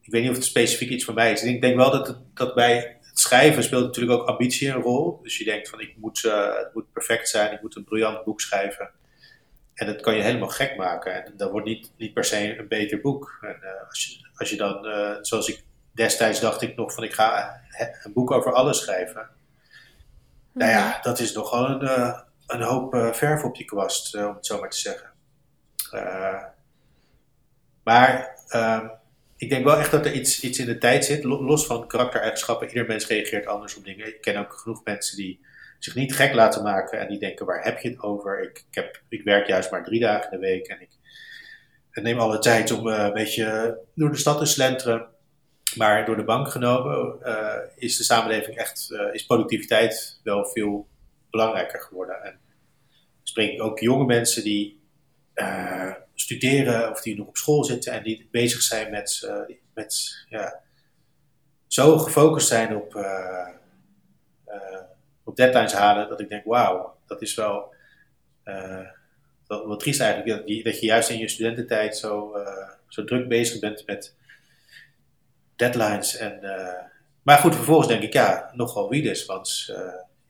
ik 0.01 0.11
weet 0.11 0.21
niet 0.21 0.31
of 0.31 0.37
het 0.37 0.45
specifiek 0.45 0.89
iets 0.89 1.05
voor 1.05 1.13
mij 1.13 1.31
is. 1.31 1.43
Ik 1.43 1.61
denk 1.61 1.75
wel 1.75 1.91
dat, 1.91 2.17
dat 2.33 2.55
bij 2.55 2.97
het 3.01 3.19
schrijven 3.19 3.63
speelt 3.63 3.85
natuurlijk 3.85 4.19
ook 4.19 4.27
ambitie 4.27 4.69
een 4.69 4.81
rol. 4.81 5.19
Dus 5.23 5.37
je 5.37 5.43
denkt 5.43 5.69
van 5.69 5.79
ik 5.79 5.95
moet, 5.97 6.23
uh, 6.23 6.55
het 6.55 6.73
moet 6.73 6.91
perfect 6.93 7.29
zijn, 7.29 7.53
ik 7.53 7.61
moet 7.61 7.75
een 7.75 7.83
briljant 7.83 8.23
boek 8.23 8.41
schrijven. 8.41 8.91
En 9.79 9.85
dat 9.85 10.01
kan 10.01 10.15
je 10.15 10.21
helemaal 10.21 10.49
gek 10.49 10.75
maken. 10.77 11.25
En 11.25 11.33
dat 11.37 11.51
wordt 11.51 11.67
niet, 11.67 11.91
niet 11.97 12.13
per 12.13 12.25
se 12.25 12.59
een 12.59 12.67
beter 12.67 13.01
boek. 13.01 13.37
En, 13.41 13.59
uh, 13.63 13.87
als, 13.89 14.05
je, 14.05 14.27
als 14.35 14.49
je 14.49 14.57
dan, 14.57 14.85
uh, 14.85 15.15
zoals 15.21 15.47
ik 15.47 15.63
destijds 15.91 16.39
dacht 16.39 16.61
ik 16.61 16.75
nog 16.75 16.93
van 16.93 17.03
ik 17.03 17.13
ga 17.13 17.61
een 18.03 18.13
boek 18.13 18.31
over 18.31 18.53
alles 18.53 18.79
schrijven. 18.79 19.29
Nou 20.51 20.71
ja, 20.71 20.99
dat 21.01 21.19
is 21.19 21.33
nogal 21.33 21.69
een, 21.69 21.83
uh, 21.83 22.19
een 22.47 22.61
hoop 22.61 22.95
verf 23.15 23.43
op 23.43 23.55
je 23.55 23.65
kwast, 23.65 24.15
om 24.15 24.35
het 24.35 24.45
zo 24.45 24.59
maar 24.59 24.69
te 24.69 24.79
zeggen. 24.79 25.11
maar 27.83 28.37
ehm, 28.47 28.87
ik 29.37 29.49
denk 29.49 29.63
wel 29.63 29.77
echt 29.77 29.91
dat 29.91 30.05
er 30.05 30.13
iets, 30.13 30.41
iets 30.43 30.59
in 30.59 30.65
de 30.65 30.77
tijd 30.77 31.05
zit, 31.05 31.23
los 31.23 31.65
van 31.65 31.87
karaktereigenschappen. 31.87 32.67
Ieder 32.67 32.87
mens 32.87 33.07
reageert 33.07 33.45
anders 33.45 33.75
op 33.75 33.85
dingen. 33.85 34.07
Ik 34.07 34.21
ken 34.21 34.37
ook 34.37 34.53
genoeg 34.53 34.83
mensen 34.83 35.17
die 35.17 35.39
zich 35.79 35.95
niet 35.95 36.15
gek 36.15 36.33
laten 36.33 36.63
maken 36.63 36.99
en 36.99 37.07
die 37.07 37.19
denken, 37.19 37.45
waar 37.45 37.63
heb 37.63 37.79
je 37.79 37.89
het 37.89 38.01
over? 38.01 38.41
Ik, 38.41 38.65
ik, 38.69 38.75
heb, 38.75 39.01
ik 39.09 39.23
werk 39.23 39.47
juist 39.47 39.71
maar 39.71 39.83
drie 39.83 39.99
dagen 39.99 40.31
in 40.31 40.39
de 40.39 40.45
week 40.45 40.67
en 40.67 40.81
ik, 40.81 40.89
neem 42.03 42.19
alle 42.19 42.39
tijd 42.39 42.71
om 42.71 42.87
uh, 42.87 43.03
een 43.03 43.13
beetje 43.13 43.79
door 43.95 44.11
de 44.11 44.17
stad 44.17 44.37
te 44.37 44.45
slenteren. 44.45 45.07
Maar 45.75 46.05
door 46.05 46.15
de 46.15 46.23
bank 46.23 46.49
genomen 46.49 47.17
uh, 47.23 47.55
is 47.75 47.97
de 47.97 48.03
samenleving 48.03 48.57
echt, 48.57 48.89
uh, 48.91 49.13
is 49.13 49.25
productiviteit 49.25 50.19
wel 50.23 50.45
veel 50.45 50.87
belangrijker 51.29 51.81
geworden. 51.81 52.23
En 52.23 52.39
spreek 53.23 53.51
ik 53.51 53.61
ook 53.61 53.79
jonge 53.79 54.05
mensen 54.05 54.43
die 54.43 54.77
studeren 56.13 56.91
of 56.91 57.01
die 57.01 57.17
nog 57.17 57.27
op 57.27 57.37
school 57.37 57.63
zitten 57.63 57.93
en 57.93 58.03
die 58.03 58.27
bezig 58.31 58.61
zijn 58.61 58.91
met, 58.91 59.31
met 59.73 60.23
ja, 60.29 60.61
zo 61.67 61.97
gefocust 61.97 62.47
zijn 62.47 62.75
op 62.75 62.93
deadlines 65.37 65.73
halen, 65.73 66.09
dat 66.09 66.19
ik 66.19 66.29
denk, 66.29 66.45
wauw, 66.45 66.95
dat 67.07 67.21
is 67.21 67.35
wel 67.35 67.73
uh, 68.45 68.87
wat, 69.47 69.79
triest 69.79 70.01
eigenlijk. 70.01 70.37
Dat 70.37 70.49
je, 70.49 70.63
dat 70.63 70.79
je 70.79 70.85
juist 70.85 71.09
in 71.09 71.17
je 71.17 71.27
studententijd 71.27 71.97
zo, 71.97 72.37
uh, 72.37 72.69
zo 72.87 73.03
druk 73.03 73.27
bezig 73.27 73.59
bent 73.59 73.85
met 73.85 74.15
deadlines. 75.55 76.17
En, 76.17 76.39
uh, 76.41 76.73
maar 77.23 77.37
goed, 77.37 77.55
vervolgens 77.55 77.87
denk 77.87 78.03
ik, 78.03 78.13
ja, 78.13 78.51
nogal 78.53 78.89
wie 78.89 79.03
dus. 79.03 79.25
Want 79.25 79.73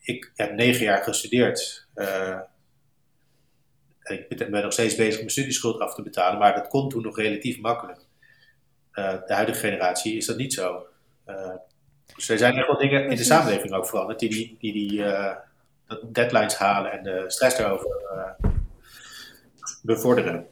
ik 0.02 0.32
heb 0.36 0.54
negen 0.54 0.84
jaar 0.84 1.04
gestudeerd. 1.04 1.88
ik 4.04 4.28
ben, 4.28 4.52
ben 4.52 4.64
nog 4.64 4.74
steeds 4.74 4.96
bezig 4.96 5.18
mijn 5.18 5.30
studieschuld 5.30 5.80
af 5.80 5.96
te 5.96 6.02
betalen, 6.02 6.40
maar 6.40 6.56
dat 6.56 6.68
kon 6.68 6.90
toen 6.90 7.04
nog 7.04 7.18
relatief 7.18 7.60
makkelijk. 7.60 8.00
de 8.94 9.34
huidige 9.34 9.60
generatie 9.60 10.18
is 10.18 10.26
dat 10.26 10.38
niet 10.38 10.54
zo. 10.54 10.88
Dus 12.20 12.30
er 12.30 12.38
zijn 12.38 12.58
echt 12.58 12.68
wel 12.68 12.78
dingen 12.78 13.10
in 13.10 13.16
de 13.16 13.24
samenleving 13.24 13.74
ook 13.74 13.88
veranderd 13.88 14.20
die 14.20 14.30
die, 14.30 14.58
die, 14.60 14.74
die 14.74 15.00
uh, 15.00 15.36
deadlines 16.12 16.56
halen 16.56 16.92
en 16.92 17.04
de 17.04 17.24
stress 17.28 17.58
daarover 17.58 17.90
uh, 18.14 18.52
bevorderen. 19.82 20.48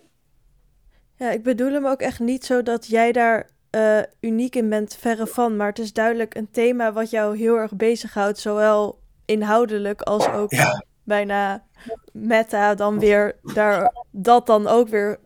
Ja, 1.15 1.31
ik 1.31 1.43
bedoel 1.43 1.71
hem 1.71 1.87
ook 1.87 2.01
echt 2.01 2.19
niet 2.19 2.45
zo 2.45 2.63
dat 2.63 2.87
jij 2.87 3.11
daar 3.11 3.49
uh, 3.71 3.99
uniek 4.19 4.55
in 4.55 4.69
bent, 4.69 4.95
verre 4.99 5.27
van. 5.27 5.55
Maar 5.55 5.67
het 5.67 5.79
is 5.79 5.93
duidelijk 5.93 6.35
een 6.35 6.51
thema 6.51 6.93
wat 6.93 7.09
jou 7.09 7.37
heel 7.37 7.55
erg 7.55 7.75
bezighoudt, 7.75 8.39
zowel 8.39 8.99
inhoudelijk 9.25 10.01
als 10.01 10.29
ook 10.29 10.51
ja. 10.51 10.83
bijna 11.03 11.63
meta 12.11 12.75
dan 12.75 12.99
weer 12.99 13.35
daar 13.53 13.93
dat 14.11 14.45
dan 14.45 14.67
ook 14.67 14.87
weer 14.87 15.19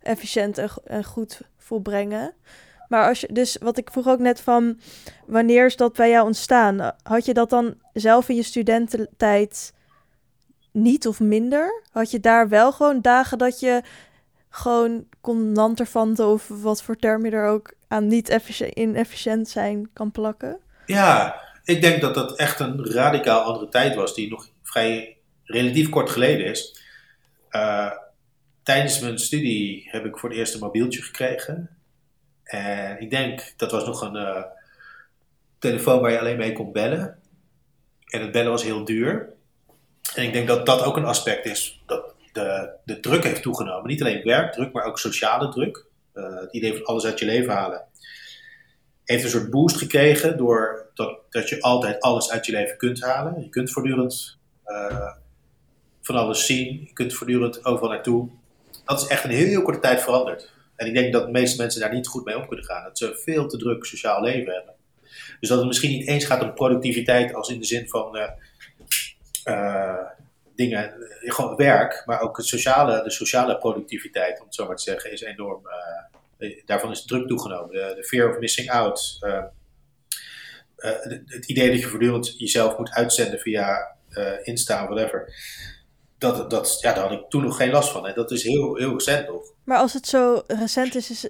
efficiënt 0.00 0.58
en, 0.58 0.70
en 0.84 1.04
goed 1.04 1.40
volbrengen. 1.56 2.34
Maar 2.88 3.08
als 3.08 3.20
je, 3.20 3.28
dus 3.32 3.56
wat 3.60 3.78
ik 3.78 3.90
vroeg 3.90 4.06
ook 4.06 4.18
net 4.18 4.40
van, 4.40 4.80
wanneer 5.26 5.66
is 5.66 5.76
dat 5.76 5.92
bij 5.92 6.10
jou 6.10 6.26
ontstaan? 6.26 6.92
Had 7.02 7.24
je 7.24 7.34
dat 7.34 7.50
dan 7.50 7.74
zelf 7.92 8.28
in 8.28 8.36
je 8.36 8.42
studententijd 8.42 9.72
niet 10.72 11.06
of 11.06 11.20
minder? 11.20 11.82
Had 11.90 12.10
je 12.10 12.20
daar 12.20 12.48
wel 12.48 12.72
gewoon 12.72 13.00
dagen 13.00 13.38
dat 13.38 13.60
je 13.60 13.82
gewoon 14.50 15.06
kon 15.20 15.54
lanterfanten 15.54 16.26
of 16.26 16.48
wat 16.48 16.82
voor 16.82 16.96
term 16.96 17.24
je 17.24 17.30
er 17.30 17.48
ook 17.48 17.74
aan 17.88 18.06
niet 18.06 18.56
inefficiënt 18.74 19.48
zijn 19.48 19.90
kan 19.92 20.10
plakken? 20.10 20.58
Ja, 20.86 21.40
ik 21.64 21.80
denk 21.80 22.00
dat 22.00 22.14
dat 22.14 22.36
echt 22.36 22.60
een 22.60 22.84
radicaal 22.84 23.40
andere 23.40 23.68
tijd 23.68 23.94
was 23.94 24.14
die 24.14 24.28
nog 24.28 24.48
vrij 24.62 25.16
relatief 25.44 25.88
kort 25.88 26.10
geleden 26.10 26.46
is. 26.46 26.82
Uh, 27.50 27.92
tijdens 28.62 29.00
mijn 29.00 29.18
studie 29.18 29.88
heb 29.90 30.04
ik 30.04 30.18
voor 30.18 30.28
het 30.28 30.38
eerst 30.38 30.54
een 30.54 30.60
mobieltje 30.60 31.02
gekregen. 31.02 31.77
En 32.48 33.00
ik 33.00 33.10
denk, 33.10 33.52
dat 33.56 33.70
was 33.70 33.84
nog 33.84 34.00
een 34.00 34.16
uh, 34.16 34.42
telefoon 35.58 36.00
waar 36.00 36.10
je 36.10 36.20
alleen 36.20 36.36
mee 36.36 36.52
kon 36.52 36.72
bellen. 36.72 37.18
En 38.06 38.20
het 38.20 38.32
bellen 38.32 38.50
was 38.50 38.62
heel 38.62 38.84
duur. 38.84 39.28
En 40.14 40.22
ik 40.22 40.32
denk 40.32 40.48
dat 40.48 40.66
dat 40.66 40.82
ook 40.82 40.96
een 40.96 41.04
aspect 41.04 41.46
is, 41.46 41.82
dat 41.86 42.14
de, 42.32 42.70
de 42.84 43.00
druk 43.00 43.24
heeft 43.24 43.42
toegenomen. 43.42 43.86
Niet 43.86 44.00
alleen 44.00 44.24
werkdruk, 44.24 44.72
maar 44.72 44.84
ook 44.84 44.98
sociale 44.98 45.48
druk. 45.48 45.84
Uh, 46.14 46.40
het 46.40 46.52
idee 46.52 46.74
van 46.74 46.84
alles 46.84 47.04
uit 47.04 47.18
je 47.18 47.26
leven 47.26 47.52
halen. 47.52 47.84
Heeft 49.04 49.24
een 49.24 49.30
soort 49.30 49.50
boost 49.50 49.76
gekregen 49.76 50.36
door 50.36 50.90
dat, 50.94 51.18
dat 51.30 51.48
je 51.48 51.62
altijd 51.62 52.00
alles 52.00 52.30
uit 52.30 52.46
je 52.46 52.52
leven 52.52 52.76
kunt 52.76 53.02
halen. 53.02 53.40
Je 53.40 53.48
kunt 53.48 53.70
voortdurend 53.70 54.38
uh, 54.66 55.12
van 56.02 56.16
alles 56.16 56.46
zien. 56.46 56.80
Je 56.86 56.92
kunt 56.92 57.14
voortdurend 57.14 57.64
overal 57.64 57.90
naartoe. 57.90 58.28
Dat 58.84 59.00
is 59.00 59.06
echt 59.06 59.24
een 59.24 59.30
heel, 59.30 59.46
heel 59.46 59.62
korte 59.62 59.80
tijd 59.80 60.02
veranderd. 60.02 60.50
En 60.78 60.86
ik 60.86 60.94
denk 60.94 61.12
dat 61.12 61.24
de 61.24 61.30
meeste 61.30 61.62
mensen 61.62 61.80
daar 61.80 61.94
niet 61.94 62.06
goed 62.06 62.24
mee 62.24 62.36
om 62.36 62.46
kunnen 62.46 62.64
gaan. 62.64 62.84
Dat 62.84 62.98
ze 62.98 63.20
veel 63.24 63.48
te 63.48 63.56
druk 63.56 63.84
sociaal 63.84 64.22
leven 64.22 64.52
hebben. 64.52 64.74
Dus 65.40 65.48
dat 65.48 65.58
het 65.58 65.66
misschien 65.66 65.90
niet 65.90 66.06
eens 66.06 66.24
gaat 66.24 66.42
om 66.42 66.54
productiviteit 66.54 67.34
als 67.34 67.48
in 67.48 67.58
de 67.58 67.66
zin 67.66 67.88
van 67.88 68.16
uh, 68.16 68.30
uh, 69.44 70.06
dingen, 70.54 70.92
eh, 70.92 71.34
gewoon 71.34 71.56
werk, 71.56 72.02
maar 72.06 72.20
ook 72.20 72.36
het 72.36 72.46
sociale, 72.46 73.02
de 73.02 73.10
sociale 73.10 73.58
productiviteit, 73.58 74.38
om 74.38 74.44
het 74.44 74.54
zo 74.54 74.66
maar 74.66 74.76
te 74.76 74.82
zeggen, 74.82 75.12
is 75.12 75.20
enorm. 75.20 75.62
Uh, 76.38 76.66
daarvan 76.66 76.90
is 76.90 77.04
druk 77.04 77.28
toegenomen. 77.28 77.74
De, 77.74 77.92
de 77.96 78.04
fear 78.04 78.30
of 78.30 78.38
missing 78.38 78.70
out. 78.70 79.18
het 81.26 81.46
idee 81.46 81.70
dat 81.70 81.80
je 81.80 81.86
voortdurend 81.86 82.34
jezelf 82.38 82.78
moet 82.78 82.90
uitzenden 82.90 83.38
via 83.38 83.96
Insta 84.42 84.86
whatever 84.86 85.34
dat, 86.18 86.50
dat, 86.50 86.78
ja, 86.80 86.92
daar 86.92 87.08
had 87.08 87.18
ik 87.18 87.28
toen 87.28 87.42
nog 87.42 87.56
geen 87.56 87.70
last 87.70 87.90
van. 87.90 88.06
En 88.06 88.14
dat 88.14 88.30
is 88.30 88.42
heel, 88.42 88.74
heel 88.74 88.92
recent 88.92 89.28
nog. 89.28 89.42
Maar 89.64 89.78
als 89.78 89.92
het 89.92 90.06
zo 90.06 90.42
recent 90.46 90.94
is, 90.94 91.28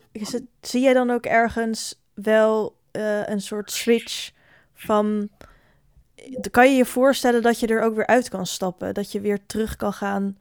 zie 0.61 0.82
jij 0.82 0.93
dan 0.93 1.11
ook 1.11 1.26
ergens 1.26 2.03
wel 2.14 2.76
uh, 2.93 3.28
een 3.28 3.41
soort 3.41 3.70
switch 3.70 4.30
van... 4.74 5.28
Kan 6.51 6.70
je 6.70 6.76
je 6.76 6.84
voorstellen 6.84 7.43
dat 7.43 7.61
je 7.61 7.66
er 7.66 7.82
ook 7.82 7.95
weer 7.95 8.07
uit 8.07 8.28
kan 8.28 8.47
stappen? 8.47 8.95
Dat 8.95 9.12
je 9.12 9.20
weer 9.20 9.47
terug 9.47 9.76
kan 9.76 9.93
gaan 9.93 10.39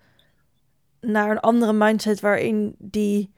naar 1.02 1.32
een 1.32 1.40
andere 1.40 1.74
mindset 1.74 2.20
waarin 2.20 2.76
die, 2.78 3.34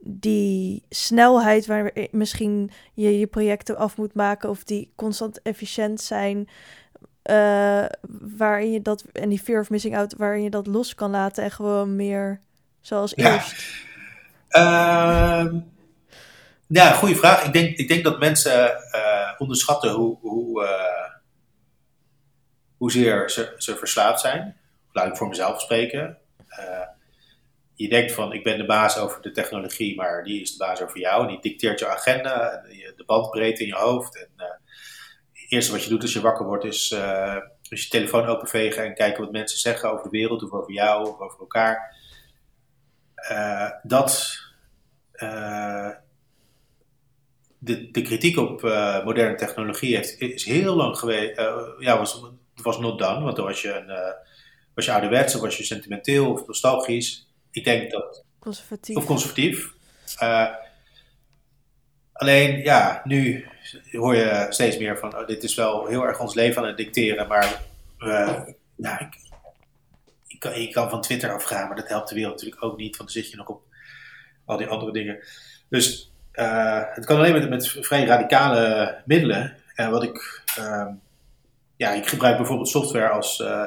die 0.00 0.82
snelheid, 0.88 1.66
waar 1.66 1.92
misschien 2.10 2.70
je 2.94 3.18
je 3.18 3.26
projecten 3.26 3.76
af 3.76 3.96
moet 3.96 4.14
maken 4.14 4.50
of 4.50 4.64
die 4.64 4.92
constant 4.94 5.42
efficiënt 5.42 6.00
zijn, 6.00 6.48
uh, 7.30 7.84
waarin 8.36 8.72
je 8.72 8.82
dat, 8.82 9.04
en 9.12 9.28
die 9.28 9.40
fear 9.40 9.60
of 9.60 9.70
missing 9.70 9.96
out, 9.96 10.14
waarin 10.16 10.42
je 10.42 10.50
dat 10.50 10.66
los 10.66 10.94
kan 10.94 11.10
laten 11.10 11.44
en 11.44 11.50
gewoon 11.50 11.96
meer 11.96 12.40
zoals 12.80 13.12
ja. 13.16 13.34
eerst. 13.34 13.86
Uh, 14.50 15.46
Ja, 16.70 16.92
goede 16.92 17.14
vraag. 17.14 17.44
Ik 17.44 17.52
denk, 17.52 17.76
ik 17.76 17.88
denk 17.88 18.04
dat 18.04 18.18
mensen 18.18 18.70
uh, 18.94 19.32
onderschatten 19.38 19.90
hoe, 19.90 20.18
hoe, 20.20 20.62
uh, 20.62 21.14
hoezeer 22.76 23.30
ze, 23.30 23.54
ze 23.56 23.76
verslaafd 23.76 24.20
zijn. 24.20 24.56
Laat 24.92 25.06
ik 25.06 25.16
voor 25.16 25.28
mezelf 25.28 25.60
spreken. 25.60 26.18
Je 27.74 27.88
denkt 27.88 28.12
van, 28.12 28.32
ik 28.32 28.44
ben 28.44 28.58
de 28.58 28.66
baas 28.66 28.98
over 28.98 29.22
de 29.22 29.30
technologie, 29.30 29.96
maar 29.96 30.24
die 30.24 30.40
is 30.40 30.52
de 30.52 30.64
baas 30.64 30.82
over 30.82 30.98
jou. 30.98 31.22
En 31.22 31.28
die 31.28 31.40
dicteert 31.40 31.78
je 31.78 31.88
agenda, 31.88 32.62
de 32.96 33.04
bandbreedte 33.06 33.62
in 33.62 33.68
je 33.68 33.74
hoofd. 33.74 34.16
En 34.16 34.60
eerste 35.48 35.72
wat 35.72 35.82
je 35.82 35.88
doet 35.88 36.02
als 36.02 36.12
je 36.12 36.20
wakker 36.20 36.46
wordt, 36.46 36.64
is 36.64 36.88
dus 37.68 37.82
je 37.82 37.88
telefoon 37.88 38.26
openvegen 38.26 38.84
en 38.84 38.94
kijken 38.94 39.22
wat 39.22 39.32
mensen 39.32 39.58
zeggen 39.58 39.92
over 39.92 40.04
de 40.04 40.10
wereld, 40.10 40.42
of 40.42 40.50
over 40.50 40.72
jou, 40.72 41.08
of 41.08 41.18
over 41.18 41.40
elkaar. 41.40 41.96
dat 43.82 44.40
de, 47.58 47.90
de 47.90 48.02
kritiek 48.02 48.36
op 48.36 48.64
uh, 48.64 49.04
moderne 49.04 49.34
technologie 49.34 49.96
heeft, 49.96 50.20
is 50.20 50.44
heel 50.44 50.74
lang 50.74 50.98
geweest. 50.98 51.38
Uh, 51.38 51.62
ja, 51.78 51.98
was, 51.98 52.22
was 52.54 52.78
not 52.78 52.98
done. 52.98 53.24
Want 53.24 53.36
dan 53.36 53.44
was 53.44 53.62
je, 53.62 53.72
een, 53.72 53.88
uh, 53.88 54.12
was 54.74 54.84
je 54.84 54.92
ouderwets, 54.92 55.34
of 55.34 55.40
was 55.40 55.56
je 55.56 55.64
sentimenteel 55.64 56.32
of 56.32 56.46
nostalgisch. 56.46 57.28
Ik 57.50 57.64
denk 57.64 57.90
dat. 57.90 58.24
Conservatief. 58.38 58.96
Of 58.96 59.04
conservatief. 59.04 59.72
alleen, 62.12 62.58
ja, 62.58 63.00
nu 63.04 63.46
hoor 63.90 64.16
je 64.16 64.46
steeds 64.48 64.78
meer 64.78 64.98
van: 64.98 65.16
oh, 65.16 65.26
dit 65.26 65.42
is 65.42 65.54
wel 65.54 65.86
heel 65.86 66.02
erg 66.02 66.20
ons 66.20 66.34
leven 66.34 66.62
aan 66.62 66.68
het 66.68 66.76
dicteren. 66.76 67.28
Maar 67.28 67.62
ja, 68.76 69.00
ik, 69.00 69.18
ik, 70.26 70.40
kan, 70.40 70.52
ik 70.52 70.72
kan 70.72 70.90
van 70.90 71.00
Twitter 71.00 71.32
afgaan, 71.32 71.66
maar 71.66 71.76
dat 71.76 71.88
helpt 71.88 72.08
de 72.08 72.14
wereld 72.14 72.34
natuurlijk 72.34 72.64
ook 72.64 72.76
niet. 72.76 72.96
Want 72.96 73.12
dan 73.12 73.22
zit 73.22 73.30
je 73.30 73.36
nog 73.36 73.48
op 73.48 73.62
al 74.44 74.56
die 74.56 74.66
andere 74.66 74.92
dingen. 74.92 75.18
Dus 75.68 76.12
uh, 76.34 76.82
het 76.94 77.04
kan 77.04 77.16
alleen 77.16 77.32
met, 77.32 77.48
met 77.48 77.68
vrij 77.68 78.04
radicale 78.04 78.96
middelen. 79.04 79.56
En 79.74 79.90
wat 79.90 80.02
ik, 80.02 80.42
uh, 80.58 80.86
ja, 81.76 81.92
ik 81.92 82.08
gebruik 82.08 82.36
bijvoorbeeld 82.36 82.68
software 82.68 83.08
als 83.08 83.38
uh, 83.38 83.64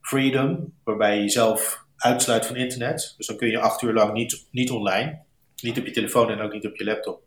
Freedom, 0.00 0.72
waarbij 0.84 1.16
je 1.16 1.22
jezelf 1.22 1.84
uitsluit 1.96 2.46
van 2.46 2.56
internet. 2.56 3.14
Dus 3.16 3.26
dan 3.26 3.36
kun 3.36 3.48
je 3.48 3.58
acht 3.58 3.82
uur 3.82 3.92
lang 3.92 4.12
niet, 4.12 4.46
niet 4.50 4.70
online. 4.70 5.18
Niet 5.62 5.78
op 5.78 5.84
je 5.84 5.90
telefoon 5.90 6.30
en 6.30 6.40
ook 6.40 6.52
niet 6.52 6.66
op 6.66 6.76
je 6.76 6.84
laptop. 6.84 7.22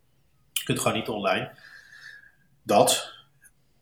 Je 0.54 0.64
kunt 0.64 0.80
gewoon 0.80 0.98
niet 0.98 1.08
online. 1.08 1.52
Dat. 2.66 3.14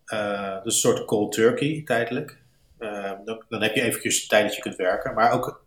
Uh, 0.06 0.62
dus 0.62 0.74
een 0.74 0.80
soort 0.80 1.04
cold 1.04 1.32
turkey 1.32 1.82
tijdelijk. 1.84 2.42
Dan, 3.24 3.44
dan, 3.48 3.62
heb 3.62 3.74
je 3.74 3.82
eventjes 3.82 4.26
tijd 4.26 4.46
dat 4.46 4.54
je 4.54 4.62
kunt 4.62 4.76
werken. 4.76 5.14
Maar 5.14 5.30
ook, 5.30 5.64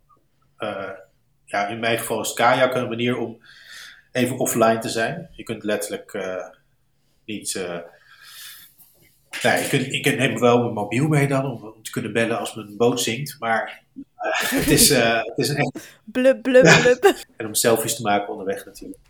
ja, 1.46 1.68
in 1.68 1.80
mijn 1.80 1.98
geval 1.98 2.22
is 2.22 2.34
kajakken 2.34 2.82
een 2.82 2.90
manier 2.90 3.18
om 3.18 3.42
even 4.12 4.38
offline 4.38 4.80
te 4.80 4.90
zijn. 4.90 5.30
Je 5.32 5.44
kunt 5.44 5.64
letterlijk 5.64 6.18
niet. 7.26 7.66
Nee, 9.44 9.62
je 9.62 9.68
kunt, 9.70 9.94
ik 9.94 10.18
neem 10.18 10.40
wel 10.40 10.60
mijn 10.62 10.74
mobiel 10.74 11.08
mee 11.08 11.28
dan 11.28 11.46
om, 11.46 11.64
om, 11.64 11.84
te 11.84 11.92
kunnen 11.92 12.14
bellen 12.14 12.40
als 12.40 12.56
mijn 12.56 12.78
boot 12.78 13.02
zinkt. 13.02 13.36
Maar 13.40 13.84
het, 14.20 14.68
is, 14.68 14.90
het 14.90 15.38
is 15.38 15.50
een 15.50 15.56
echt. 15.56 16.00
Blub, 16.04 16.42
blub, 16.42 16.64
blub. 16.82 17.16
en 17.38 17.46
om 17.46 17.54
selfies 17.54 17.96
te 17.96 18.02
maken 18.02 18.30
onderweg 18.30 18.66
natuurlijk. 18.66 19.07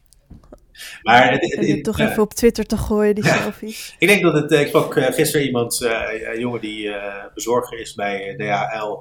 Maar 1.01 1.31
het, 1.31 1.55
het, 1.55 1.67
het 1.67 1.83
toch 1.83 1.99
even 1.99 2.23
op 2.23 2.33
Twitter 2.33 2.65
te 2.65 2.77
gooien, 2.77 3.15
die 3.15 3.25
selfies. 3.25 3.95
Ik 3.99 4.07
denk 4.07 4.21
dat 4.21 4.33
het. 4.33 4.51
ik 4.51 4.67
sprak 4.67 4.93
gisteren 4.93 5.45
iemand, 5.45 5.81
een 5.81 6.39
jongen 6.39 6.61
die 6.61 6.91
bezorger 7.33 7.79
is 7.79 7.93
bij 7.93 8.35
DHL. 8.37 8.91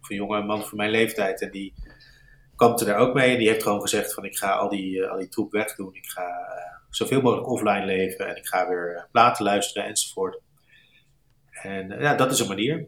Of 0.00 0.10
een 0.10 0.16
jonge 0.16 0.42
man 0.42 0.64
van 0.64 0.76
mijn 0.76 0.90
leeftijd. 0.90 1.40
En 1.42 1.50
die 1.50 1.74
kampte 2.56 2.84
daar 2.84 2.98
ook 2.98 3.14
mee. 3.14 3.32
En 3.32 3.38
die 3.38 3.48
heeft 3.48 3.62
gewoon 3.62 3.80
gezegd 3.80 4.14
van 4.14 4.24
ik 4.24 4.36
ga 4.36 4.50
al 4.50 4.68
die, 4.68 5.06
al 5.06 5.18
die 5.18 5.28
troep 5.28 5.52
wegdoen. 5.52 5.94
Ik 5.94 6.06
ga 6.06 6.48
zoveel 6.90 7.20
mogelijk 7.20 7.48
offline 7.48 7.84
leven. 7.84 8.28
En 8.28 8.36
ik 8.36 8.46
ga 8.46 8.68
weer 8.68 9.06
platen 9.12 9.44
luisteren 9.44 9.88
enzovoort. 9.88 10.40
En 11.50 11.88
ja, 11.98 12.14
dat 12.14 12.32
is 12.32 12.40
een 12.40 12.48
manier. 12.48 12.86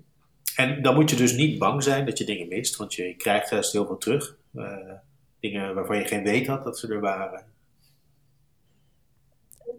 En 0.57 0.83
dan 0.83 0.95
moet 0.95 1.11
je 1.11 1.17
dus 1.17 1.33
niet 1.33 1.59
bang 1.59 1.83
zijn 1.83 2.07
dat 2.07 2.19
je 2.19 2.25
dingen 2.25 2.49
mist. 2.49 2.77
Want 2.77 2.95
je 2.95 3.15
krijgt 3.17 3.51
juist 3.51 3.73
heel 3.73 3.87
veel 3.87 3.99
terug. 3.99 4.37
dingen 5.41 5.75
waarvan 5.75 5.97
je 5.97 6.05
geen 6.05 6.25
weet 6.25 6.47
had 6.47 6.65
dat 6.65 6.79
ze 6.79 6.89
er 6.89 7.01
waren. 7.01 7.52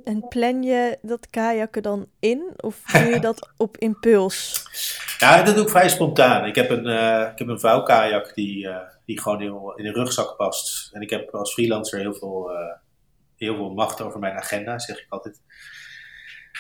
En 0.04 0.28
plan 0.28 0.64
je 0.64 0.98
dat 1.02 1.30
kajakken 1.30 1.84
dan 1.84 2.08
in? 2.20 2.54
Of 2.58 2.82
doe 2.82 3.02
je 3.02 3.20
dat 3.20 3.50
op 3.58 3.78
impuls? 3.78 4.66
Ja, 5.18 5.44
dat 5.44 5.56
doe 5.56 5.64
ik 5.64 5.70
vrij 5.70 5.90
spontaan. 5.90 6.46
Ik 6.46 6.56
heb 6.56 6.70
een, 6.70 6.86
uh, 6.86 7.30
ik 7.32 7.40
heb 7.40 7.48
een 7.48 7.60
vouwkajak 7.60 8.34
die, 8.36 8.66
uh, 8.66 8.78
die 9.06 9.22
gewoon 9.22 9.42
heel, 9.42 9.74
in 9.76 9.86
een 9.86 9.94
rugzak 9.94 10.38
past. 10.38 10.94
En 10.94 11.02
ik 11.02 11.10
heb 11.10 11.36
als 11.36 11.54
freelancer 11.54 12.00
heel 12.00 12.14
veel, 12.14 12.52
uh, 12.52 12.74
heel 13.38 13.56
veel 13.56 13.74
macht 13.74 14.02
over 14.02 14.20
mijn 14.20 14.38
agenda, 14.38 14.80
zeg 14.80 15.00
ik 15.00 15.06
altijd. 15.10 15.42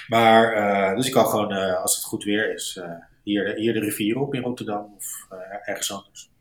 Maar, 0.07 0.95
dus 0.95 1.07
ik 1.07 1.13
kan 1.13 1.25
gewoon, 1.25 1.51
als 1.81 1.95
het 1.95 2.05
goed 2.05 2.23
weer 2.23 2.53
is, 2.53 2.81
hier, 3.23 3.55
hier 3.55 3.73
de 3.73 3.79
rivier 3.79 4.19
op 4.19 4.33
in 4.33 4.41
Rotterdam 4.41 4.93
of 4.95 5.27
ergens 5.65 5.91
anders. 5.91 6.31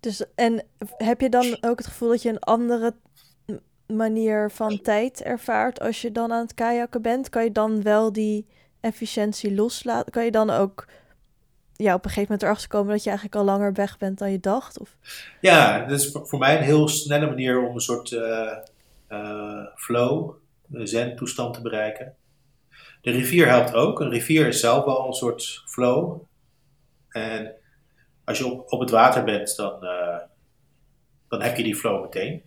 Dus, 0.00 0.24
en 0.34 0.66
heb 0.96 1.20
je 1.20 1.28
dan 1.28 1.58
ook 1.60 1.78
het 1.78 1.86
gevoel 1.86 2.08
dat 2.08 2.22
je 2.22 2.28
een 2.28 2.38
andere 2.38 2.94
manier 3.88 4.50
van 4.50 4.80
tijd 4.80 5.22
ervaart 5.22 5.80
als 5.80 6.02
je 6.02 6.12
dan 6.12 6.32
aan 6.32 6.42
het 6.42 6.54
kajakken 6.54 7.02
bent? 7.02 7.28
Kan 7.28 7.44
je 7.44 7.52
dan 7.52 7.82
wel 7.82 8.12
die 8.12 8.46
efficiëntie 8.80 9.54
loslaten? 9.54 10.12
Kan 10.12 10.24
je 10.24 10.30
dan 10.30 10.50
ook 10.50 10.86
ja, 11.72 11.94
op 11.94 12.04
een 12.04 12.10
gegeven 12.10 12.22
moment 12.22 12.42
erachter 12.42 12.68
komen 12.68 12.92
dat 12.92 13.02
je 13.02 13.08
eigenlijk 13.08 13.38
al 13.38 13.44
langer 13.44 13.72
weg 13.72 13.98
bent 13.98 14.18
dan 14.18 14.30
je 14.30 14.40
dacht? 14.40 14.78
Of? 14.78 14.96
Ja, 15.40 15.84
dat 15.86 16.00
is 16.00 16.10
voor 16.12 16.38
mij 16.38 16.56
een 16.56 16.62
heel 16.62 16.88
snelle 16.88 17.26
manier 17.26 17.62
om 17.68 17.74
een 17.74 17.80
soort 17.80 18.10
uh, 18.10 18.56
uh, 19.08 19.66
flow, 19.74 20.34
zen-toestand 20.70 21.54
te 21.54 21.62
bereiken. 21.62 22.14
De 23.00 23.10
rivier 23.10 23.48
helpt 23.48 23.74
ook. 23.74 24.00
Een 24.00 24.10
rivier 24.10 24.46
is 24.46 24.60
zelf 24.60 24.84
wel 24.84 25.06
een 25.06 25.12
soort 25.12 25.62
flow. 25.66 26.20
En 27.08 27.54
als 28.24 28.38
je 28.38 28.70
op, 28.70 28.80
het 28.80 28.90
water 28.90 29.24
bent, 29.24 29.56
dan, 29.56 29.84
uh, 29.84 30.18
dan 31.28 31.42
heb 31.42 31.56
je 31.56 31.62
die 31.62 31.76
flow 31.76 32.02
meteen. 32.02 32.42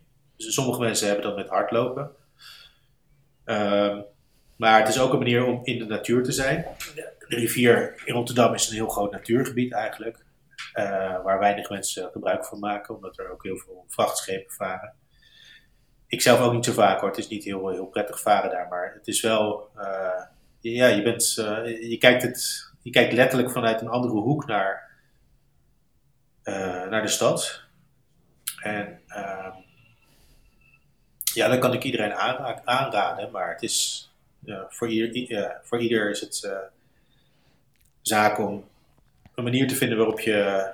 Dus 0.46 0.54
sommige 0.54 0.80
mensen 0.80 1.08
hebben 1.08 1.26
dat 1.26 1.36
met 1.36 1.50
hardlopen. 1.50 2.12
Um, 3.46 4.06
maar 4.62 4.80
het 4.80 4.88
is 4.88 5.00
ook 5.00 5.14
een 5.14 5.20
manier 5.20 5.46
om 5.46 5.60
in 5.64 5.78
de 5.78 5.86
natuur 5.86 6.24
te 6.24 6.32
zijn. 6.32 6.66
De 7.28 7.36
rivier 7.36 8.02
in 8.06 8.14
Rotterdam 8.14 8.54
is 8.54 8.68
een 8.68 8.76
heel 8.76 8.88
groot 8.88 9.12
natuurgebied 9.12 9.74
eigenlijk. 9.74 10.18
Uh, 10.74 11.24
waar 11.24 11.40
weinig 11.40 11.70
mensen 11.70 12.10
gebruik 12.12 12.46
van 12.46 12.60
maken, 12.60 12.96
omdat 12.96 13.18
er 13.18 13.32
ook 13.32 13.44
heel 13.44 13.58
veel 13.58 13.86
vrachtschepen 13.88 14.54
varen. 14.54 14.94
Ik 16.08 16.22
zelf 16.22 16.40
ook 16.40 16.54
niet 16.54 16.66
zo 16.66 16.74
vaak 16.74 17.00
hoor, 17.00 17.10
het 17.10 17.18
is 17.18 17.28
niet 17.28 17.44
heel, 17.44 17.70
heel 17.70 17.86
prettig 17.86 18.22
varen 18.22 18.50
daar, 18.50 18.68
maar 18.68 18.94
het 18.94 19.08
is 19.08 19.22
wel, 19.22 19.70
uh, 19.78 20.24
ja, 20.60 20.88
je, 20.88 21.02
bent, 21.02 21.36
uh, 21.40 21.90
je, 21.90 21.98
kijkt 21.98 22.24
het, 22.24 22.72
je 22.82 22.90
kijkt 22.90 23.14
letterlijk 23.14 23.52
vanuit 23.52 23.82
een 23.82 23.88
andere 23.88 24.14
hoek 24.14 24.46
naar, 24.46 24.90
naar 26.90 27.02
de 27.02 27.08
stad. 27.08 27.64
En 28.62 29.02
ehm, 29.08 29.61
ja, 31.34 31.48
dat 31.48 31.60
kan 31.60 31.74
ik 31.74 31.84
iedereen 31.84 32.14
aanraden, 32.64 33.32
maar 33.32 33.54
het 33.54 33.62
is, 33.62 34.10
voor, 34.70 34.90
ieder, 34.90 35.60
voor 35.64 35.82
ieder 35.82 36.10
is 36.10 36.22
het 36.22 36.42
uh, 36.46 36.52
zaak 38.02 38.40
om 38.40 38.64
een 39.36 39.44
manier 39.44 39.68
te 39.68 39.76
vinden 39.76 39.98
waarop 39.98 40.20
je. 40.20 40.70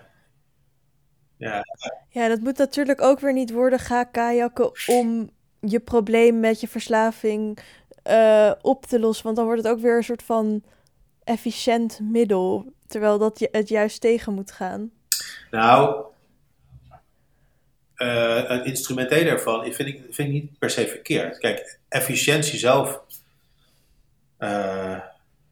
ja, 1.37 1.63
ja, 2.09 2.27
dat 2.27 2.39
moet 2.39 2.57
natuurlijk 2.57 3.01
ook 3.01 3.19
weer 3.19 3.33
niet 3.33 3.51
worden. 3.51 3.79
Ga 3.79 4.03
kajakken 4.03 4.71
om 4.87 5.29
je 5.59 5.79
probleem 5.79 6.39
met 6.39 6.61
je 6.61 6.67
verslaving 6.67 7.59
uh, 8.09 8.51
op 8.61 8.85
te 8.85 8.99
lossen. 8.99 9.23
Want 9.23 9.35
dan 9.35 9.45
wordt 9.45 9.63
het 9.63 9.71
ook 9.71 9.79
weer 9.79 9.97
een 9.97 10.03
soort 10.03 10.23
van 10.23 10.63
efficiënt 11.23 11.99
middel. 12.01 12.73
Terwijl 12.87 13.17
dat 13.17 13.39
je 13.39 13.49
het 13.51 13.69
juist 13.69 14.01
tegen 14.01 14.33
moet 14.33 14.51
gaan. 14.51 14.91
Nou, 15.51 16.05
uh, 17.97 18.49
het 18.49 18.65
instrumentele 18.65 19.29
ervan 19.29 19.73
vind 19.73 19.89
ik, 19.89 20.01
vind 20.09 20.31
niet 20.31 20.59
per 20.59 20.69
se 20.69 20.87
verkeerd. 20.87 21.37
Kijk, 21.37 21.79
efficiëntie 21.87 22.59
zelf 22.59 23.01
uh, 24.39 24.99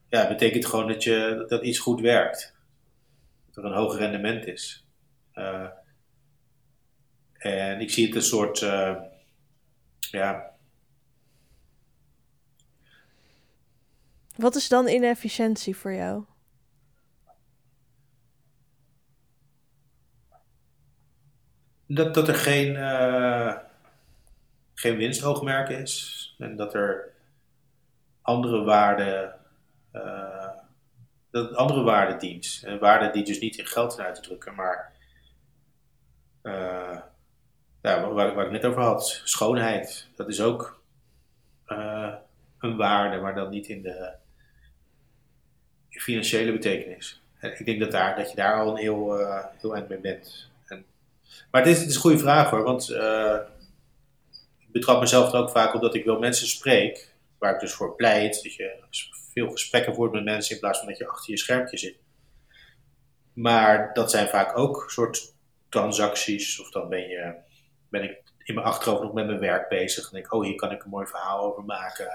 ja, 0.08 0.28
betekent 0.28 0.66
gewoon 0.66 0.88
dat, 0.88 1.02
je, 1.02 1.44
dat 1.48 1.62
iets 1.62 1.78
goed 1.78 2.00
werkt. 2.00 2.54
Dat 3.46 3.64
er 3.64 3.70
een 3.70 3.76
hoog 3.76 3.98
rendement 3.98 4.46
is. 4.46 4.84
Uh, 5.34 5.68
en 7.32 7.80
ik 7.80 7.90
zie 7.90 8.06
het 8.06 8.14
een 8.14 8.22
soort, 8.22 8.58
ja. 10.10 10.50
Wat 14.36 14.54
is 14.54 14.68
dan 14.68 14.88
inefficiëntie 14.88 15.76
voor 15.76 15.92
jou? 15.92 16.24
Dat, 21.86 22.14
dat 22.14 22.28
er 22.28 22.34
geen, 22.34 22.76
geen 24.74 24.96
winstoogmerk 24.96 25.68
is. 25.68 26.34
En 26.38 26.56
dat 26.56 26.74
er 26.74 27.12
andere 28.22 28.64
waarden, 28.64 29.34
uh, 29.92 30.48
dat 31.30 31.54
andere 31.54 31.82
waarden 31.82 32.18
dient. 32.18 32.62
En 32.64 32.78
waarden 32.78 33.12
die 33.12 33.24
dus 33.24 33.40
niet 33.40 33.56
in 33.56 33.66
geld 33.66 33.92
zijn 33.92 34.06
uit 34.06 34.14
te 34.14 34.20
drukken, 34.20 34.54
maar 34.54 34.92
uh, 36.42 36.98
ja, 37.82 38.10
waar, 38.10 38.34
waar 38.34 38.44
ik 38.44 38.50
net 38.50 38.64
over 38.64 38.82
had, 38.82 39.20
schoonheid. 39.24 40.08
Dat 40.16 40.28
is 40.28 40.40
ook 40.40 40.80
een 42.58 42.76
waarde, 42.76 43.20
maar 43.20 43.34
dan 43.34 43.50
niet 43.50 43.66
in 43.66 43.82
de 43.82 44.14
financiële 45.88 46.52
betekenis. 46.52 47.22
En 47.38 47.58
ik 47.58 47.66
denk 47.66 47.80
dat, 47.80 47.90
daar, 47.90 48.16
dat 48.16 48.30
je 48.30 48.36
daar 48.36 48.60
al 48.60 48.70
een 48.70 48.76
heel, 48.76 49.20
uh, 49.20 49.44
heel 49.60 49.74
eind 49.74 49.88
mee 49.88 49.98
bent. 49.98 50.50
Maar 51.50 51.64
het 51.64 51.76
is, 51.76 51.94
een 51.94 52.00
goede 52.00 52.18
vraag 52.18 52.50
hoor, 52.50 52.62
want 52.62 52.90
uh, 52.90 53.38
ik 54.58 54.72
betrap 54.72 55.00
mezelf 55.00 55.32
er 55.32 55.38
ook 55.38 55.50
vaak 55.50 55.74
op 55.74 55.80
dat 55.80 55.94
ik 55.94 56.04
wel 56.04 56.18
mensen 56.18 56.46
spreek, 56.46 57.14
waar 57.38 57.54
ik 57.54 57.60
dus 57.60 57.72
voor 57.72 57.94
pleit, 57.94 58.42
dat 58.42 58.54
je 58.54 58.84
veel 59.32 59.50
gesprekken 59.50 59.94
voert 59.94 60.12
met 60.12 60.24
mensen 60.24 60.54
in 60.54 60.60
plaats 60.60 60.78
van 60.78 60.88
dat 60.88 60.98
je 60.98 61.08
achter 61.08 61.30
je 61.30 61.38
schermpje 61.38 61.76
zit. 61.76 61.96
Maar 63.32 63.90
dat 63.92 64.10
zijn 64.10 64.28
vaak 64.28 64.58
ook 64.58 64.84
soort 64.90 65.34
transacties, 65.68 66.60
of 66.60 66.70
dan 66.70 66.88
ben, 66.88 67.08
je, 67.08 67.34
ben 67.88 68.02
ik 68.02 68.22
in 68.42 68.54
mijn 68.54 68.66
achterhoofd 68.66 69.02
nog 69.02 69.12
met 69.12 69.26
mijn 69.26 69.38
werk 69.38 69.68
bezig. 69.68 70.04
En 70.04 70.10
denk 70.12 70.24
ik, 70.24 70.32
oh, 70.32 70.44
hier 70.44 70.54
kan 70.54 70.72
ik 70.72 70.84
een 70.84 70.90
mooi 70.90 71.06
verhaal 71.06 71.40
over 71.40 71.64
maken. 71.64 72.08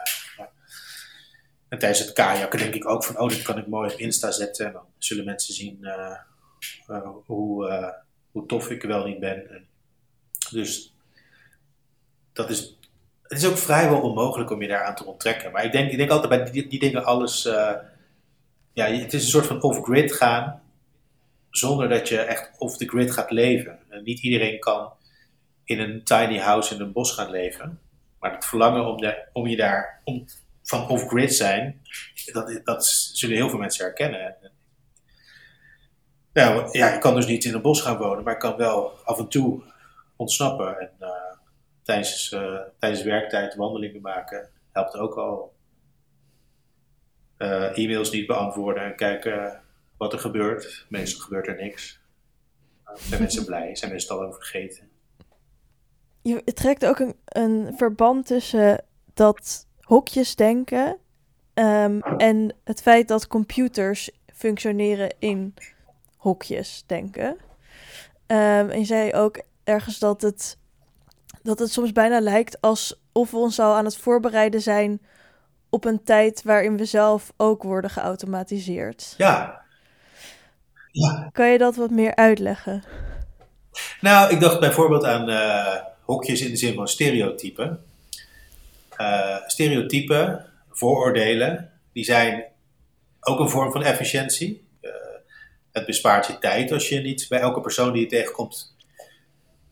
En 1.70 1.80
tijdens 1.80 2.00
het 2.00 2.14
kajakken 2.14 2.60
denk 2.60 2.74
ik 2.74 2.88
ook 2.88 3.04
van, 3.04 3.20
oh, 3.20 3.30
dit 3.30 3.42
kan 3.42 3.58
ik 3.58 3.68
mooi 3.68 3.94
op 3.94 4.00
Insta 4.00 4.32
zetten. 4.32 4.66
En 4.66 4.74
dan 4.74 4.86
zullen 4.98 5.26
mensen 5.26 5.54
zien 5.54 5.78
uh, 5.82 6.18
uh, 6.88 7.10
hoe, 7.26 7.68
hoe 8.32 8.46
tof 8.46 8.70
ik 8.70 8.82
wel 8.82 9.06
niet 9.06 9.20
ben. 9.20 9.50
En 9.50 9.68
dus 10.52 10.94
dat 12.34 12.50
is, 12.50 12.78
het 13.24 13.38
is 13.38 13.48
ook 13.48 13.58
vrijwel 13.58 14.02
onmogelijk 14.02 14.50
om 14.50 14.62
je 14.62 14.68
daaraan 14.68 14.96
te 14.96 15.06
onttrekken. 15.06 15.52
Maar 15.52 15.66
ik 15.66 15.72
denk, 15.72 15.92
ik 15.92 15.98
denk 15.98 16.10
altijd 16.10 16.30
bij 16.30 16.52
die, 16.52 16.68
die 16.68 16.80
dingen 16.80 17.06
alles, 17.06 17.44
ja, 18.74 18.86
het 18.86 19.14
is 19.14 19.24
een 19.24 19.30
soort 19.30 19.46
van 19.46 19.62
off-grid 19.62 20.14
gaan. 20.14 20.62
Zonder 21.50 21.90
dat 21.90 22.08
je 22.08 22.20
echt 22.20 22.52
off 22.58 22.78
the 22.78 22.88
grid 22.88 23.12
gaat 23.12 23.32
leven. 23.32 23.80
En 23.90 24.04
niet 24.04 24.20
iedereen 24.20 24.60
kan 24.60 24.94
in 25.64 25.80
een 25.80 26.04
tiny 26.04 26.38
house 26.38 26.76
in 26.76 26.82
een 26.82 26.92
bos 26.92 27.12
gaan 27.12 27.30
leven. 27.30 27.80
Maar 28.20 28.34
het 28.34 28.46
verlangen 28.46 28.86
om, 28.86 28.98
de, 28.98 29.28
om 29.34 29.48
je 29.48 29.56
daar, 29.56 30.02
om 30.04 30.26
van 30.64 30.88
off-grid 30.88 31.34
zijn, 31.34 31.82
dat, 32.26 32.62
dat 32.64 32.86
zullen 32.86 33.36
heel 33.36 33.50
veel 33.50 33.60
mensen 33.60 33.86
herkennen. 33.86 34.36
Ja, 36.34 36.68
ja, 36.72 36.94
ik 36.94 37.00
kan 37.00 37.16
dus 37.16 37.26
niet 37.26 37.46
in 37.46 37.54
een 37.54 37.62
bos 37.62 37.82
gaan 37.82 37.98
wonen, 37.98 38.24
maar 38.24 38.34
ik 38.34 38.40
kan 38.40 38.58
wel 38.58 38.92
af 39.04 39.20
en 39.20 39.28
toe 39.28 39.64
ontsnappen. 40.16 40.80
En 40.80 40.92
uh, 41.00 41.10
tijdens, 41.82 42.32
uh, 42.32 42.60
tijdens 42.80 43.04
werktijd 43.04 43.56
wandelingen 43.56 44.02
maken 44.02 44.50
helpt 44.72 44.98
ook 44.98 45.16
al. 45.16 45.54
Uh, 47.38 47.78
e-mails 47.78 48.12
niet 48.12 48.28
beantwoorden 48.28 48.84
en 48.84 48.96
kijken 48.96 49.62
wat 49.98 50.14
er 50.14 50.20
gebeurt. 50.20 50.86
Meestal 50.90 51.22
gebeurt 51.22 51.48
er 51.48 51.56
niks. 51.56 52.00
zijn 52.96 53.22
mensen 53.22 53.46
blij, 53.46 53.76
zijn 53.76 53.92
mensen 53.92 54.16
al 54.16 54.22
over 54.22 54.40
vergeten. 54.42 54.90
Je 56.22 56.44
trekt 56.44 56.86
ook 56.86 57.00
een, 57.00 57.16
een 57.26 57.74
verband 57.78 58.26
tussen 58.26 58.86
dat 59.14 59.68
hokjes 59.80 60.36
denken 60.36 60.98
um, 61.54 62.02
en 62.02 62.56
het 62.64 62.82
feit 62.82 63.08
dat 63.08 63.28
computers 63.28 64.12
functioneren 64.34 65.16
in 65.20 65.54
hokjes 66.22 66.84
denken. 66.86 67.28
Um, 68.28 68.70
en 68.70 68.80
je 68.80 68.86
zei 68.86 69.14
ook 69.14 69.42
ergens 69.64 70.00
dat 70.00 70.22
het, 70.22 70.58
dat 71.44 71.60
het 71.60 71.72
soms 71.72 71.92
bijna 71.92 72.20
lijkt 72.20 72.62
alsof 72.62 73.32
we 73.32 73.38
ons 73.38 73.60
al 73.60 73.76
aan 73.76 73.86
het 73.86 73.98
voorbereiden 73.98 74.62
zijn 74.62 75.02
op 75.70 75.86
een 75.86 76.04
tijd 76.04 76.44
waarin 76.44 76.78
we 76.78 76.86
zelf 76.86 77.34
ook 77.38 77.64
worden 77.64 77.90
geautomatiseerd. 77.90 79.14
Ja. 79.18 79.62
ja. 80.92 81.30
Kan 81.32 81.50
je 81.50 81.58
dat 81.58 81.76
wat 81.76 81.90
meer 81.90 82.16
uitleggen? 82.16 82.84
Nou, 84.02 84.34
ik 84.34 84.40
dacht 84.40 84.60
bijvoorbeeld 84.60 85.04
aan 85.04 85.30
uh, 85.30 85.76
hokjes 86.06 86.42
in 86.42 86.50
de 86.50 86.58
zin 86.58 86.74
van 86.74 86.88
stereotypen. 86.88 87.84
Uh, 88.98 89.36
stereotypen, 89.48 90.46
vooroordelen, 90.70 91.72
die 91.94 92.04
zijn 92.04 92.44
ook 93.20 93.40
een 93.40 93.50
vorm 93.50 93.72
van 93.72 93.84
efficiëntie. 93.84 94.70
Het 95.72 95.86
bespaart 95.86 96.28
je 96.28 96.38
tijd 96.38 96.72
als 96.72 96.90
je 96.90 97.00
niet 97.00 97.26
bij 97.30 97.40
elke 97.40 97.62
persoon 97.62 97.94
die 97.94 98.02
je 98.02 98.08
tegenkomt, 98.08 98.76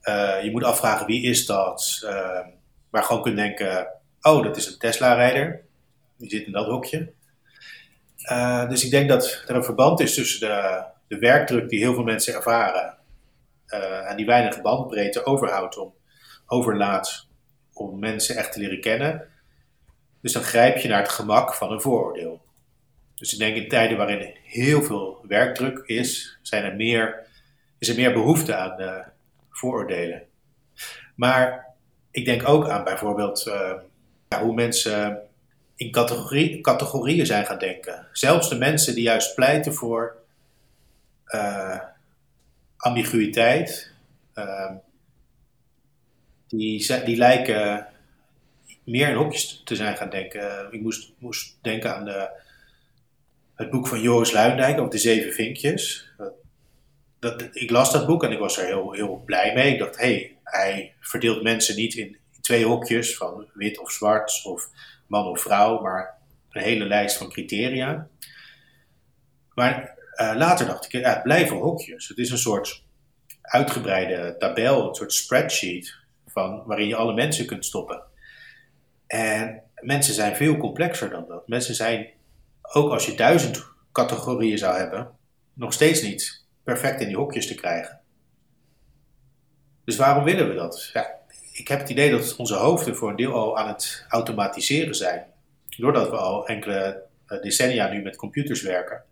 uh, 0.02 0.42
je 0.42 0.50
moet 0.50 0.64
afvragen 0.64 1.06
wie 1.06 1.22
is 1.22 1.46
dat, 1.46 2.00
maar 2.90 3.02
gewoon 3.02 3.22
kunt 3.22 3.36
denken, 3.36 3.88
oh 4.20 4.42
dat 4.42 4.56
is 4.56 4.66
een 4.66 4.78
Tesla-rijder, 4.78 5.64
die 6.18 6.30
zit 6.30 6.46
in 6.46 6.52
dat 6.52 6.66
hokje. 6.66 7.12
dus 8.68 8.84
ik 8.84 8.90
denk 8.90 9.08
dat 9.08 9.44
er 9.46 9.54
een 9.54 9.64
verband 9.64 10.00
is 10.00 10.14
tussen 10.14 10.40
de, 10.40 10.84
de 11.08 11.18
werkdruk 11.18 11.68
die 11.68 11.78
heel 11.78 11.94
veel 11.94 12.04
mensen 12.04 12.34
ervaren 12.34 12.98
en 14.06 14.16
die 14.16 14.26
weinig 14.26 14.60
bandbreedte 14.60 15.24
overhoudt 15.24 15.78
om 15.78 15.94
overlaat 16.46 17.28
om 17.72 17.98
mensen 17.98 18.36
echt 18.36 18.52
te 18.52 18.60
leren 18.60 18.80
kennen. 18.80 19.28
Dus 20.20 20.32
dan 20.32 20.42
grijp 20.42 20.76
je 20.76 20.88
naar 20.88 21.02
het 21.02 21.08
gemak 21.08 21.54
van 21.54 21.72
een 21.72 21.80
vooroordeel. 21.80 22.40
Dus 23.20 23.32
ik 23.32 23.38
denk 23.38 23.56
in 23.56 23.68
tijden 23.68 23.96
waarin 23.96 24.34
heel 24.42 24.82
veel 24.82 25.24
werkdruk 25.28 25.78
is, 25.78 26.38
zijn 26.42 26.64
er 26.64 26.76
meer, 26.76 27.26
is 27.78 27.88
er 27.88 27.94
meer 27.94 28.12
behoefte 28.12 28.54
aan 28.54 28.80
uh, 28.80 28.96
vooroordelen. 29.50 30.22
Maar 31.14 31.66
ik 32.10 32.24
denk 32.24 32.48
ook 32.48 32.68
aan 32.68 32.84
bijvoorbeeld 32.84 33.46
uh, 33.46 33.72
hoe 34.40 34.54
mensen 34.54 35.20
in 35.76 35.90
categorie, 35.90 36.60
categorieën 36.60 37.26
zijn 37.26 37.46
gaan 37.46 37.58
denken. 37.58 38.06
Zelfs 38.12 38.48
de 38.48 38.58
mensen 38.58 38.94
die 38.94 39.02
juist 39.02 39.34
pleiten 39.34 39.74
voor 39.74 40.16
uh, 41.26 41.80
ambiguïteit, 42.76 43.92
die, 46.48 47.04
die 47.04 47.16
lijken 47.16 47.86
meer 48.84 49.08
in 49.08 49.14
hokjes 49.14 49.62
te 49.64 49.76
zijn 49.76 49.96
gaan 49.96 50.10
denken. 50.10 50.72
Ik 50.72 50.80
moest, 50.80 51.12
moest 51.18 51.58
denken 51.62 51.94
aan 51.94 52.04
de, 52.04 52.30
het 53.60 53.70
boek 53.70 53.88
van 53.88 54.00
Joris 54.00 54.32
Luindijk 54.32 54.78
over 54.78 54.90
de 54.90 54.98
zeven 54.98 55.32
vinkjes. 55.32 56.10
Dat, 57.18 57.48
ik 57.52 57.70
las 57.70 57.92
dat 57.92 58.06
boek 58.06 58.24
en 58.24 58.32
ik 58.32 58.38
was 58.38 58.58
er 58.58 58.66
heel, 58.66 58.92
heel 58.92 59.22
blij 59.24 59.54
mee. 59.54 59.72
Ik 59.72 59.78
dacht, 59.78 59.96
hé, 59.96 60.04
hey, 60.04 60.36
hij 60.44 60.94
verdeelt 61.00 61.42
mensen 61.42 61.76
niet 61.76 61.94
in, 61.94 62.16
twee 62.40 62.64
hokjes 62.64 63.16
van 63.16 63.46
wit 63.54 63.78
of 63.78 63.90
zwart 63.90 64.40
of 64.44 64.68
man 65.06 65.26
of 65.26 65.40
vrouw, 65.40 65.80
maar 65.80 66.18
een 66.50 66.62
hele 66.62 66.84
lijst 66.84 67.16
van 67.16 67.30
criteria. 67.30 68.08
Maar 69.54 69.98
uh, 70.14 70.32
later 70.36 70.66
dacht 70.66 70.84
ik, 70.84 70.92
ja, 70.92 71.12
het 71.12 71.22
blijven 71.22 71.56
hokjes. 71.56 72.08
Het 72.08 72.18
is 72.18 72.30
een 72.30 72.38
soort 72.38 72.82
uitgebreide 73.42 74.36
tabel, 74.38 74.88
een 74.88 74.94
soort 74.94 75.12
spreadsheet 75.12 75.96
van, 76.26 76.62
waarin 76.66 76.88
je 76.88 76.96
alle 76.96 77.14
mensen 77.14 77.46
kunt 77.46 77.64
stoppen. 77.64 78.02
En 79.06 79.62
mensen 79.80 80.14
zijn 80.14 80.36
veel 80.36 80.56
complexer 80.56 81.10
dan 81.10 81.24
dat. 81.28 81.48
Mensen 81.48 81.74
zijn, 81.74 82.08
ook 82.72 82.92
als 82.92 83.06
je 83.06 83.14
duizend 83.14 83.66
categorieën 83.92 84.58
zou 84.58 84.76
hebben, 84.76 85.10
nog 85.54 85.72
steeds 85.72 86.02
niet 86.02 86.44
perfect 86.64 87.00
in 87.00 87.06
die 87.06 87.16
hokjes 87.16 87.46
te 87.46 87.54
krijgen. 87.54 88.00
Dus 89.84 89.96
waarom 89.96 90.24
willen 90.24 90.48
we 90.48 90.54
dat? 90.54 90.90
Ja, 90.92 91.10
ik 91.52 91.68
heb 91.68 91.78
het 91.78 91.88
idee 91.88 92.10
dat 92.10 92.36
onze 92.36 92.54
hoofden 92.54 92.96
voor 92.96 93.10
een 93.10 93.16
deel 93.16 93.32
al 93.32 93.58
aan 93.58 93.68
het 93.68 94.06
automatiseren 94.08 94.94
zijn. 94.94 95.24
Doordat 95.68 96.10
we 96.10 96.16
al 96.16 96.46
enkele 96.46 97.02
eh, 97.26 97.40
decennia 97.40 97.88
nu 97.88 98.02
met 98.02 98.16
computers 98.16 98.62
werken. 98.62 99.02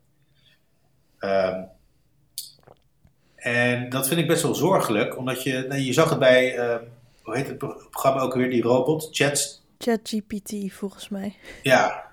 Um, 1.21 1.69
en 3.35 3.89
dat 3.89 4.09
vind 4.09 4.21
ik 4.21 4.27
best 4.27 4.43
wel 4.43 4.55
zorgelijk, 4.55 5.17
omdat 5.17 5.43
je, 5.43 5.65
nou, 5.69 5.81
je 5.81 5.93
zag 5.93 6.11
het 6.11 6.19
bij, 6.19 6.57
uh, 6.57 6.77
hoe 7.23 7.37
heet 7.37 7.47
het 7.47 7.59
programma 7.59 8.21
ook 8.21 8.35
weer, 8.35 8.51
die 8.51 8.63
robot, 8.63 9.09
Chat, 9.13 9.63
ChatGPT 9.79 10.73
volgens 10.73 11.09
mij. 11.09 11.35
Ja, 11.63 12.08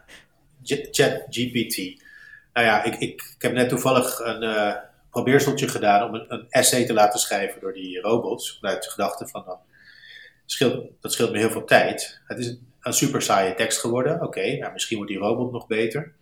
ChatGPT. 0.65 2.03
Nou 2.53 2.67
ja, 2.67 2.83
ik, 2.83 2.95
ik, 2.95 3.35
heb 3.37 3.53
net 3.53 3.69
toevallig 3.69 4.19
een 4.19 4.43
uh, 4.43 4.75
probeerseltje 5.09 5.67
gedaan 5.67 6.07
om 6.07 6.13
een, 6.13 6.25
een, 6.27 6.45
essay 6.49 6.85
te 6.85 6.93
laten 6.93 7.19
schrijven 7.19 7.61
door 7.61 7.73
die 7.73 7.99
robots. 7.99 8.57
Vanuit 8.59 8.83
de 8.83 8.89
gedachte 8.89 9.27
van, 9.27 9.43
dan 9.45 9.57
scheelt, 10.45 10.85
dat 11.01 11.13
scheelt 11.13 11.31
me 11.31 11.37
heel 11.37 11.49
veel 11.49 11.65
tijd. 11.65 12.21
Het 12.27 12.39
is 12.39 12.57
een 12.81 12.93
super 12.93 13.21
saaie 13.21 13.53
tekst 13.53 13.79
geworden. 13.79 14.21
Oké, 14.21 14.57
nou, 14.57 14.73
misschien 14.73 14.97
wordt 14.97 15.11
die 15.11 15.21
robot 15.21 15.51
nog 15.51 15.67
beter. 15.67 16.13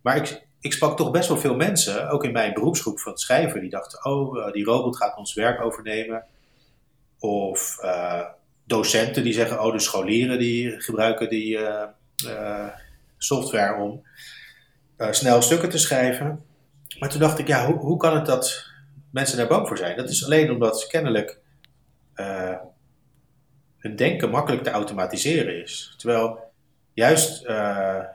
Maar 0.00 0.16
ik, 0.16 0.42
ik 0.60 0.72
sprak 0.72 0.96
toch 0.96 1.10
best 1.10 1.28
wel 1.28 1.38
veel 1.38 1.56
mensen, 1.56 2.10
ook 2.10 2.24
in 2.24 2.32
mijn 2.32 2.52
beroepsgroep 2.52 3.00
van 3.00 3.12
het 3.12 3.20
schrijven, 3.20 3.60
die 3.60 3.70
dachten, 3.70 4.04
oh, 4.04 4.36
uh, 4.36 4.52
die 4.52 4.64
robot 4.64 4.96
gaat 4.96 5.16
ons 5.16 5.34
werk 5.34 5.60
overnemen. 5.60 6.24
Of 7.18 7.78
uh, 7.82 8.24
docenten 8.64 9.22
die 9.22 9.32
zeggen, 9.32 9.62
oh 9.62 9.72
de 9.72 9.78
scholieren 9.78 10.38
die 10.38 10.80
gebruiken 10.80 11.28
die 11.28 11.58
software 13.22 13.82
om 13.82 14.06
uh, 14.98 15.12
snel 15.12 15.42
stukken 15.42 15.68
te 15.68 15.78
schrijven. 15.78 16.44
Maar 16.98 17.08
toen 17.08 17.20
dacht 17.20 17.38
ik, 17.38 17.46
ja, 17.46 17.66
hoe, 17.66 17.76
hoe 17.76 17.96
kan 17.96 18.14
het 18.14 18.26
dat 18.26 18.66
mensen 19.10 19.36
daar 19.36 19.46
bang 19.46 19.68
voor 19.68 19.78
zijn? 19.78 19.96
Dat 19.96 20.08
is 20.08 20.24
alleen 20.24 20.50
omdat 20.50 20.86
kennelijk 20.86 21.38
hun 23.78 23.96
denken 23.96 24.30
makkelijk 24.30 24.62
te 24.62 24.70
automatiseren 24.70 25.62
is. 25.62 25.94
Terwijl 25.96 26.38
juist, 26.92 27.46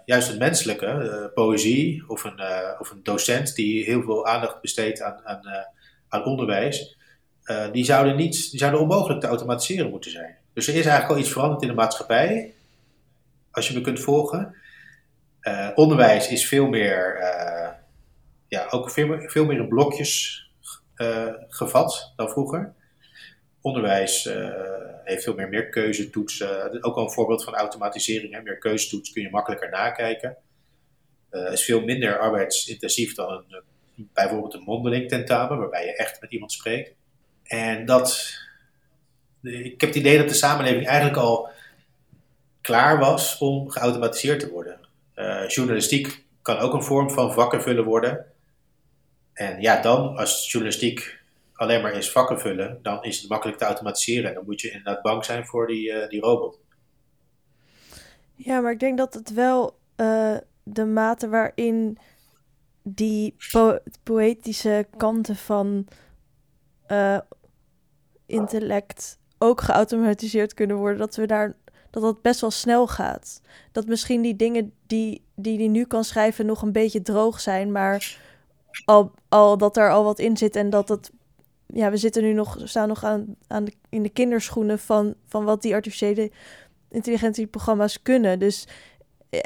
juist 0.05 0.27
het 0.27 0.39
menselijke, 0.39 1.31
poëzie 1.33 2.03
of 2.07 2.23
een, 2.23 2.41
of 2.79 2.91
een 2.91 3.03
docent 3.03 3.55
die 3.55 3.83
heel 3.83 4.01
veel 4.01 4.25
aandacht 4.25 4.61
besteedt 4.61 5.01
aan, 5.01 5.21
aan, 5.23 5.67
aan 6.09 6.25
onderwijs, 6.25 6.95
uh, 7.45 7.71
die, 7.71 7.85
zouden 7.85 8.15
niet, 8.15 8.51
die 8.51 8.59
zouden 8.59 8.81
onmogelijk 8.81 9.21
te 9.21 9.27
automatiseren 9.27 9.89
moeten 9.89 10.11
zijn. 10.11 10.35
Dus 10.53 10.67
er 10.67 10.75
is 10.75 10.85
eigenlijk 10.85 11.11
al 11.11 11.19
iets 11.19 11.31
veranderd 11.31 11.61
in 11.61 11.67
de 11.67 11.73
maatschappij, 11.73 12.53
als 13.51 13.67
je 13.67 13.73
me 13.73 13.81
kunt 13.81 13.99
volgen. 13.99 14.55
Uh, 15.47 15.69
onderwijs 15.75 16.29
is 16.29 16.47
veel 16.47 16.67
meer, 16.67 17.19
uh, 17.19 17.69
ja, 18.47 18.67
ook 18.69 18.91
veel 18.91 19.07
meer, 19.07 19.31
veel 19.31 19.45
meer 19.45 19.59
in 19.59 19.67
blokjes 19.67 20.43
gevat 21.47 22.13
dan 22.15 22.29
vroeger. 22.29 22.73
Onderwijs 23.61 24.23
heeft 25.03 25.23
veel 25.23 25.33
meer, 25.33 25.49
meer 25.49 25.69
keuzetoetsen. 25.69 26.83
Ook 26.83 26.95
al 26.95 27.03
een 27.03 27.11
voorbeeld 27.11 27.43
van 27.43 27.55
automatisering. 27.55 28.33
Hè. 28.33 28.41
Meer 28.41 28.57
keuzetoets 28.57 29.11
kun 29.11 29.21
je 29.21 29.29
makkelijker 29.29 29.69
nakijken. 29.69 30.37
is 31.51 31.63
veel 31.63 31.81
minder 31.81 32.19
arbeidsintensief 32.19 33.15
dan 33.15 33.31
een, 33.31 33.63
bijvoorbeeld 34.13 34.53
een 34.53 34.61
mondeling 34.61 35.09
tentamen, 35.09 35.57
waarbij 35.57 35.85
je 35.85 35.95
echt 35.95 36.21
met 36.21 36.31
iemand 36.31 36.51
spreekt. 36.51 36.93
En 37.43 37.85
dat, 37.85 38.39
ik 39.41 39.81
heb 39.81 39.89
het 39.89 39.99
idee 39.99 40.17
dat 40.17 40.29
de 40.29 40.33
samenleving 40.33 40.87
eigenlijk 40.87 41.17
al 41.17 41.49
klaar 42.61 42.99
was 42.99 43.37
om 43.37 43.69
geautomatiseerd 43.69 44.39
te 44.39 44.49
worden. 44.49 44.84
Uh, 45.15 45.47
journalistiek 45.47 46.25
kan 46.41 46.57
ook 46.57 46.73
een 46.73 46.83
vorm 46.83 47.09
van 47.09 47.33
vakken 47.33 47.61
vullen 47.61 47.83
worden. 47.83 48.25
En 49.33 49.61
ja, 49.61 49.81
dan 49.81 50.15
als 50.17 50.51
journalistiek 50.51 51.19
alleen 51.53 51.81
maar 51.81 51.93
is 51.93 52.11
vakken 52.11 52.39
vullen, 52.39 52.79
dan 52.81 53.03
is 53.03 53.19
het 53.19 53.29
makkelijk 53.29 53.57
te 53.57 53.65
automatiseren. 53.65 54.29
En 54.29 54.35
dan 54.35 54.45
moet 54.45 54.61
je 54.61 54.71
inderdaad 54.71 55.01
bang 55.01 55.25
zijn 55.25 55.45
voor 55.45 55.67
die, 55.67 55.91
uh, 55.91 56.07
die 56.07 56.21
robot. 56.21 56.59
Ja, 58.35 58.59
maar 58.59 58.71
ik 58.71 58.79
denk 58.79 58.97
dat 58.97 59.13
het 59.13 59.33
wel 59.33 59.79
uh, 59.97 60.37
de 60.63 60.85
mate 60.85 61.29
waarin 61.29 61.97
die 62.83 63.35
po 63.51 63.77
poëtische 64.03 64.87
kanten 64.97 65.35
van 65.35 65.87
intellect 68.25 69.19
ook 69.37 69.61
geautomatiseerd 69.61 70.53
kunnen 70.53 70.77
worden, 70.77 70.97
dat 70.97 71.15
we 71.15 71.25
daar 71.25 71.55
dat 72.01 72.03
dat 72.03 72.21
best 72.21 72.41
wel 72.41 72.51
snel 72.51 72.87
gaat. 72.87 73.41
Dat 73.71 73.87
misschien 73.87 74.21
die 74.21 74.35
dingen 74.35 74.73
die 74.87 75.23
die, 75.35 75.57
die 75.57 75.69
nu 75.69 75.85
kan 75.85 76.03
schrijven 76.03 76.45
nog 76.45 76.61
een 76.61 76.71
beetje 76.71 77.01
droog 77.01 77.39
zijn, 77.39 77.71
maar 77.71 78.19
al, 78.85 79.11
al 79.29 79.57
dat 79.57 79.77
er 79.77 79.91
al 79.91 80.03
wat 80.03 80.19
in 80.19 80.37
zit 80.37 80.55
en 80.55 80.69
dat 80.69 80.89
het 80.89 81.11
ja, 81.67 81.89
we 81.91 81.97
zitten 81.97 82.23
nu 82.23 82.33
nog, 82.33 82.57
staan 82.63 82.87
nog 82.87 83.03
aan, 83.03 83.35
aan 83.47 83.63
de, 83.63 83.73
in 83.89 84.03
de 84.03 84.09
kinderschoenen 84.09 84.79
van, 84.79 85.15
van 85.25 85.43
wat 85.43 85.61
die 85.61 85.73
artificiële 85.73 86.31
intelligentieprogramma's 86.89 88.01
kunnen. 88.01 88.39
Dus, 88.39 88.67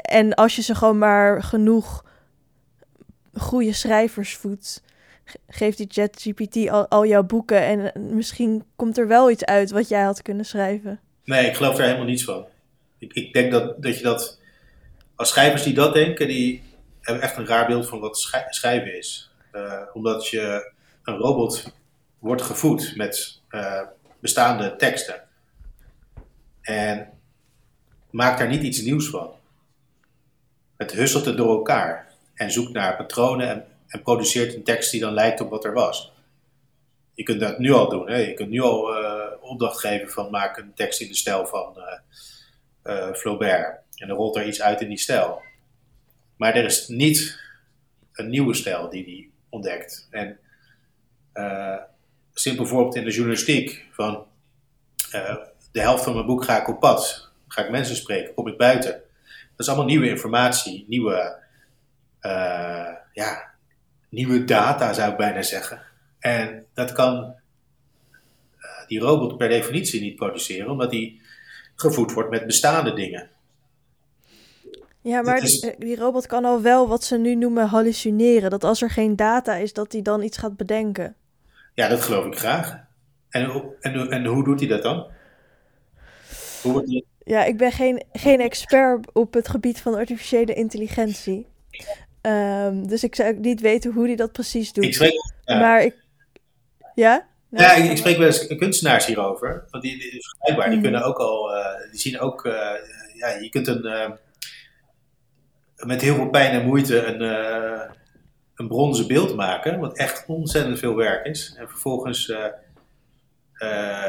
en 0.02 0.34
als 0.34 0.56
je 0.56 0.62
ze 0.62 0.74
gewoon 0.74 0.98
maar 0.98 1.42
genoeg 1.42 2.04
goede 3.34 3.72
schrijvers 3.72 4.36
voedt, 4.36 4.82
geeft 5.48 5.76
die 5.76 5.86
ChatGPT 5.90 6.68
al, 6.68 6.88
al 6.88 7.06
jouw 7.06 7.22
boeken 7.22 7.62
en 7.62 8.14
misschien 8.14 8.64
komt 8.76 8.98
er 8.98 9.06
wel 9.06 9.30
iets 9.30 9.44
uit 9.44 9.70
wat 9.70 9.88
jij 9.88 10.02
had 10.02 10.22
kunnen 10.22 10.44
schrijven. 10.44 11.00
Nee, 11.24 11.46
ik 11.46 11.56
geloof 11.56 11.78
er 11.78 11.84
helemaal 11.84 12.04
niets 12.04 12.24
van. 12.24 12.46
Ik, 12.98 13.12
ik 13.12 13.32
denk 13.32 13.52
dat, 13.52 13.82
dat 13.82 13.96
je 13.96 14.02
dat, 14.02 14.40
als 15.14 15.28
schrijvers 15.28 15.62
die 15.62 15.74
dat 15.74 15.94
denken, 15.94 16.28
die 16.28 16.62
hebben 17.00 17.22
echt 17.22 17.36
een 17.36 17.46
raar 17.46 17.66
beeld 17.66 17.88
van 17.88 18.00
wat 18.00 18.28
schrijven 18.48 18.96
is. 18.96 19.30
Uh, 19.52 19.82
omdat 19.92 20.28
je 20.28 20.72
een 21.04 21.16
robot 21.16 21.72
wordt 22.18 22.42
gevoed 22.42 22.96
met 22.96 23.40
uh, 23.50 23.82
bestaande 24.20 24.76
teksten. 24.76 25.22
En 26.60 27.08
maakt 28.10 28.38
daar 28.38 28.48
niet 28.48 28.62
iets 28.62 28.80
nieuws 28.80 29.08
van. 29.08 29.34
Het 30.76 30.92
husselt 30.92 31.24
het 31.24 31.36
door 31.36 31.56
elkaar 31.56 32.14
en 32.34 32.50
zoekt 32.50 32.72
naar 32.72 32.96
patronen 32.96 33.48
en 33.48 33.64
en 33.90 34.02
produceert 34.02 34.54
een 34.54 34.62
tekst 34.62 34.90
die 34.90 35.00
dan 35.00 35.12
lijkt 35.12 35.40
op 35.40 35.50
wat 35.50 35.64
er 35.64 35.72
was. 35.72 36.12
Je 37.14 37.22
kunt 37.22 37.40
dat 37.40 37.58
nu 37.58 37.72
al 37.72 37.88
doen. 37.88 38.08
Hè? 38.08 38.16
Je 38.16 38.34
kunt 38.34 38.50
nu 38.50 38.60
al 38.60 38.99
uh, 38.99 38.99
opdracht 39.50 39.80
geven 39.80 40.10
van 40.10 40.30
maak 40.30 40.56
een 40.56 40.74
tekst 40.74 41.00
in 41.00 41.08
de 41.08 41.14
stijl 41.14 41.46
van 41.46 41.76
uh, 41.76 42.96
uh, 42.96 43.14
Flaubert. 43.14 43.78
En 43.94 44.08
dan 44.08 44.16
rolt 44.16 44.36
er 44.36 44.46
iets 44.46 44.62
uit 44.62 44.80
in 44.80 44.88
die 44.88 44.98
stijl. 44.98 45.42
Maar 46.36 46.54
er 46.54 46.64
is 46.64 46.88
niet 46.88 47.38
een 48.12 48.28
nieuwe 48.28 48.54
stijl 48.54 48.90
die 48.90 49.04
hij 49.04 49.28
ontdekt. 49.48 50.08
En 50.10 50.38
simpel 52.34 52.66
voorbeeld 52.66 52.96
in 52.96 53.04
de 53.04 53.10
journalistiek 53.10 53.86
van 53.92 54.26
de 55.72 55.80
helft 55.80 56.04
van 56.04 56.14
mijn 56.14 56.26
boek 56.26 56.44
ga 56.44 56.60
ik 56.60 56.68
op 56.68 56.80
pad. 56.80 57.30
Ga 57.48 57.64
ik 57.64 57.70
mensen 57.70 57.96
spreken, 57.96 58.34
kom 58.34 58.48
ik 58.48 58.56
buiten. 58.56 58.90
Dat 58.90 59.02
is 59.56 59.68
allemaal 59.68 59.86
nieuwe 59.86 60.08
informatie, 60.08 60.84
nieuwe 60.88 61.38
ja, 63.12 63.50
nieuwe 64.08 64.44
data, 64.44 64.92
zou 64.92 65.10
ik 65.10 65.16
bijna 65.16 65.42
zeggen. 65.42 65.82
En 66.18 66.66
dat 66.74 66.92
kan 66.92 67.34
die 68.90 69.00
robot 69.00 69.36
per 69.36 69.48
definitie 69.48 70.00
niet 70.00 70.16
produceren, 70.16 70.70
omdat 70.70 70.90
die 70.90 71.20
gevoed 71.74 72.12
wordt 72.12 72.30
met 72.30 72.46
bestaande 72.46 72.92
dingen. 72.92 73.28
Ja, 75.00 75.22
maar 75.22 75.42
is... 75.42 75.72
die 75.78 75.96
robot 75.96 76.26
kan 76.26 76.44
al 76.44 76.62
wel 76.62 76.88
wat 76.88 77.04
ze 77.04 77.18
nu 77.18 77.34
noemen 77.34 77.66
hallucineren. 77.66 78.50
Dat 78.50 78.64
als 78.64 78.82
er 78.82 78.90
geen 78.90 79.16
data 79.16 79.54
is, 79.54 79.72
dat 79.72 79.92
hij 79.92 80.02
dan 80.02 80.22
iets 80.22 80.38
gaat 80.38 80.56
bedenken. 80.56 81.14
Ja, 81.74 81.88
dat 81.88 82.02
geloof 82.02 82.26
ik 82.26 82.34
graag. 82.34 82.84
En, 83.28 83.74
en, 83.80 84.10
en 84.10 84.24
hoe 84.24 84.44
doet 84.44 84.60
hij 84.60 84.68
dat 84.68 84.82
dan? 84.82 85.06
Hoe 86.62 86.72
wordt 86.72 86.88
hij... 86.88 87.04
Ja, 87.24 87.44
ik 87.44 87.56
ben 87.56 87.72
geen, 87.72 88.04
geen 88.12 88.40
expert 88.40 89.12
op 89.12 89.34
het 89.34 89.48
gebied 89.48 89.80
van 89.80 89.94
artificiële 89.94 90.54
intelligentie. 90.54 91.46
Um, 92.22 92.88
dus 92.88 93.04
ik 93.04 93.14
zou 93.14 93.38
niet 93.38 93.60
weten 93.60 93.92
hoe 93.92 94.06
hij 94.06 94.16
dat 94.16 94.32
precies 94.32 94.72
doet. 94.72 94.84
Ik 94.84 95.12
ja. 95.44 95.58
Maar 95.58 95.82
ik... 95.82 95.94
Ja? 96.94 97.28
Ja, 97.50 97.72
ik, 97.72 97.90
ik, 97.90 97.96
spreek 97.96 98.16
wel 98.16 98.26
eens 98.26 98.46
kunstenaars 98.46 99.06
hierover. 99.06 99.64
Want 99.70 99.82
die, 99.82 99.98
die, 99.98 100.22
vergelijkbaar, 100.22 100.68
die 100.68 100.76
mm. 100.76 100.82
kunnen 100.82 101.02
ook 101.02 101.18
al... 101.18 101.56
Uh, 101.56 101.90
die 101.90 102.00
zien 102.00 102.20
ook... 102.20 102.44
Uh, 102.44 102.52
ja, 103.14 103.28
je 103.28 103.48
kunt 103.50 103.66
een... 103.66 103.86
Uh, 103.86 104.10
met 105.76 106.00
heel 106.00 106.14
veel 106.14 106.30
pijn 106.30 106.50
en 106.50 106.66
moeite 106.66 107.04
een, 107.04 107.20
een 108.54 108.68
bronzen 108.68 109.06
beeld 109.06 109.36
maken. 109.36 109.80
Wat 109.80 109.96
echt 109.96 110.24
ontzettend 110.26 110.78
veel 110.78 110.96
werk 110.96 111.26
is. 111.26 111.54
En 111.58 111.68
vervolgens 111.68 112.32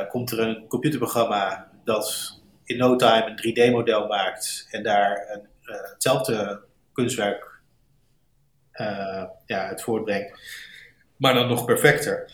komt 0.10 0.32
er 0.32 0.40
een 0.40 0.68
computerprogramma 0.68 1.72
dat 1.84 2.40
in 2.64 2.78
no 2.78 2.96
time 2.96 3.34
een 3.36 3.70
3D-model 3.72 4.08
maakt. 4.08 4.68
En 4.70 4.84
daar 4.84 5.28
een, 5.30 5.48
hetzelfde 5.94 6.62
kunstwerk 6.94 7.62
ja, 9.46 9.68
het 9.68 9.82
voortbrengt. 9.82 10.40
Maar 11.18 11.34
dan 11.34 11.48
nog 11.48 11.66
perfecter. 11.66 12.32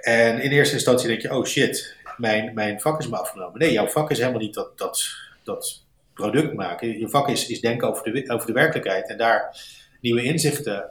En 0.00 0.40
in 0.40 0.50
eerste 0.50 0.74
instantie 0.74 1.08
denk 1.08 1.20
je, 1.20 1.34
oh 1.36 1.44
shit, 1.44 1.96
mijn, 2.16 2.54
mijn 2.54 2.80
vak 2.80 2.98
is 2.98 3.08
me 3.08 3.16
afgenomen. 3.16 3.58
Nee, 3.58 3.72
jouw 3.72 3.86
vak 3.86 4.10
is 4.10 4.18
helemaal 4.18 4.40
niet 4.40 4.54
dat, 4.54 4.78
dat, 4.78 5.08
dat 5.44 5.84
product 6.14 6.54
maken. 6.54 6.98
Je 6.98 7.08
vak 7.08 7.28
is, 7.28 7.46
is 7.46 7.60
denken 7.60 7.88
over 7.88 8.12
de, 8.12 8.30
over 8.32 8.46
de 8.46 8.52
werkelijkheid 8.52 9.08
en 9.08 9.18
daar 9.18 9.56
nieuwe 10.00 10.22
inzichten, 10.22 10.90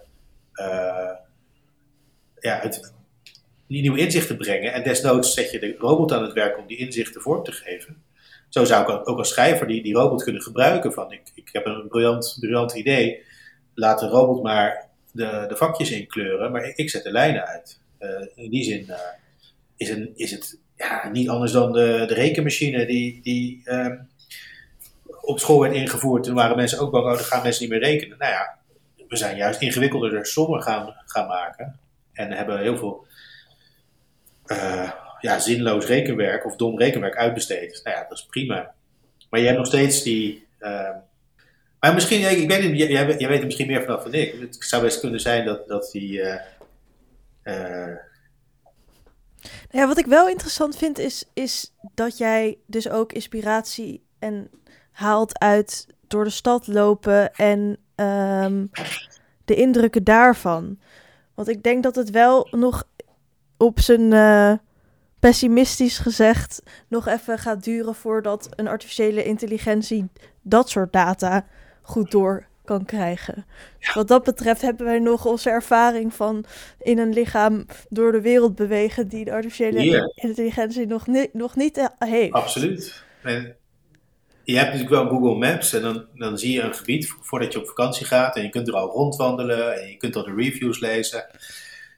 uh, 0.54 1.12
ja, 2.40 2.60
het, 2.60 2.94
nieuwe 3.68 4.00
inzichten 4.00 4.38
brengen. 4.38 4.74
En 4.74 4.84
desnoods 4.84 5.34
zet 5.34 5.52
je 5.52 5.60
de 5.60 5.76
robot 5.78 6.12
aan 6.12 6.24
het 6.24 6.34
werk 6.34 6.58
om 6.58 6.68
die 6.68 6.78
inzichten 6.78 7.22
vorm 7.22 7.44
te 7.44 7.52
geven. 7.52 8.04
Zo 8.50 8.66
zou 8.66 8.82
ik 8.94 9.10
ook 9.10 9.18
als 9.18 9.30
schrijver 9.30 9.68
die, 9.68 9.84
die 9.84 9.94
robot 9.94 10.24
kunnen 10.24 10.42
gebruiken. 10.42 10.94
Van 10.94 11.12
ik, 11.12 11.22
ik 11.36 11.50
heb 11.52 11.66
een 11.66 11.88
briljant, 11.88 12.38
briljant 12.40 12.74
idee 12.74 13.24
laat 13.74 14.00
de 14.00 14.08
robot 14.08 14.44
maar 14.44 14.88
de, 15.12 15.46
de 15.48 15.56
vakjes 15.56 15.92
inkleuren, 15.92 16.52
maar 16.52 16.72
ik, 16.76 16.90
zet 16.90 17.04
de 17.04 17.12
lijnen 17.12 17.46
uit. 17.46 17.80
Uh, 18.00 18.28
in 18.36 18.50
die 18.50 18.64
zin 18.64 18.86
uh, 18.88 18.96
is, 19.78 19.90
een, 19.90 20.12
is 20.16 20.32
het 20.32 20.60
ja, 20.76 21.10
niet 21.10 21.30
anders 21.30 21.52
dan 21.52 21.72
de, 21.72 22.04
de 22.08 22.14
rekenmachine 22.14 22.86
die, 22.86 23.22
die 23.22 23.62
uh, 23.66 23.92
op 25.22 25.40
school 25.40 25.60
werd 25.60 25.74
ingevoerd. 25.74 26.24
Toen 26.24 26.36
waren 26.36 26.56
mensen 26.56 26.80
ook 26.80 26.92
bang, 26.92 27.06
oh, 27.06 27.14
dan 27.14 27.24
gaan 27.24 27.44
mensen 27.44 27.62
niet 27.62 27.72
meer 27.72 27.90
rekenen. 27.90 28.18
Nou 28.18 28.32
ja, 28.32 28.58
we 29.08 29.16
zijn 29.16 29.38
juist 29.38 29.62
ingewikkelder 29.62 30.26
sommen 30.26 30.62
gaan, 30.62 30.96
gaan 31.06 31.28
maken. 31.28 31.80
En 32.14 32.32
hebben 32.32 32.60
heel 32.60 32.78
veel 32.78 33.06
eh, 34.46 34.92
ja, 35.22 35.40
zinloos 35.40 35.86
rekenwerk 35.86 36.46
of 36.46 36.56
dom 36.56 36.78
rekenwerk 36.78 37.16
uitbesteed. 37.16 37.82
Nou 37.84 37.98
ja, 37.98 38.06
dat 38.10 38.18
is 38.18 38.26
prima. 38.26 38.74
Maar 39.30 39.40
je 39.40 39.46
hebt 39.46 39.58
nog 39.58 39.68
steeds 39.68 40.04
die, 40.04 40.48
ehm, 40.60 40.96
maar 41.80 41.94
misschien, 41.94 42.30
ik 42.42 42.48
weet 42.48 42.72
niet, 42.72 42.90
jij, 42.90 43.28
weet 43.28 43.40
er 43.40 43.46
misschien 43.46 43.68
meer 43.68 43.84
vanaf 43.84 44.04
dan 44.04 44.14
ik. 44.14 44.36
Het 44.40 44.58
zou 44.60 44.84
best 44.84 45.00
kunnen 45.00 45.20
zijn 45.20 45.46
dat, 45.46 45.68
dat 45.68 45.90
die. 45.92 46.22
Uh... 47.50 47.96
Ja, 49.70 49.88
wat 49.88 49.98
ik 49.98 50.06
wel 50.06 50.28
interessant 50.28 50.76
vind 50.78 50.98
is, 50.98 51.30
is 51.34 51.74
dat 51.94 52.18
jij 52.18 52.58
dus 52.66 52.90
ook 52.90 53.14
inspiratie 53.14 54.04
en 54.20 54.50
haalt 54.92 55.40
uit 55.40 55.88
door 56.08 56.24
de 56.24 56.30
stad 56.30 56.68
lopen 56.68 57.34
en 57.34 57.78
um, 57.96 58.70
de 59.46 59.56
indrukken 59.56 60.04
daarvan. 60.04 60.80
Want 61.34 61.48
ik 61.48 61.64
denk 61.64 61.84
dat 61.84 61.96
het 61.96 62.10
wel 62.10 62.48
nog 62.52 62.84
op 63.58 63.80
zijn 63.80 64.12
uh, 64.12 64.54
pessimistisch 65.20 65.98
gezegd 65.98 66.64
nog 66.88 67.08
even 67.08 67.40
gaat 67.40 67.64
duren 67.64 67.96
voordat 67.96 68.50
een 68.56 68.68
artificiële 68.68 69.24
intelligentie 69.24 70.10
dat 70.42 70.70
soort 70.70 70.94
data 70.94 71.46
goed 71.82 72.12
door 72.12 72.49
kan 72.70 72.86
krijgen. 72.86 73.46
Wat 73.94 74.08
dat 74.08 74.24
betreft 74.24 74.62
hebben 74.62 74.86
wij 74.86 75.00
nog 75.00 75.26
onze 75.26 75.50
ervaring 75.50 76.14
van 76.14 76.46
in 76.80 76.98
een 76.98 77.14
lichaam 77.14 77.66
door 77.90 78.12
de 78.12 78.22
wereld 78.22 78.56
bewegen 78.56 79.08
die 79.08 79.26
de 79.26 79.32
artificiële 79.32 80.12
intelligentie 80.16 80.86
nog, 80.88 81.08
ni 81.08 81.28
nog 81.34 81.56
niet 81.56 81.78
eh, 81.78 81.86
heeft. 81.98 82.34
Absoluut. 82.34 83.04
En 83.24 83.56
je 84.44 84.56
hebt 84.58 84.72
natuurlijk 84.74 85.02
wel 85.02 85.10
Google 85.10 85.36
Maps 85.36 85.74
en 85.74 85.82
dan, 85.82 86.06
dan 86.14 86.38
zie 86.38 86.54
je 86.54 86.62
een 86.62 86.74
gebied 86.76 87.08
vo- 87.08 87.18
voordat 87.22 87.54
je 87.54 87.60
op 87.60 87.68
vakantie 87.68 88.06
gaat 88.06 88.36
en 88.36 88.44
je 88.44 88.50
kunt 88.50 88.68
er 88.68 88.74
al 88.74 88.90
rondwandelen 88.90 89.82
en 89.82 89.88
je 89.88 89.98
kunt 89.98 90.16
al 90.16 90.24
de 90.24 90.34
reviews 90.36 90.80
lezen. 90.80 91.26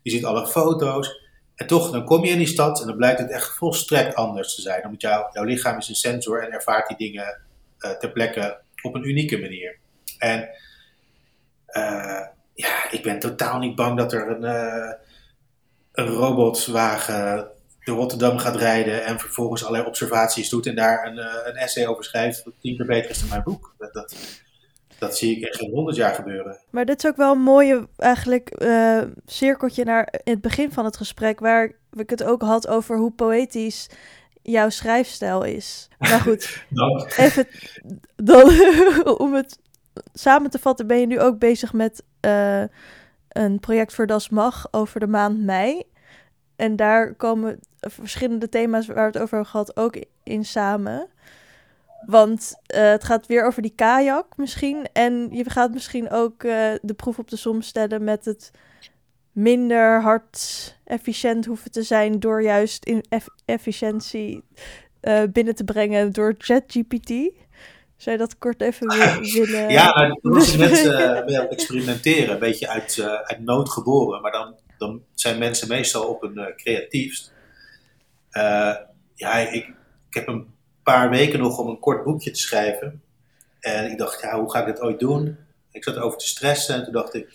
Je 0.04 0.12
ziet 0.12 0.26
alle 0.26 0.48
foto's. 0.48 1.20
En 1.56 1.68
toch, 1.68 1.92
dan 1.92 2.06
kom 2.06 2.26
je 2.26 2.32
in 2.32 2.38
die 2.38 2.48
stad 2.48 2.82
en 2.82 2.88
dan 2.88 2.98
blijkt 2.98 3.20
het 3.20 3.32
echt 3.32 3.58
volstrekt 3.58 4.16
anders 4.16 4.56
te 4.56 4.62
zijn. 4.62 4.86
Omdat 4.86 5.02
jouw, 5.02 5.30
jouw 5.34 5.44
lichaam 5.44 5.78
is 5.78 5.90
een 5.90 5.96
sensor 5.96 6.44
en 6.44 6.52
ervaart 6.52 6.88
die 6.88 6.98
dingen 6.98 7.42
eh, 7.78 7.92
ter 7.92 8.12
plekke 8.12 8.60
op 8.82 8.96
een 8.96 9.08
unieke 9.10 9.38
manier. 9.40 9.80
En 10.22 10.50
eh, 11.66 12.22
ja, 12.54 12.92
ik 12.92 13.04
ben 13.04 13.20
totaal 13.20 13.60
niet 13.60 13.76
bang 13.76 13.98
dat 13.98 14.14
er 14.14 14.30
een, 14.30 14.44
eh, 14.44 14.94
een 15.92 16.08
robotwagen 16.08 17.48
door 17.84 17.98
Rotterdam 17.98 18.38
gaat 18.38 18.56
rijden 18.56 19.06
en 19.06 19.20
vervolgens 19.20 19.62
allerlei 19.62 19.88
observaties 19.88 20.50
doet 20.50 20.66
en 20.66 20.76
daar 20.76 21.06
een, 21.06 21.18
eh, 21.18 21.48
een 21.48 21.56
essay 21.56 21.88
over 21.88 22.04
schrijft 22.04 22.44
dat 22.44 22.54
tien 22.60 22.78
keer 22.78 22.86
beter 22.86 23.10
is 23.10 23.20
dan 23.20 23.30
mijn 23.30 23.44
boek. 23.44 23.76
Dat, 23.78 23.94
dat, 23.94 24.16
dat 24.98 25.18
zie 25.18 25.38
ik 25.38 25.44
echt 25.44 25.58
geen 25.58 25.72
honderd 25.72 25.98
jaar 25.98 26.14
gebeuren. 26.14 26.60
Maar 26.70 26.86
dit 26.86 27.04
is 27.04 27.10
ook 27.10 27.18
wel 27.18 27.32
een 27.32 27.42
mooie, 27.42 27.88
eigenlijk, 27.98 28.66
cirkeltje 29.26 29.84
naar 29.84 30.14
in 30.24 30.34
het 30.34 30.42
begin 30.42 30.72
van 30.72 30.86
het 30.86 30.98
gesprek, 30.98 31.40
waar 31.40 31.72
ik 31.92 32.10
het 32.10 32.24
ook 32.24 32.42
had 32.42 32.68
over 32.68 32.98
hoe 32.98 33.12
poëtisch 33.12 33.90
jouw 34.42 34.70
schrijfstijl 34.70 35.44
is. 35.44 35.88
Maar 35.98 36.20
goed, 36.20 36.66
even 37.18 37.48
dan, 38.16 38.50
om 39.26 39.34
het 39.34 39.60
samen 40.14 40.50
te 40.50 40.60
vatten, 40.60 40.88
ben 40.88 41.00
je 41.00 41.08
nu 41.08 41.20
ook 41.20 41.40
bezig 41.40 41.74
met 41.74 42.04
eh, 42.20 42.64
een 43.28 43.60
project 43.60 43.94
voor 43.94 44.08
Das 44.08 44.30
Mag 44.30 44.68
over 44.72 45.00
de 45.00 45.08
maand 45.08 45.40
mei. 45.44 45.84
En 46.56 46.76
daar 46.76 47.14
komen 47.14 47.60
verschillende 47.80 48.50
thema's 48.50 48.88
waar 48.88 48.96
we 48.96 49.02
het 49.02 49.18
over 49.18 49.30
hebben 49.30 49.52
gehad 49.52 49.78
ook 49.78 50.04
in 50.24 50.46
samen. 50.46 51.08
Want 52.06 52.56
eh, 52.66 52.90
het 52.90 53.04
gaat 53.04 53.28
weer 53.28 53.46
over 53.46 53.62
die 53.62 53.74
kajak 53.76 54.38
misschien. 54.38 54.88
En 54.94 55.28
je 55.32 55.50
gaat 55.50 55.74
misschien 55.74 56.10
ook 56.10 56.44
eh, 56.44 56.72
de 56.82 56.94
proef 56.94 57.20
op 57.20 57.30
de 57.30 57.36
som 57.36 57.62
stellen 57.62 58.04
met 58.04 58.26
het 58.26 58.52
minder 59.32 60.02
hard 60.02 60.78
efficiënt 60.84 61.46
hoeven 61.46 61.72
te 61.72 61.84
zijn 61.84 62.20
door 62.20 62.44
juist 62.44 62.86
in 62.86 63.06
eff- 63.10 63.36
efficiëntie 63.46 64.44
binnen 65.32 65.56
te 65.56 65.64
brengen 65.64 66.12
door 66.12 66.36
ChatGPT. 66.38 67.12
Zou 68.02 68.18
je 68.18 68.22
dat 68.22 68.38
kort 68.38 68.62
even 68.62 68.88
wi- 68.88 69.32
willen? 69.40 69.70
Ja, 69.70 69.96
nou, 69.96 70.20
toen 70.22 70.34
was 70.34 70.54
ik 70.54 70.60
net 70.60 70.72
eh, 70.86 71.26
mee 71.26 71.38
aan 71.38 71.44
het 71.44 71.52
experimenteren, 71.52 72.34
een 72.34 72.40
beetje 72.40 72.68
uit, 72.68 72.98
eh, 72.98 73.06
uit 73.06 73.40
nood 73.40 73.70
geboren. 73.70 74.22
Maar 74.22 74.32
dan, 74.32 74.56
dan 74.78 75.04
zijn 75.14 75.40
mensen 75.40 75.68
meestal 75.68 76.08
op 76.08 76.22
hun 76.22 76.38
eh, 76.38 76.56
creatiefst. 76.56 77.34
Ja, 79.16 79.38
ik, 79.38 79.66
ik 80.10 80.14
heb 80.14 80.28
een 80.28 80.54
paar 80.84 81.10
weken 81.10 81.40
nog 81.40 81.58
om 81.58 81.68
een 81.68 81.80
kort 81.80 82.04
boekje 82.04 82.32
te 82.32 82.40
schrijven. 82.40 83.02
En 83.60 83.92
ik 83.92 83.98
dacht, 83.98 84.22
ja, 84.22 84.40
hoe 84.40 84.52
ga 84.52 84.60
ik 84.60 84.66
dit 84.66 84.82
ooit 84.82 85.00
doen? 85.00 85.38
Ik 85.72 85.84
zat 85.84 85.98
over 85.98 86.18
te 86.18 86.28
stressen 86.28 86.76
en 86.76 86.84
toen 86.84 86.94
dacht 86.94 87.14
ik, 87.14 87.34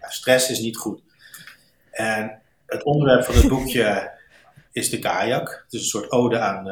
ja, 0.00 0.08
stress 0.08 0.50
is 0.50 0.60
niet 0.60 0.76
goed. 0.76 1.00
En 1.90 2.40
het 2.66 2.82
onderwerp 2.82 3.24
van 3.24 3.34
het 3.34 3.48
boekje 3.48 4.10
is 4.72 4.90
de 4.90 4.98
kajak. 4.98 5.62
Het 5.64 5.72
is 5.72 5.80
een 5.80 5.86
soort 5.86 6.10
ode 6.10 6.38
aan, 6.38 6.68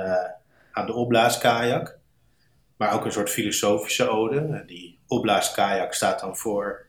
aan 0.73 0.87
de 0.87 0.93
opblaaskajak. 0.93 2.01
Maar 2.83 2.95
ook 2.95 3.05
een 3.05 3.13
soort 3.13 3.31
filosofische 3.31 4.09
ode. 4.09 4.65
Die 4.67 4.99
opblaaskajak 5.07 5.95
staat 5.95 6.21
dan 6.21 6.37
voor 6.37 6.87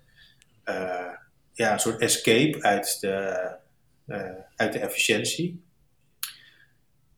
eh, 0.63 1.09
ja, 1.53 1.73
een 1.73 1.79
soort 1.79 2.01
escape 2.01 2.61
uit 2.61 2.97
de, 2.99 3.47
eh, 4.07 4.31
uit 4.55 4.73
de 4.73 4.79
efficiëntie. 4.79 5.63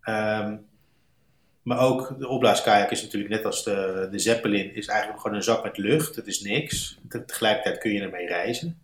Ehm, 0.02 0.56
maar 1.62 1.80
ook 1.80 2.20
de 2.20 2.28
opblaaskajak 2.28 2.92
is 2.92 3.02
natuurlijk 3.02 3.34
net 3.34 3.46
als 3.46 3.64
de, 3.64 4.08
de 4.12 4.20
Zeppelin, 4.20 4.76
is 4.76 4.88
eigenlijk 4.88 5.22
gewoon 5.22 5.38
een 5.38 5.44
zak 5.44 5.64
met 5.64 5.78
lucht. 5.78 6.16
Het 6.16 6.28
is 6.28 6.42
niks. 6.42 7.00
Te- 7.10 7.26
Tegelijkertijd 7.26 7.78
kun 7.78 7.92
je 7.92 8.02
ermee 8.02 8.28
reizen. 8.28 8.82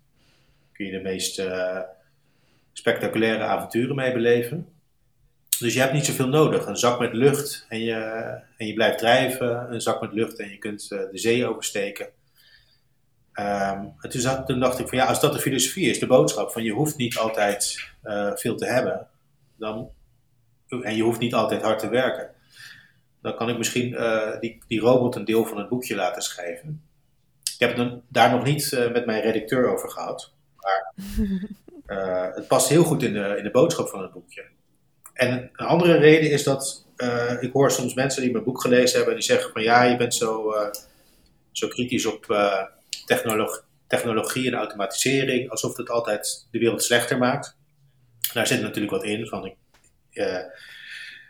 Kun 0.71 0.85
je 0.85 0.91
de 0.91 1.01
meest 1.01 1.39
eh, 1.39 1.79
spectaculaire 2.73 3.43
avonturen 3.43 3.95
mee 3.95 4.13
beleven. 4.13 4.70
Dus 5.61 5.73
je 5.73 5.79
hebt 5.79 5.93
niet 5.93 6.05
zoveel 6.05 6.27
nodig. 6.27 6.65
Een 6.65 6.77
zak 6.77 6.99
met 6.99 7.13
lucht 7.13 7.65
en 7.69 7.79
je, 7.79 7.93
en 8.57 8.67
je 8.67 8.73
blijft 8.73 8.97
drijven. 8.97 9.73
Een 9.73 9.81
zak 9.81 10.01
met 10.01 10.13
lucht 10.13 10.39
en 10.39 10.49
je 10.49 10.57
kunt 10.57 10.91
eh, 10.91 10.99
de 11.11 11.17
zee 11.17 11.47
oversteken. 11.47 12.07
En 13.33 13.95
toen, 14.09 14.21
zat- 14.21 14.47
toen 14.47 14.59
dacht 14.59 14.79
ik 14.79 14.87
van 14.87 14.97
ja, 14.97 15.05
als 15.05 15.19
dat 15.19 15.33
de 15.33 15.39
filosofie 15.39 15.89
is, 15.89 15.99
de 15.99 16.07
boodschap 16.07 16.51
van 16.51 16.63
je 16.63 16.71
hoeft 16.71 16.97
niet 16.97 17.17
altijd 17.17 17.89
eh, 18.01 18.31
veel 18.35 18.55
te 18.55 18.65
hebben. 18.65 19.07
Dan, 19.57 19.89
en 20.67 20.95
je 20.95 21.03
hoeft 21.03 21.19
niet 21.19 21.33
altijd 21.33 21.61
hard 21.61 21.79
te 21.79 21.89
werken. 21.89 22.29
Dan 23.21 23.35
kan 23.35 23.49
ik 23.49 23.57
misschien 23.57 23.95
eh, 23.95 24.39
die, 24.39 24.61
die 24.67 24.79
robot 24.79 25.15
een 25.15 25.25
deel 25.25 25.45
van 25.45 25.57
het 25.57 25.69
boekje 25.69 25.95
laten 25.95 26.21
schrijven. 26.21 26.83
Ik 27.53 27.67
heb 27.67 27.77
het 27.77 27.93
daar 28.07 28.31
nog 28.31 28.43
niet 28.43 28.89
met 28.93 29.05
mijn 29.05 29.21
redacteur 29.21 29.67
over 29.73 29.89
gehad. 29.89 30.33
Maar 30.55 30.93
het 32.35 32.47
past 32.47 32.69
heel 32.69 32.83
goed 32.83 33.03
in 33.03 33.13
de, 33.13 33.35
in 33.37 33.43
de 33.43 33.51
boodschap 33.51 33.87
van 33.87 34.01
het 34.01 34.11
boekje. 34.11 34.43
En 35.21 35.49
een 35.55 35.65
andere 35.65 35.97
reden 35.97 36.31
is 36.31 36.43
dat 36.43 36.85
eh, 36.95 37.37
ik 37.39 37.51
hoor 37.53 37.71
soms 37.71 37.93
mensen 37.93 38.21
die 38.21 38.31
mijn 38.31 38.43
boek 38.43 38.61
gelezen 38.61 38.97
hebben, 38.97 39.15
die 39.15 39.23
zeggen 39.23 39.51
van 39.51 39.61
ja, 39.61 39.83
je 39.83 39.95
bent 39.95 40.15
zo, 40.15 40.51
eh, 40.51 40.73
zo 41.51 41.67
kritisch 41.67 42.05
op 42.05 42.31
eh, 42.31 42.63
technolog- 43.05 43.65
technologie 43.87 44.47
en 44.47 44.53
automatisering, 44.53 45.49
alsof 45.49 45.77
het 45.77 45.89
altijd 45.89 46.47
de 46.51 46.59
wereld 46.59 46.83
slechter 46.83 47.17
maakt. 47.17 47.57
Daar 48.33 48.47
zit 48.47 48.61
natuurlijk 48.61 48.91
wat 48.91 49.03
in 49.03 49.27
van 49.27 49.53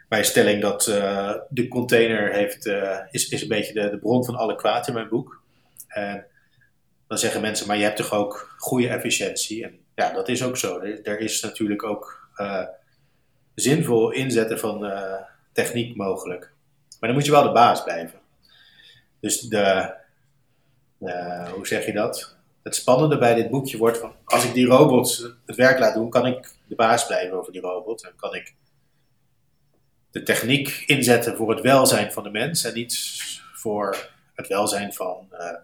mijn 0.10 0.26
stelling 0.26 0.62
dat 0.62 0.84
de 1.50 1.68
container 1.70 2.34
heeft, 2.34 2.66
is, 3.12 3.30
is 3.30 3.42
een 3.42 3.48
beetje 3.48 3.74
de, 3.74 3.90
de 3.90 4.00
bron 4.00 4.26
van 4.26 4.36
alle 4.36 4.56
kwaad 4.56 4.88
in 4.88 4.94
mijn 4.94 5.10
boek. 5.10 5.42
En 5.88 6.26
dan 7.08 7.18
zeggen 7.18 7.42
mensen, 7.42 7.68
maar 7.68 7.78
je 7.78 7.84
hebt 7.84 7.98
toch 7.98 8.14
ook 8.14 8.56
goede 8.58 8.88
efficiëntie? 8.88 9.64
En 9.64 9.80
ja, 9.96 10.14
dat 10.14 10.30
is 10.30 10.44
ook 10.44 10.58
zo. 10.58 10.80
Er, 10.80 11.02
er 11.02 11.20
is 11.20 11.42
natuurlijk 11.42 11.84
ook 11.84 12.30
zinvol 13.56 14.12
inzetten 14.12 14.60
van 14.60 14.86
eh, 14.86 15.14
techniek 15.52 15.96
mogelijk. 15.96 16.52
Maar 17.00 17.10
dan 17.10 17.14
moet 17.14 17.26
je 17.26 17.32
wel 17.32 17.44
de 17.44 17.52
baas 17.52 17.84
blijven. 17.84 18.20
Dus 19.20 19.40
de, 19.40 19.94
eh, 21.00 21.52
hoe 21.52 21.68
zeg 21.68 21.86
je 21.86 21.94
dat? 21.94 22.36
Het 22.64 22.76
spannende 22.76 23.18
bij 23.18 23.34
dit 23.34 23.50
boekje 23.50 23.78
wordt 23.78 23.98
van, 23.98 24.14
als 24.24 24.44
ik 24.44 24.54
die 24.54 24.66
robot 24.66 25.36
het 25.46 25.56
werk 25.56 25.80
laat 25.80 25.94
doen, 25.94 26.10
kan 26.10 26.26
ik 26.26 26.56
de 26.68 26.76
baas 26.76 27.06
blijven 27.06 27.38
over 27.38 27.52
die 27.52 27.62
robot. 27.62 28.04
En 28.04 28.14
kan 28.16 28.36
ik 28.36 28.56
de 30.12 30.24
techniek 30.24 30.84
inzetten 30.86 31.36
voor 31.36 31.50
het 31.50 31.62
welzijn 31.62 32.12
van 32.12 32.24
de 32.24 32.30
mens 32.30 32.64
en 32.64 32.74
niet 32.74 33.22
voor 33.54 34.10
het 34.34 34.48
welzijn 34.48 34.94
van 34.94 35.28
eh, 35.32 35.56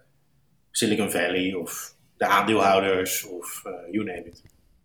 Silicon 0.70 1.10
Valley 1.10 1.54
of 1.54 1.94
de 2.16 2.26
aandeelhouders 2.26 3.24
of 3.24 3.62
eh, 3.64 3.72
you 3.92 4.04
name 4.04 4.24
it. 4.24 4.42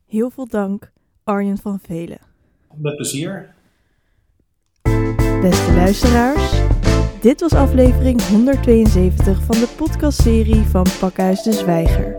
Heel 0.07 0.29
veel 0.29 0.47
dank, 0.47 0.91
Arjen 1.23 1.57
van 1.57 1.79
Velen. 1.79 2.32
Met 2.75 2.95
plezier. 2.95 3.53
Beste 5.41 5.73
luisteraars, 5.75 6.51
dit 7.21 7.41
was 7.41 7.53
aflevering 7.53 8.21
172 8.27 9.41
van 9.43 9.55
de 9.55 9.67
podcastserie 9.77 10.61
van 10.61 10.85
Pakhuis 10.99 11.41
de 11.41 11.51
Zwijger. 11.51 12.15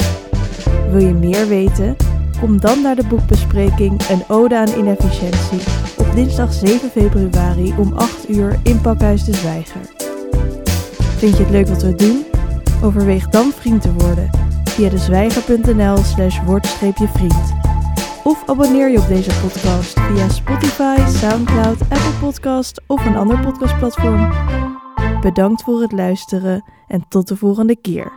Wil 0.90 1.00
je 1.00 1.12
meer 1.12 1.48
weten? 1.48 1.96
Kom 2.40 2.60
dan 2.60 2.82
naar 2.82 2.96
de 2.96 3.06
boekbespreking 3.06 4.08
Een 4.08 4.22
Ode 4.28 4.56
aan 4.56 4.78
Inefficiëntie 4.78 5.60
op 5.96 6.14
dinsdag 6.14 6.52
7 6.52 6.90
februari 6.90 7.74
om 7.78 7.92
8 7.92 8.28
uur 8.28 8.60
in 8.62 8.80
Pakhuis 8.80 9.24
de 9.24 9.34
Zwijger. 9.34 9.80
Vind 11.16 11.36
je 11.36 11.42
het 11.42 11.52
leuk 11.52 11.66
wat 11.66 11.82
we 11.82 11.94
doen? 11.94 12.24
Overweeg 12.82 13.28
dan 13.28 13.52
vriend 13.52 13.82
te 13.82 13.92
worden 13.92 14.30
via 14.64 14.88
dezwijger.nl 14.88 15.96
slash 15.96 16.40
word-vriend. 16.44 17.63
Of 18.24 18.48
abonneer 18.48 18.90
je 18.90 18.98
op 18.98 19.06
deze 19.06 19.40
podcast 19.40 20.00
via 20.00 20.28
Spotify, 20.28 20.96
Soundcloud, 21.06 21.80
Apple 21.80 22.18
Podcast 22.20 22.82
of 22.86 23.06
een 23.06 23.16
ander 23.16 23.40
podcastplatform. 23.40 24.32
Bedankt 25.20 25.62
voor 25.62 25.80
het 25.80 25.92
luisteren 25.92 26.64
en 26.88 27.04
tot 27.08 27.28
de 27.28 27.36
volgende 27.36 27.76
keer. 27.76 28.12